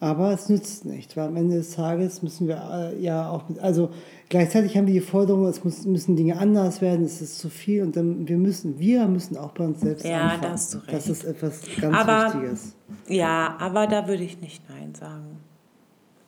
Aber 0.00 0.32
es 0.32 0.48
nützt 0.48 0.84
nicht, 0.84 1.16
weil 1.16 1.26
am 1.26 1.34
Ende 1.36 1.56
des 1.56 1.72
Tages 1.72 2.22
müssen 2.22 2.46
wir 2.46 2.92
äh, 2.94 3.02
ja 3.02 3.28
auch 3.30 3.48
mit, 3.48 3.58
also 3.58 3.90
gleichzeitig 4.28 4.76
haben 4.76 4.86
wir 4.86 4.94
die 4.94 5.00
Forderung, 5.00 5.46
es 5.46 5.64
muss, 5.64 5.84
müssen 5.86 6.14
Dinge 6.14 6.38
anders 6.38 6.80
werden, 6.80 7.04
es 7.04 7.20
ist 7.20 7.40
zu 7.40 7.50
viel 7.50 7.82
und 7.82 7.96
dann 7.96 8.28
wir 8.28 8.36
müssen, 8.36 8.78
wir 8.78 9.08
müssen 9.08 9.36
auch 9.36 9.50
bei 9.52 9.64
uns 9.64 9.80
selbst 9.80 10.04
Ja, 10.06 10.20
anfangen. 10.20 10.42
da 10.42 10.50
hast 10.50 10.74
du 10.74 10.78
recht. 10.78 10.92
Das 10.92 11.08
ist 11.08 11.24
etwas 11.24 11.60
ganz 11.80 11.96
Aber- 11.96 12.32
Wichtiges. 12.32 12.74
Ja, 13.08 13.56
aber 13.58 13.88
da 13.88 14.06
würde 14.06 14.22
ich 14.22 14.40
nicht 14.40 14.62
Nein 14.68 14.94
sagen. 14.94 15.38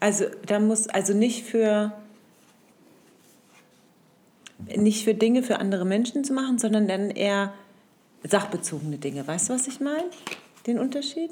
Also 0.00 0.24
da 0.46 0.58
muss, 0.58 0.88
also 0.88 1.14
nicht 1.14 1.44
für 1.44 1.92
nicht 4.76 5.04
für 5.04 5.14
Dinge 5.14 5.42
für 5.42 5.58
andere 5.58 5.84
Menschen 5.84 6.24
zu 6.24 6.32
machen, 6.32 6.58
sondern 6.58 6.86
dann 6.88 7.10
eher 7.10 7.52
sachbezogene 8.28 8.98
Dinge. 8.98 9.26
Weißt 9.26 9.48
du, 9.48 9.54
was 9.54 9.66
ich 9.68 9.80
meine? 9.80 10.04
Den 10.66 10.78
Unterschied? 10.78 11.30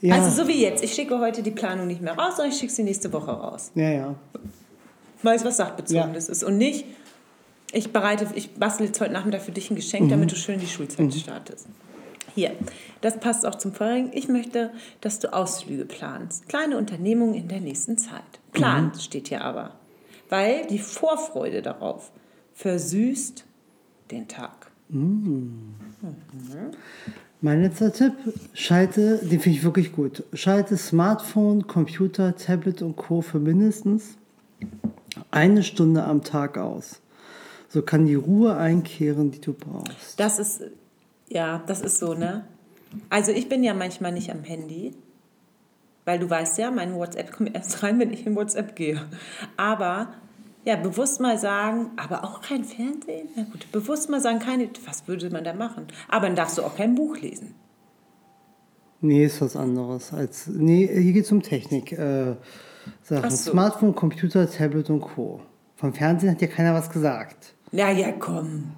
Ja, 0.00 0.16
Also 0.16 0.42
so 0.42 0.48
wie 0.48 0.60
jetzt. 0.60 0.84
Ich 0.84 0.92
schicke 0.94 1.18
heute 1.18 1.42
die 1.42 1.50
Planung 1.50 1.86
nicht 1.86 2.00
mehr 2.02 2.16
raus, 2.16 2.36
sondern 2.36 2.52
ich 2.52 2.58
schicke 2.58 2.72
sie 2.72 2.82
nächste 2.82 3.12
Woche 3.12 3.30
raus. 3.30 3.70
ja, 3.74 3.90
ja. 3.90 4.14
Weil 5.22 5.36
es 5.36 5.44
was 5.44 5.56
sachbezogenes 5.56 6.28
ist. 6.28 6.44
Und 6.44 6.58
nicht, 6.58 6.84
ich 7.72 7.92
bereite, 7.92 8.28
ich 8.34 8.54
bastel 8.54 8.86
jetzt 8.86 9.00
heute 9.00 9.12
Nachmittag 9.12 9.40
für 9.42 9.50
dich 9.50 9.70
ein 9.70 9.76
Geschenk, 9.76 10.10
damit 10.10 10.30
du 10.30 10.36
schön 10.36 10.60
die 10.60 10.66
Schulzeit 10.66 11.12
startest. 11.14 11.66
Hier, 12.34 12.52
das 13.00 13.18
passt 13.18 13.46
auch 13.46 13.54
zum 13.54 13.72
Vorherigen. 13.72 14.10
Ich 14.12 14.28
möchte, 14.28 14.70
dass 15.00 15.18
du 15.18 15.32
Ausflüge 15.32 15.86
planst. 15.86 16.48
Kleine 16.48 16.76
Unternehmungen 16.76 17.34
in 17.34 17.48
der 17.48 17.60
nächsten 17.60 17.96
Zeit. 17.96 18.22
Plant 18.52 19.00
steht 19.00 19.28
hier 19.28 19.42
aber. 19.42 19.72
Weil 20.28 20.66
die 20.66 20.78
Vorfreude 20.78 21.62
darauf 21.62 22.12
versüßt 22.54 23.44
den 24.10 24.28
Tag. 24.28 24.70
Mein 27.46 27.62
letzter 27.62 27.92
Tipp, 27.92 28.14
schalte, 28.54 29.18
den 29.18 29.38
finde 29.38 29.58
ich 29.58 29.62
wirklich 29.62 29.92
gut, 29.92 30.24
schalte 30.32 30.76
Smartphone, 30.76 31.68
Computer, 31.68 32.34
Tablet 32.34 32.82
und 32.82 32.96
Co. 32.96 33.20
für 33.20 33.38
mindestens 33.38 34.16
eine 35.30 35.62
Stunde 35.62 36.02
am 36.02 36.24
Tag 36.24 36.58
aus. 36.58 37.00
So 37.68 37.82
kann 37.82 38.04
die 38.04 38.16
Ruhe 38.16 38.56
einkehren, 38.56 39.30
die 39.30 39.40
du 39.40 39.52
brauchst. 39.52 40.18
Das 40.18 40.40
ist, 40.40 40.60
ja, 41.28 41.62
das 41.68 41.82
ist 41.82 42.00
so, 42.00 42.14
ne? 42.14 42.44
Also 43.10 43.30
ich 43.30 43.48
bin 43.48 43.62
ja 43.62 43.74
manchmal 43.74 44.10
nicht 44.10 44.32
am 44.32 44.42
Handy, 44.42 44.94
weil 46.04 46.18
du 46.18 46.28
weißt 46.28 46.58
ja, 46.58 46.72
mein 46.72 46.96
WhatsApp 46.96 47.30
kommt 47.30 47.54
erst 47.54 47.80
rein, 47.84 48.00
wenn 48.00 48.12
ich 48.12 48.26
in 48.26 48.34
WhatsApp 48.34 48.74
gehe. 48.74 49.00
Aber 49.56 50.08
ja, 50.66 50.74
bewusst 50.74 51.20
mal 51.20 51.38
sagen, 51.38 51.92
aber 51.96 52.24
auch 52.24 52.40
kein 52.40 52.64
Fernsehen? 52.64 53.28
Na 53.36 53.44
gut, 53.44 53.70
bewusst 53.70 54.10
mal 54.10 54.20
sagen, 54.20 54.40
keine, 54.40 54.68
was 54.84 55.06
würde 55.06 55.30
man 55.30 55.44
da 55.44 55.54
machen? 55.54 55.86
Aber 56.08 56.26
dann 56.26 56.34
darfst 56.34 56.58
du 56.58 56.62
auch 56.62 56.76
kein 56.76 56.96
Buch 56.96 57.16
lesen. 57.18 57.54
Nee, 59.00 59.26
ist 59.26 59.40
was 59.40 59.54
anderes. 59.54 60.12
Als, 60.12 60.48
nee, 60.48 60.88
hier 60.88 61.12
geht 61.12 61.24
es 61.24 61.30
um 61.30 61.40
Technik. 61.40 61.92
Äh, 61.92 62.34
Sachen. 63.02 63.24
Ach 63.24 63.30
so. 63.30 63.52
Smartphone, 63.52 63.94
Computer, 63.94 64.50
Tablet 64.50 64.90
und 64.90 65.02
Co. 65.02 65.40
Vom 65.76 65.94
Fernsehen 65.94 66.32
hat 66.32 66.40
ja 66.40 66.48
keiner 66.48 66.74
was 66.74 66.90
gesagt. 66.90 67.54
Na 67.70 67.92
ja, 67.92 68.10
komm. 68.10 68.72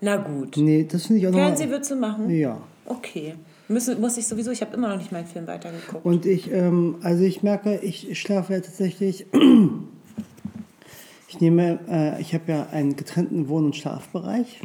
Na 0.00 0.16
gut. 0.16 0.56
Nee, 0.56 0.86
das 0.90 1.06
finde 1.06 1.20
ich 1.20 1.28
auch 1.28 1.32
Fernsehen 1.32 1.68
würdest 1.68 1.90
du 1.90 1.96
machen? 1.96 2.30
Ja. 2.30 2.62
Okay. 2.86 3.34
Müssen, 3.68 4.00
muss 4.00 4.16
ich 4.16 4.26
sowieso, 4.26 4.52
ich 4.52 4.62
habe 4.62 4.74
immer 4.74 4.88
noch 4.88 4.96
nicht 4.96 5.12
meinen 5.12 5.26
Film 5.26 5.46
weitergeguckt. 5.46 6.02
Und 6.02 6.24
ich, 6.24 6.50
ähm, 6.50 6.96
also 7.02 7.24
ich 7.24 7.42
merke, 7.42 7.76
ich 7.76 8.18
schlafe 8.18 8.54
ja 8.54 8.60
tatsächlich. 8.60 9.26
Ich 11.30 11.40
nehme, 11.40 11.78
äh, 11.88 12.20
ich 12.20 12.34
habe 12.34 12.50
ja 12.50 12.66
einen 12.72 12.96
getrennten 12.96 13.48
Wohn- 13.48 13.66
und 13.66 13.76
Schlafbereich, 13.76 14.60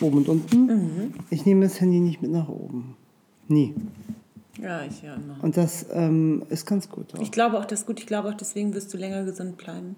oben 0.00 0.18
und 0.18 0.28
unten. 0.28 0.66
Mhm. 0.66 1.14
Ich 1.30 1.46
nehme 1.46 1.62
das 1.62 1.80
Handy 1.80 2.00
nicht 2.00 2.20
mit 2.20 2.32
nach 2.32 2.48
oben. 2.48 2.96
Nie. 3.46 3.72
Ja, 4.60 4.82
ich 4.84 5.00
ja 5.00 5.14
immer. 5.14 5.36
Und 5.42 5.56
das 5.56 5.86
ähm, 5.92 6.42
ist 6.48 6.66
ganz 6.66 6.88
gut. 6.88 7.14
Auch. 7.14 7.22
Ich 7.22 7.30
glaube 7.30 7.56
auch, 7.56 7.64
das 7.66 7.82
ist 7.82 7.86
gut. 7.86 8.00
Ich 8.00 8.08
glaube 8.08 8.30
auch, 8.30 8.34
deswegen 8.34 8.74
wirst 8.74 8.92
du 8.92 8.98
länger 8.98 9.22
gesund 9.22 9.56
bleiben. 9.58 9.94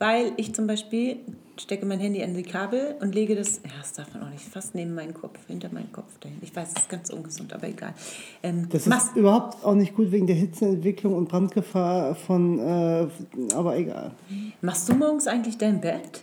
Weil 0.00 0.32
ich 0.38 0.52
zum 0.56 0.66
Beispiel 0.66 1.18
stecke 1.56 1.86
mein 1.86 2.00
Handy 2.00 2.22
an 2.22 2.34
die 2.34 2.42
Kabel 2.42 2.96
und 3.00 3.14
lege 3.14 3.36
das, 3.36 3.56
ja, 3.64 3.70
das 3.80 3.92
darf 3.92 4.12
man 4.14 4.24
auch 4.24 4.30
nicht, 4.30 4.44
fast 4.44 4.74
neben 4.74 4.94
meinen 4.94 5.14
Kopf, 5.14 5.38
hinter 5.46 5.68
meinen 5.72 5.92
Kopf 5.92 6.18
dahin. 6.20 6.38
Ich 6.42 6.54
weiß, 6.54 6.74
das 6.74 6.82
ist 6.84 6.88
ganz 6.88 7.10
ungesund, 7.10 7.52
aber 7.52 7.68
egal. 7.68 7.94
Ähm, 8.42 8.68
Das 8.70 8.86
machst- 8.86 9.08
ist 9.10 9.16
überhaupt 9.16 9.64
auch 9.64 9.74
nicht 9.74 9.94
gut 9.94 10.10
wegen 10.12 10.26
der 10.26 10.36
Hitzeentwicklung 10.36 11.14
und 11.14 11.28
Brandgefahr 11.28 12.14
von, 12.14 12.58
äh, 12.58 13.06
aber 13.54 13.76
egal. 13.76 14.12
Machst 14.60 14.88
du 14.88 14.94
morgens 14.94 15.26
eigentlich 15.26 15.56
dein 15.58 15.80
Bett? 15.80 16.22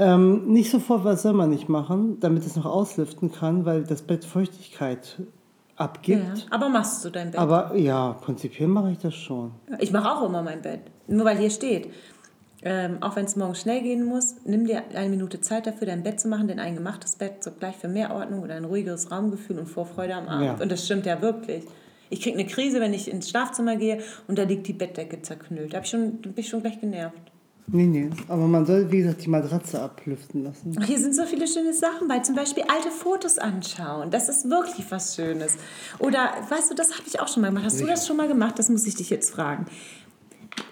Ähm, 0.00 0.52
nicht 0.52 0.70
sofort, 0.70 1.04
was 1.04 1.22
soll 1.22 1.32
man 1.32 1.50
nicht 1.50 1.68
machen, 1.68 2.20
damit 2.20 2.46
es 2.46 2.54
noch 2.54 2.66
auslüften 2.66 3.32
kann, 3.32 3.64
weil 3.64 3.82
das 3.82 4.02
Bett 4.02 4.24
Feuchtigkeit 4.24 5.20
abgibt. 5.74 6.46
Aber 6.50 6.68
machst 6.68 7.04
du 7.04 7.10
dein 7.10 7.32
Bett? 7.32 7.40
Aber 7.40 7.74
ja, 7.76 8.12
prinzipiell 8.12 8.68
mache 8.68 8.92
ich 8.92 8.98
das 8.98 9.14
schon. 9.14 9.50
Ich 9.80 9.90
mache 9.90 10.08
auch 10.10 10.24
immer 10.28 10.42
mein 10.42 10.62
Bett. 10.62 10.80
Nur 11.08 11.24
weil 11.24 11.38
hier 11.38 11.50
steht. 11.50 11.88
Ähm, 12.62 12.98
auch 13.02 13.14
wenn 13.14 13.24
es 13.24 13.36
morgen 13.36 13.54
schnell 13.54 13.82
gehen 13.82 14.04
muss, 14.04 14.34
nimm 14.44 14.66
dir 14.66 14.82
eine 14.94 15.10
Minute 15.10 15.40
Zeit 15.40 15.66
dafür, 15.66 15.86
dein 15.86 16.02
Bett 16.02 16.18
zu 16.18 16.26
machen, 16.26 16.48
denn 16.48 16.58
ein 16.58 16.74
gemachtes 16.74 17.14
Bett 17.14 17.44
sorgt 17.44 17.60
gleich 17.60 17.76
für 17.76 17.86
mehr 17.86 18.12
Ordnung 18.12 18.42
oder 18.42 18.54
ein 18.54 18.64
ruhigeres 18.64 19.12
Raumgefühl 19.12 19.58
und 19.58 19.66
Vorfreude 19.66 20.14
am 20.14 20.28
Abend. 20.28 20.58
Ja. 20.58 20.62
Und 20.62 20.72
das 20.72 20.84
stimmt 20.84 21.06
ja 21.06 21.22
wirklich. 21.22 21.64
Ich 22.10 22.20
kriege 22.20 22.36
eine 22.36 22.48
Krise, 22.48 22.80
wenn 22.80 22.94
ich 22.94 23.10
ins 23.10 23.28
Schlafzimmer 23.30 23.76
gehe 23.76 24.00
und 24.26 24.38
da 24.38 24.42
liegt 24.42 24.66
die 24.66 24.72
Bettdecke 24.72 25.22
zerknüllt. 25.22 25.72
Da 25.72 25.76
hab 25.76 25.84
ich 25.84 25.90
schon, 25.90 26.18
bin 26.20 26.34
ich 26.36 26.48
schon 26.48 26.62
gleich 26.62 26.80
genervt. 26.80 27.20
Nee, 27.70 27.84
nee. 27.84 28.08
Aber 28.28 28.46
man 28.46 28.64
soll, 28.64 28.90
wie 28.90 28.98
gesagt, 28.98 29.24
die 29.24 29.28
Matratze 29.28 29.80
ablüften 29.82 30.42
lassen. 30.42 30.74
Ach, 30.80 30.86
hier 30.86 30.98
sind 30.98 31.14
so 31.14 31.24
viele 31.24 31.46
schöne 31.46 31.74
Sachen 31.74 32.08
bei. 32.08 32.20
Zum 32.20 32.34
Beispiel 32.34 32.64
alte 32.66 32.90
Fotos 32.90 33.36
anschauen. 33.36 34.10
Das 34.10 34.30
ist 34.30 34.48
wirklich 34.48 34.90
was 34.90 35.14
Schönes. 35.14 35.56
Oder, 35.98 36.30
weißt 36.48 36.70
du, 36.70 36.74
das 36.74 36.92
habe 36.92 37.02
ich 37.06 37.20
auch 37.20 37.28
schon 37.28 37.42
mal 37.42 37.48
gemacht. 37.48 37.66
Hast 37.66 37.80
du 37.80 37.86
das 37.86 38.06
schon 38.06 38.16
mal 38.16 38.26
gemacht? 38.26 38.58
Das 38.58 38.70
muss 38.70 38.86
ich 38.86 38.94
dich 38.94 39.10
jetzt 39.10 39.30
fragen. 39.30 39.66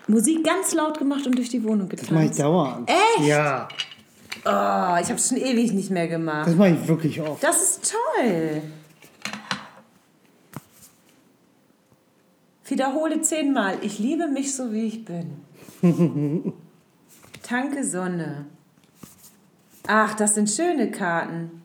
Musik 0.09 0.45
ganz 0.45 0.73
laut 0.75 0.99
gemacht 0.99 1.27
und 1.27 1.37
durch 1.37 1.49
die 1.49 1.63
Wohnung 1.65 1.89
Das 1.89 2.03
mache 2.11 2.25
ich 2.25 2.31
getanzt. 2.31 2.41
dauernd. 2.41 2.89
Echt? 2.91 3.27
Ja, 3.29 3.69
Oh, 4.45 4.97
ich 5.01 5.09
habe 5.09 5.15
es 5.15 5.29
schon 5.29 5.39
ewig 5.39 5.73
nicht 5.73 5.91
mehr 5.91 6.07
gemacht. 6.07 6.47
das 6.47 6.55
mache 6.55 6.71
ich 6.71 6.87
wirklich 6.87 7.21
oft. 7.21 7.43
Das 7.43 7.61
ist 7.61 7.93
toll. 8.17 8.63
Wiederhole 12.65 13.21
zehnmal. 13.23 13.79
Ich 13.83 13.99
liebe 13.99 14.29
mich 14.29 14.55
so, 14.55 14.73
wie 14.73 14.87
ich 14.87 15.05
bin. 15.05 15.33
Tanke 17.43 17.85
Sonne. 17.85 18.47
Ach, 19.87 20.15
das 20.15 20.35
sind 20.35 20.51
schöne 20.51 20.91
Karten. 20.91 21.63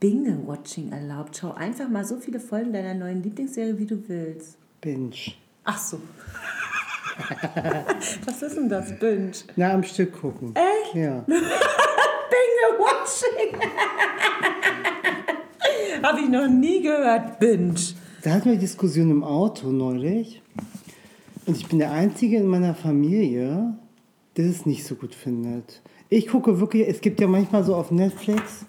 Binge-Watching 0.00 0.92
erlaubt. 0.92 1.36
Schau 1.38 1.52
einfach 1.52 1.88
mal 1.88 2.04
so 2.04 2.16
viele 2.18 2.40
Folgen 2.40 2.72
deiner 2.72 2.94
neuen 2.94 3.22
Lieblingsserie, 3.22 3.78
wie 3.78 3.86
du 3.86 4.08
willst. 4.08 4.56
Binge. 4.80 5.32
Ach 5.64 5.78
so. 5.78 5.98
Was 8.26 8.42
ist 8.42 8.56
denn 8.56 8.68
das, 8.68 8.96
Binge? 8.98 9.32
Na, 9.56 9.72
am 9.72 9.82
Stück 9.82 10.20
gucken. 10.20 10.54
Echt? 10.54 10.94
Ja. 10.94 11.20
Binge-Watching. 11.26 13.60
Habe 16.02 16.20
ich 16.20 16.28
noch 16.28 16.48
nie 16.48 16.82
gehört. 16.82 17.40
Binge. 17.40 17.74
Da 18.22 18.30
hatten 18.30 18.44
wir 18.46 18.52
eine 18.52 18.60
Diskussion 18.60 19.10
im 19.10 19.24
Auto 19.24 19.68
neulich. 19.68 20.42
Und 21.46 21.56
ich 21.56 21.66
bin 21.66 21.78
der 21.78 21.92
Einzige 21.92 22.36
in 22.36 22.46
meiner 22.46 22.74
Familie, 22.74 23.74
der 24.36 24.46
es 24.46 24.66
nicht 24.66 24.86
so 24.86 24.94
gut 24.94 25.14
findet. 25.14 25.80
Ich 26.08 26.28
gucke 26.28 26.60
wirklich, 26.60 26.86
es 26.88 27.00
gibt 27.00 27.20
ja 27.20 27.26
manchmal 27.26 27.64
so 27.64 27.74
auf 27.74 27.90
Netflix 27.90 28.64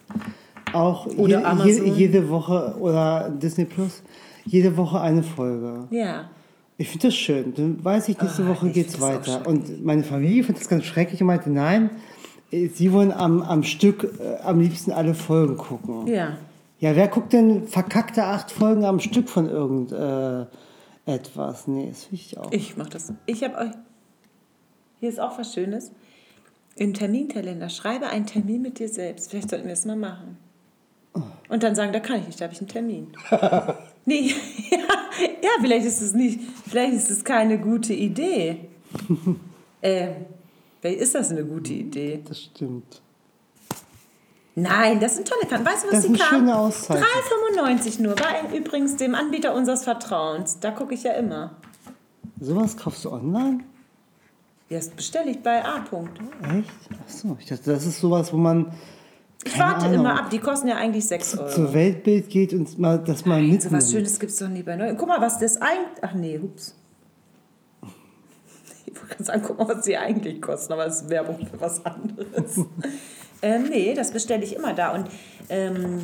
auch 0.74 1.06
Oder 1.18 1.40
je, 1.40 1.46
Amazon. 1.46 1.86
jede, 1.86 1.98
jede 1.98 2.30
Woche 2.30 2.76
oder 2.80 3.30
Disney 3.30 3.66
Plus 3.66 4.02
jede 4.52 4.78
Woche 4.78 5.00
eine 5.02 5.24
Folge. 5.24 5.88
Ja. 5.92 6.30
Ich 6.78 6.90
finde 6.90 7.08
das 7.08 7.16
schön. 7.16 7.54
Dann 7.54 7.84
weiß 7.84 8.10
ich, 8.10 8.22
nächste 8.22 8.44
Ah, 8.44 8.50
Woche 8.50 8.72
das 8.72 8.96
auch 8.96 9.02
weiter. 9.02 9.46
Und 9.48 9.84
meine 9.84 10.04
Familie 10.04 10.44
findet 10.44 10.62
das 10.64 10.70
ganz 10.70 10.86
schrecklich 10.86 11.22
und 11.22 11.28
meinte, 11.28 11.50
nein, 11.50 11.90
äh, 12.52 12.68
sie 12.68 12.92
wollen 12.94 13.12
am, 13.12 13.42
am 13.42 13.64
Stück 13.64 14.04
äh, 14.20 14.38
am 14.44 14.60
liebsten 14.60 14.92
alle 14.92 15.14
Folgen 15.14 15.58
gucken. 15.58 16.08
Ja. 16.08 16.38
Ja, 16.80 16.96
wer 16.96 17.10
guckt 17.10 17.34
denn 17.34 17.68
verkackte 17.68 18.24
acht 18.24 18.52
Folgen 18.52 18.86
am 18.86 19.00
Stück 19.02 19.28
von 19.28 19.50
irgend 19.50 19.92
äh, 19.92 20.46
etwas? 21.06 21.68
Nee, 21.68 21.90
das 21.90 22.06
finde 22.06 22.16
ich 22.16 22.38
auch. 22.38 22.52
Ich 22.52 22.78
mache 22.78 22.90
das. 22.92 23.14
Ich 23.26 23.44
habe 23.44 23.58
euch. 23.58 23.72
Hier 25.02 25.10
ist 25.10 25.20
auch 25.20 25.38
was 25.38 25.54
Schönes. 25.54 25.92
Im 26.76 26.94
Terminkalender 26.94 27.70
schreibe 27.70 28.08
einen 28.08 28.26
Termin 28.26 28.62
mit 28.62 28.80
dir 28.80 28.88
selbst. 28.88 29.30
Vielleicht 29.30 29.50
sollten 29.50 29.66
wir 29.66 29.74
es 29.74 29.86
mal 29.86 29.98
machen. 29.98 30.38
Und 31.48 31.64
dann 31.64 31.76
sagen, 31.76 31.94
da 31.94 32.00
kann 32.00 32.20
ich 32.20 32.28
nicht, 32.28 32.40
da 32.40 32.46
habe 32.46 32.54
ich 32.54 32.60
einen 32.60 32.70
Termin. 32.70 33.08
nee, 34.06 34.34
ja, 34.72 34.78
ja, 35.42 35.50
vielleicht 35.62 35.86
ist 35.86 36.02
es 36.02 36.14
nicht, 36.14 36.40
vielleicht 36.68 36.94
ist 36.94 37.10
es 37.10 37.24
keine 37.24 37.58
gute 37.60 37.94
Idee. 37.94 38.70
äh, 39.82 40.10
ist 40.82 41.16
das 41.16 41.32
eine 41.32 41.46
gute 41.46 41.74
Idee. 41.74 42.24
Das 42.28 42.42
stimmt. 42.42 43.02
Nein, 44.56 45.00
das 45.00 45.16
sind 45.16 45.28
tolle 45.28 45.46
Karten. 45.48 45.66
Weißt 45.66 45.86
du, 45.86 45.88
was 45.88 46.04
Das 46.04 46.12
die 46.12 46.52
Auszeit. 46.52 47.04
3,95 47.56 48.02
nur. 48.02 48.16
Bei 48.16 48.58
übrigens 48.58 48.98
dem 48.98 49.16
Anbieter 49.16 49.54
unseres 49.54 49.84
Vertrauens. 49.84 50.60
Da 50.60 50.72
gucke 50.72 50.94
ich 50.94 51.04
ja 51.04 51.14
immer. 51.14 51.52
Sowas 52.42 52.76
kaufst 52.76 53.06
du 53.06 53.12
online? 53.12 53.60
Das 54.70 54.90
bestelle 54.90 55.32
ich 55.32 55.42
bei 55.42 55.64
A. 55.64 55.78
-Punkt. 55.78 56.20
Echt? 56.44 56.70
Achso, 57.06 57.38
ich 57.40 57.48
dachte, 57.48 57.72
das 57.72 57.86
ist 57.86 58.00
sowas, 58.00 58.32
wo 58.32 58.38
man 58.38 58.72
Ich 59.46 59.54
Keine 59.54 59.64
warte 59.72 59.86
Ahnung. 59.86 60.00
immer 60.02 60.20
ab. 60.20 60.30
Die 60.30 60.40
kosten 60.40 60.68
ja 60.68 60.76
eigentlich 60.76 61.06
6 61.08 61.38
Euro. 61.38 61.50
zur 61.50 61.74
Weltbild 61.74 62.30
geht 62.30 62.54
und 62.54 62.78
mal, 62.78 63.00
das 63.00 63.26
mal 63.26 63.40
So 63.42 63.48
mitnimmt. 63.48 63.72
was 63.72 63.92
Schönes 63.92 64.20
gibt 64.20 64.32
es 64.34 64.38
doch 64.40 64.50
nie 64.50 64.64
bei 64.64 64.76
neu. 64.76 64.94
Guck 64.96 65.08
mal, 65.08 65.22
was 65.22 65.40
das 65.40 65.62
eigentlich. 65.62 65.88
Ach 66.02 66.14
nee, 66.14 66.40
hups. 66.42 66.76
Ich 68.86 68.96
wollte 68.96 69.08
gerade 69.10 69.24
sagen, 69.24 69.44
guck 69.46 69.58
mal, 69.60 69.68
was 69.76 69.86
die 69.86 69.96
eigentlich 69.98 70.42
kosten, 70.42 70.74
aber 70.74 70.88
es 70.88 71.02
ist 71.02 71.10
Werbung 71.10 71.46
für 71.46 71.62
was 71.62 71.86
anderes. 71.86 72.58
ähm, 73.42 73.64
nee, 73.70 73.94
das 73.94 74.12
bestelle 74.12 74.44
ich 74.44 74.56
immer 74.56 74.74
da. 74.74 74.94
Und 74.96 75.08
ähm, 75.50 76.00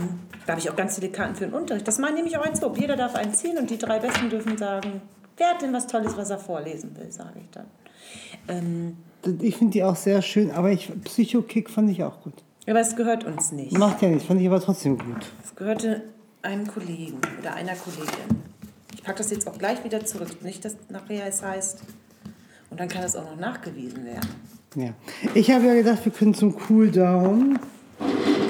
da 0.45 0.51
habe 0.53 0.61
ich 0.61 0.69
auch 0.69 0.75
ganz 0.75 0.95
viele 0.95 1.09
Karten 1.11 1.36
für 1.36 1.45
den 1.45 1.53
Unterricht. 1.55 1.88
Das 1.88 1.97
mal 1.97 2.13
nehme 2.13 2.27
ich 2.27 2.38
auch 2.38 2.45
eins 2.45 2.61
hoch. 2.61 2.77
Jeder 2.77 2.95
darf 2.95 3.15
einen 3.15 3.33
ziehen 3.33 3.57
und 3.57 3.69
die 3.71 3.77
drei 3.79 3.99
Besten 3.99 4.29
dürfen 4.29 4.57
sagen, 4.57 5.01
wer 5.38 5.49
hat 5.49 5.61
denn 5.63 5.73
was 5.73 5.88
Tolles, 5.88 6.15
was 6.15 6.29
er 6.29 6.38
vorlesen 6.38 6.95
will, 6.95 7.11
sage 7.11 7.39
ich 7.41 7.49
dann. 7.49 7.65
Ähm, 8.47 8.97
Ich 9.41 9.57
finde 9.57 9.73
die 9.73 9.83
auch 9.83 9.95
sehr 9.95 10.21
schön, 10.21 10.51
aber 10.51 10.71
ich, 10.71 10.91
Psycho-Kick 11.05 11.69
fand 11.71 11.89
ich 11.89 12.03
auch 12.03 12.21
gut. 12.21 12.36
Aber 12.68 12.80
es 12.80 12.95
gehört 12.95 13.24
uns 13.24 13.51
nicht. 13.51 13.78
Macht 13.78 14.01
ja 14.01 14.09
nichts, 14.09 14.26
fand 14.26 14.41
ich 14.41 14.47
aber 14.47 14.61
trotzdem 14.61 14.97
gut. 14.97 15.26
Es 15.43 15.55
gehörte 15.55 16.03
einem 16.41 16.68
Kollegen 16.68 17.18
oder 17.39 17.53
einer 17.53 17.76
Kollegin. 17.76 18.43
Ich 18.93 19.03
packe 19.03 19.18
das 19.20 19.32
jetzt 19.32 19.47
auch 19.47 19.57
gleich 19.57 19.84
wieder 19.84 20.05
zurück. 20.05 20.41
Nicht, 20.41 20.66
dass 20.66 20.76
nachher 20.89 21.28
es 21.28 21.43
heißt. 21.43 21.82
Und 22.70 22.80
dann 22.80 22.88
kann 22.88 23.01
das 23.01 23.16
auch 23.16 23.24
noch 23.24 23.39
nachgewiesen 23.39 24.05
werden. 24.05 24.30
Ja. 24.76 24.89
Ich 25.34 25.51
habe 25.51 25.66
ja 25.66 25.74
gedacht, 25.76 26.03
wir 26.03 26.11
können 26.11 26.34
zum 26.34 26.55
Cooldown 26.55 27.59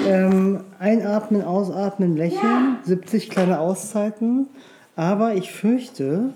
ähm, 0.06 0.60
einatmen, 0.78 1.42
ausatmen, 1.42 2.16
lächeln, 2.16 2.78
70 2.84 3.30
kleine 3.30 3.60
Auszeiten. 3.60 4.48
Aber 4.96 5.34
ich 5.34 5.52
fürchte, 5.52 6.32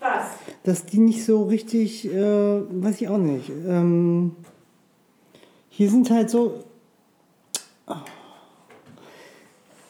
Was? 0.00 0.26
dass 0.62 0.86
die 0.86 0.98
nicht 0.98 1.24
so 1.24 1.44
richtig, 1.44 2.06
äh, 2.06 2.12
weiß 2.12 3.00
ich 3.00 3.08
auch 3.08 3.18
nicht. 3.18 3.50
Ähm, 3.68 4.36
hier 5.68 5.90
sind 5.90 6.10
halt 6.10 6.30
so. 6.30 6.64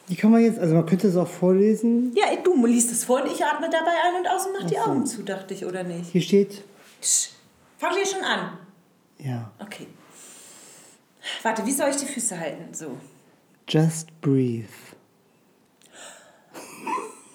Die 0.07 0.15
kann 0.15 0.31
man 0.31 0.41
jetzt, 0.43 0.59
also 0.59 0.75
man 0.75 0.85
könnte 0.85 1.07
es 1.07 1.15
auch 1.15 1.27
vorlesen. 1.27 2.13
Ja, 2.15 2.25
du 2.43 2.65
liest 2.65 2.91
es 2.91 3.05
vor 3.05 3.21
und 3.23 3.31
ich 3.31 3.43
atme 3.43 3.69
dabei 3.69 3.91
ein 4.07 4.15
und 4.19 4.27
aus 4.27 4.45
und 4.45 4.53
mach 4.59 4.67
die 4.69 4.77
Augen 4.77 5.05
zu, 5.05 5.23
dachte 5.23 5.53
ich, 5.55 5.65
oder 5.65 5.83
nicht? 5.83 6.11
Hier 6.11 6.21
steht, 6.21 6.63
Tsch, 7.01 7.29
Fang 7.77 7.91
schon 8.05 8.23
an. 8.23 8.57
ja, 9.19 9.51
Okay. 9.59 9.87
Warte, 11.41 11.65
wie 11.65 11.71
soll 11.71 11.89
ich 11.89 11.95
die 11.97 12.05
Füße 12.05 12.39
halten? 12.39 12.71
So. 12.73 12.97
just 13.67 14.09
breathe. 14.21 14.67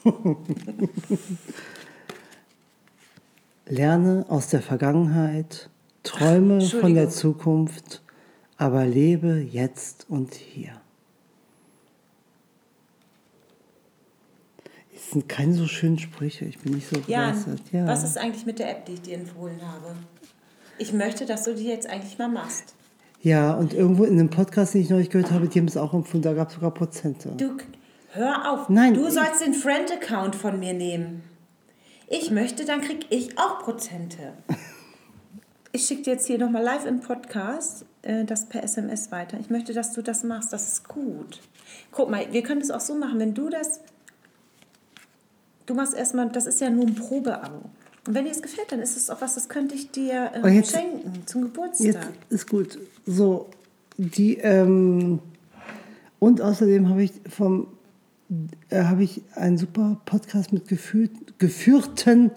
Lerne 3.66 4.24
aus 4.28 4.48
der 4.48 4.62
Vergangenheit, 4.62 5.68
träume 6.02 6.54
von 6.54 6.60
Entschuldigung. 6.60 6.94
der 6.94 7.08
Zukunft, 7.10 8.02
aber 8.60 8.84
lebe 8.84 9.38
jetzt 9.50 10.04
und 10.10 10.34
hier. 10.34 10.72
Es 14.94 15.12
sind 15.12 15.30
keine 15.30 15.54
so 15.54 15.66
schönen 15.66 15.98
Sprüche, 15.98 16.44
ich 16.44 16.58
bin 16.58 16.74
nicht 16.74 16.86
so 16.86 17.00
begeistert. 17.00 17.62
Ja. 17.72 17.86
was 17.86 18.04
ist 18.04 18.18
eigentlich 18.18 18.44
mit 18.44 18.58
der 18.58 18.70
App, 18.70 18.84
die 18.84 18.92
ich 18.92 19.00
dir 19.00 19.16
empfohlen 19.16 19.58
habe? 19.66 19.96
Ich 20.76 20.92
möchte, 20.92 21.24
dass 21.24 21.44
du 21.44 21.54
die 21.54 21.64
jetzt 21.64 21.88
eigentlich 21.88 22.18
mal 22.18 22.28
machst. 22.28 22.74
Ja, 23.22 23.54
und 23.54 23.72
irgendwo 23.72 24.04
in 24.04 24.12
einem 24.12 24.28
Podcast, 24.28 24.74
den 24.74 24.82
ich 24.82 24.90
neulich 24.90 25.08
gehört 25.08 25.30
habe, 25.30 25.48
die 25.48 25.58
haben 25.58 25.66
es 25.66 25.78
auch 25.78 25.94
empfohlen, 25.94 26.22
da 26.22 26.34
gab 26.34 26.48
es 26.48 26.54
sogar 26.56 26.72
Prozente. 26.72 27.30
Du, 27.38 27.56
hör 28.12 28.52
auf. 28.52 28.68
Nein. 28.68 28.92
Du 28.92 29.10
sollst 29.10 29.40
den 29.40 29.54
Friend-Account 29.54 30.36
von 30.36 30.58
mir 30.58 30.74
nehmen. 30.74 31.22
Ich 32.08 32.30
möchte, 32.30 32.66
dann 32.66 32.82
krieg 32.82 33.06
ich 33.08 33.38
auch 33.38 33.60
Prozente. 33.60 34.34
Ich 35.72 35.86
schicke 35.86 36.02
dir 36.02 36.10
jetzt 36.14 36.26
hier 36.26 36.36
nochmal 36.36 36.64
live 36.64 36.84
im 36.84 36.98
Podcast 36.98 37.86
äh, 38.02 38.24
das 38.24 38.46
per 38.46 38.62
SMS 38.64 39.10
weiter. 39.12 39.38
Ich 39.40 39.50
möchte, 39.50 39.72
dass 39.72 39.92
du 39.92 40.02
das 40.02 40.24
machst. 40.24 40.52
Das 40.52 40.68
ist 40.72 40.88
gut. 40.88 41.40
Guck 41.92 42.10
mal, 42.10 42.26
wir 42.32 42.42
können 42.42 42.60
es 42.60 42.70
auch 42.70 42.80
so 42.80 42.94
machen, 42.94 43.18
wenn 43.18 43.34
du 43.34 43.48
das. 43.48 43.80
Du 45.66 45.74
machst 45.74 45.94
erstmal, 45.94 46.28
das 46.30 46.46
ist 46.46 46.60
ja 46.60 46.70
nur 46.70 46.86
ein 46.86 46.94
Probeabo. 46.94 47.60
Und 48.06 48.14
wenn 48.14 48.24
dir 48.24 48.30
es 48.30 48.42
gefällt, 48.42 48.72
dann 48.72 48.80
ist 48.80 48.96
es 48.96 49.10
auch 49.10 49.20
was, 49.20 49.34
das 49.34 49.48
könnte 49.48 49.74
ich 49.74 49.90
dir 49.90 50.32
ähm, 50.34 50.52
jetzt- 50.54 50.72
schenken 50.72 51.22
zum 51.26 51.42
Geburtstag. 51.42 51.86
Jetzt 51.86 52.08
ist 52.30 52.48
gut. 52.48 52.78
So, 53.06 53.50
die, 53.96 54.38
ähm, 54.38 55.20
und 56.18 56.40
außerdem 56.40 56.88
habe 56.88 57.02
ich 57.04 57.12
vom, 57.28 57.68
äh, 58.70 58.82
habe 58.84 59.02
ich 59.04 59.22
einen 59.34 59.58
super 59.58 60.00
Podcast 60.06 60.52
mit 60.52 60.66
geführt, 60.66 61.10
geführten 61.38 62.30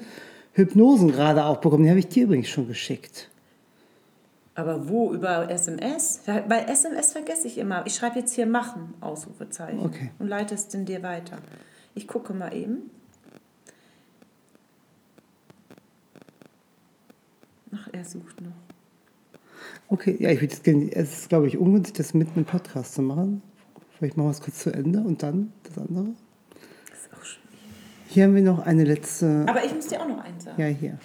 Hypnosen 0.53 1.11
gerade 1.11 1.45
auch 1.45 1.57
bekommen. 1.57 1.83
Den 1.83 1.91
habe 1.91 1.99
ich 1.99 2.07
dir 2.09 2.25
übrigens 2.25 2.49
schon 2.49 2.67
geschickt. 2.67 3.29
Aber 4.55 4.87
wo? 4.87 5.13
Über 5.13 5.49
SMS? 5.49 6.21
Bei 6.25 6.65
SMS 6.67 7.11
vergesse 7.13 7.47
ich 7.47 7.57
immer. 7.57 7.85
Ich 7.87 7.95
schreibe 7.95 8.19
jetzt 8.19 8.33
hier 8.33 8.45
machen, 8.45 8.93
Ausrufezeichen. 9.01 9.79
Okay. 9.79 10.11
Und 10.19 10.27
leite 10.27 10.53
es 10.53 10.67
denn 10.67 10.85
dir 10.85 11.01
weiter. 11.01 11.37
Ich 11.95 12.07
gucke 12.07 12.33
mal 12.33 12.53
eben. 12.53 12.91
Ach, 17.75 17.89
er 17.91 18.05
sucht 18.05 18.41
noch. 18.41 18.51
Okay, 19.87 20.15
ja, 20.19 20.29
ich 20.29 20.41
würde 20.41 20.53
jetzt 20.53 20.63
gerne, 20.63 20.91
es 20.91 21.19
ist, 21.19 21.29
glaube 21.29 21.47
ich, 21.47 21.57
ungünstig, 21.57 21.95
das 21.95 22.13
mitten 22.13 22.39
im 22.39 22.45
Podcast 22.45 22.93
zu 22.93 23.01
machen. 23.01 23.41
Vielleicht 23.97 24.17
machen 24.17 24.27
wir 24.27 24.31
es 24.31 24.41
kurz 24.41 24.59
zu 24.59 24.71
Ende 24.71 24.99
und 24.99 25.23
dann 25.23 25.51
das 25.63 25.77
andere. 25.77 26.07
Das 26.89 26.99
ist 26.99 27.13
auch 27.13 27.23
schwierig. 27.23 27.59
Hier 28.07 28.23
haben 28.25 28.35
wir 28.35 28.41
noch 28.43 28.65
eine 28.65 28.83
letzte. 28.83 29.45
Aber 29.47 29.63
ich 29.63 29.73
muss 29.73 29.87
dir 29.87 30.01
auch 30.01 30.07
noch 30.07 30.23
eins 30.23 30.43
sagen. 30.43 30.61
Ja, 30.61 30.67
hier. 30.67 30.97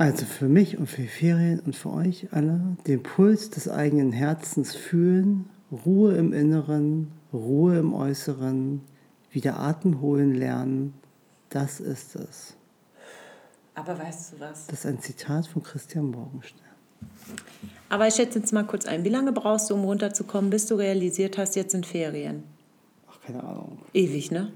Also 0.00 0.24
für 0.24 0.48
mich 0.48 0.78
und 0.78 0.86
für 0.86 1.02
die 1.02 1.08
Ferien 1.08 1.60
und 1.60 1.76
für 1.76 1.92
euch 1.92 2.28
alle 2.32 2.58
den 2.86 3.02
Puls 3.02 3.50
des 3.50 3.68
eigenen 3.68 4.12
Herzens 4.12 4.74
fühlen, 4.74 5.50
Ruhe 5.70 6.14
im 6.14 6.32
Inneren, 6.32 7.12
Ruhe 7.34 7.78
im 7.78 7.92
Äußeren, 7.92 8.80
wieder 9.30 9.58
Atem 9.58 10.00
holen 10.00 10.34
lernen. 10.34 10.94
Das 11.50 11.80
ist 11.80 12.16
es. 12.16 12.56
Aber 13.74 13.98
weißt 13.98 14.32
du 14.32 14.40
was? 14.40 14.68
Das 14.68 14.78
ist 14.78 14.86
ein 14.86 15.00
Zitat 15.00 15.46
von 15.46 15.62
Christian 15.62 16.06
Morgenstern. 16.06 16.64
Aber 17.90 18.08
ich 18.08 18.14
schätze 18.14 18.38
jetzt 18.38 18.54
mal 18.54 18.64
kurz 18.64 18.86
ein. 18.86 19.04
Wie 19.04 19.10
lange 19.10 19.32
brauchst 19.32 19.68
du, 19.68 19.74
um 19.74 19.84
runterzukommen, 19.84 20.48
bis 20.48 20.64
du 20.64 20.76
realisiert 20.76 21.36
hast, 21.36 21.56
jetzt 21.56 21.72
sind 21.72 21.84
Ferien? 21.84 22.44
Ach, 23.06 23.20
keine 23.20 23.44
Ahnung. 23.44 23.76
Ewig, 23.92 24.30
ne? 24.30 24.50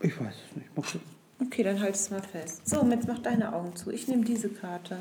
Ich 0.00 0.16
weiß 0.20 0.34
es 0.48 0.56
nicht. 0.56 0.72
Gucken. 0.76 1.15
Okay, 1.40 1.62
dann 1.62 1.80
halt 1.80 1.94
es 1.94 2.10
mal 2.10 2.22
fest. 2.22 2.66
So, 2.66 2.82
jetzt 2.90 3.06
mach 3.06 3.18
deine 3.18 3.54
Augen 3.54 3.76
zu. 3.76 3.90
Ich 3.90 4.08
nehme 4.08 4.24
diese 4.24 4.48
Karte. 4.48 4.98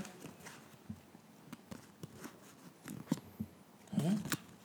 Hä? 3.97 4.11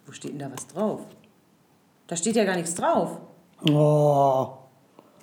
Wo 0.06 0.12
steht 0.12 0.32
denn 0.32 0.40
da 0.40 0.50
was 0.52 0.66
drauf? 0.66 1.02
Da 2.08 2.16
steht 2.16 2.34
ja 2.34 2.44
gar 2.44 2.56
nichts 2.56 2.74
drauf. 2.74 3.20
Oh. 3.68 4.48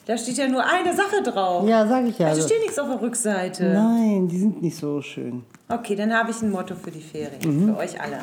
Da 0.05 0.17
steht 0.17 0.37
ja 0.37 0.47
nur 0.47 0.63
eine 0.63 0.95
Sache 0.95 1.21
drauf. 1.21 1.67
Ja, 1.67 1.85
sag 1.85 2.05
ich 2.05 2.17
ja. 2.17 2.33
Da 2.33 2.41
steht 2.41 2.61
nichts 2.61 2.79
auf 2.79 2.87
der 2.87 3.01
Rückseite. 3.01 3.73
Nein, 3.73 4.29
die 4.29 4.39
sind 4.39 4.61
nicht 4.61 4.77
so 4.77 5.01
schön. 5.01 5.43
Okay, 5.67 5.95
dann 5.95 6.13
habe 6.13 6.31
ich 6.31 6.41
ein 6.41 6.49
Motto 6.49 6.75
für 6.75 6.91
die 6.91 7.01
Ferien. 7.01 7.67
Für 7.67 7.77
euch 7.77 7.99
alle. 7.99 8.21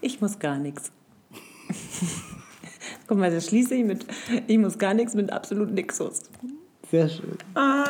Ich 0.00 0.20
muss 0.20 0.38
gar 0.38 0.58
nichts. 0.58 0.92
Guck 3.08 3.18
mal, 3.18 3.32
das 3.32 3.46
schließe 3.46 3.74
ich 3.74 3.84
mit 3.84 4.06
Ich 4.46 4.58
muss 4.58 4.78
gar 4.78 4.94
nichts 4.94 5.14
mit 5.14 5.32
absolut 5.32 5.72
Nixus. 5.72 6.22
Sehr 6.94 7.08
schön. 7.08 7.36
Ah, 7.56 7.84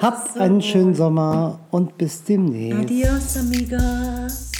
Habt 0.00 0.34
so 0.34 0.40
einen 0.40 0.60
schönen 0.60 0.96
Sommer 0.96 1.60
und 1.70 1.96
bis 1.96 2.24
demnächst. 2.24 2.80
Adios, 2.80 3.36
amigos. 3.36 4.51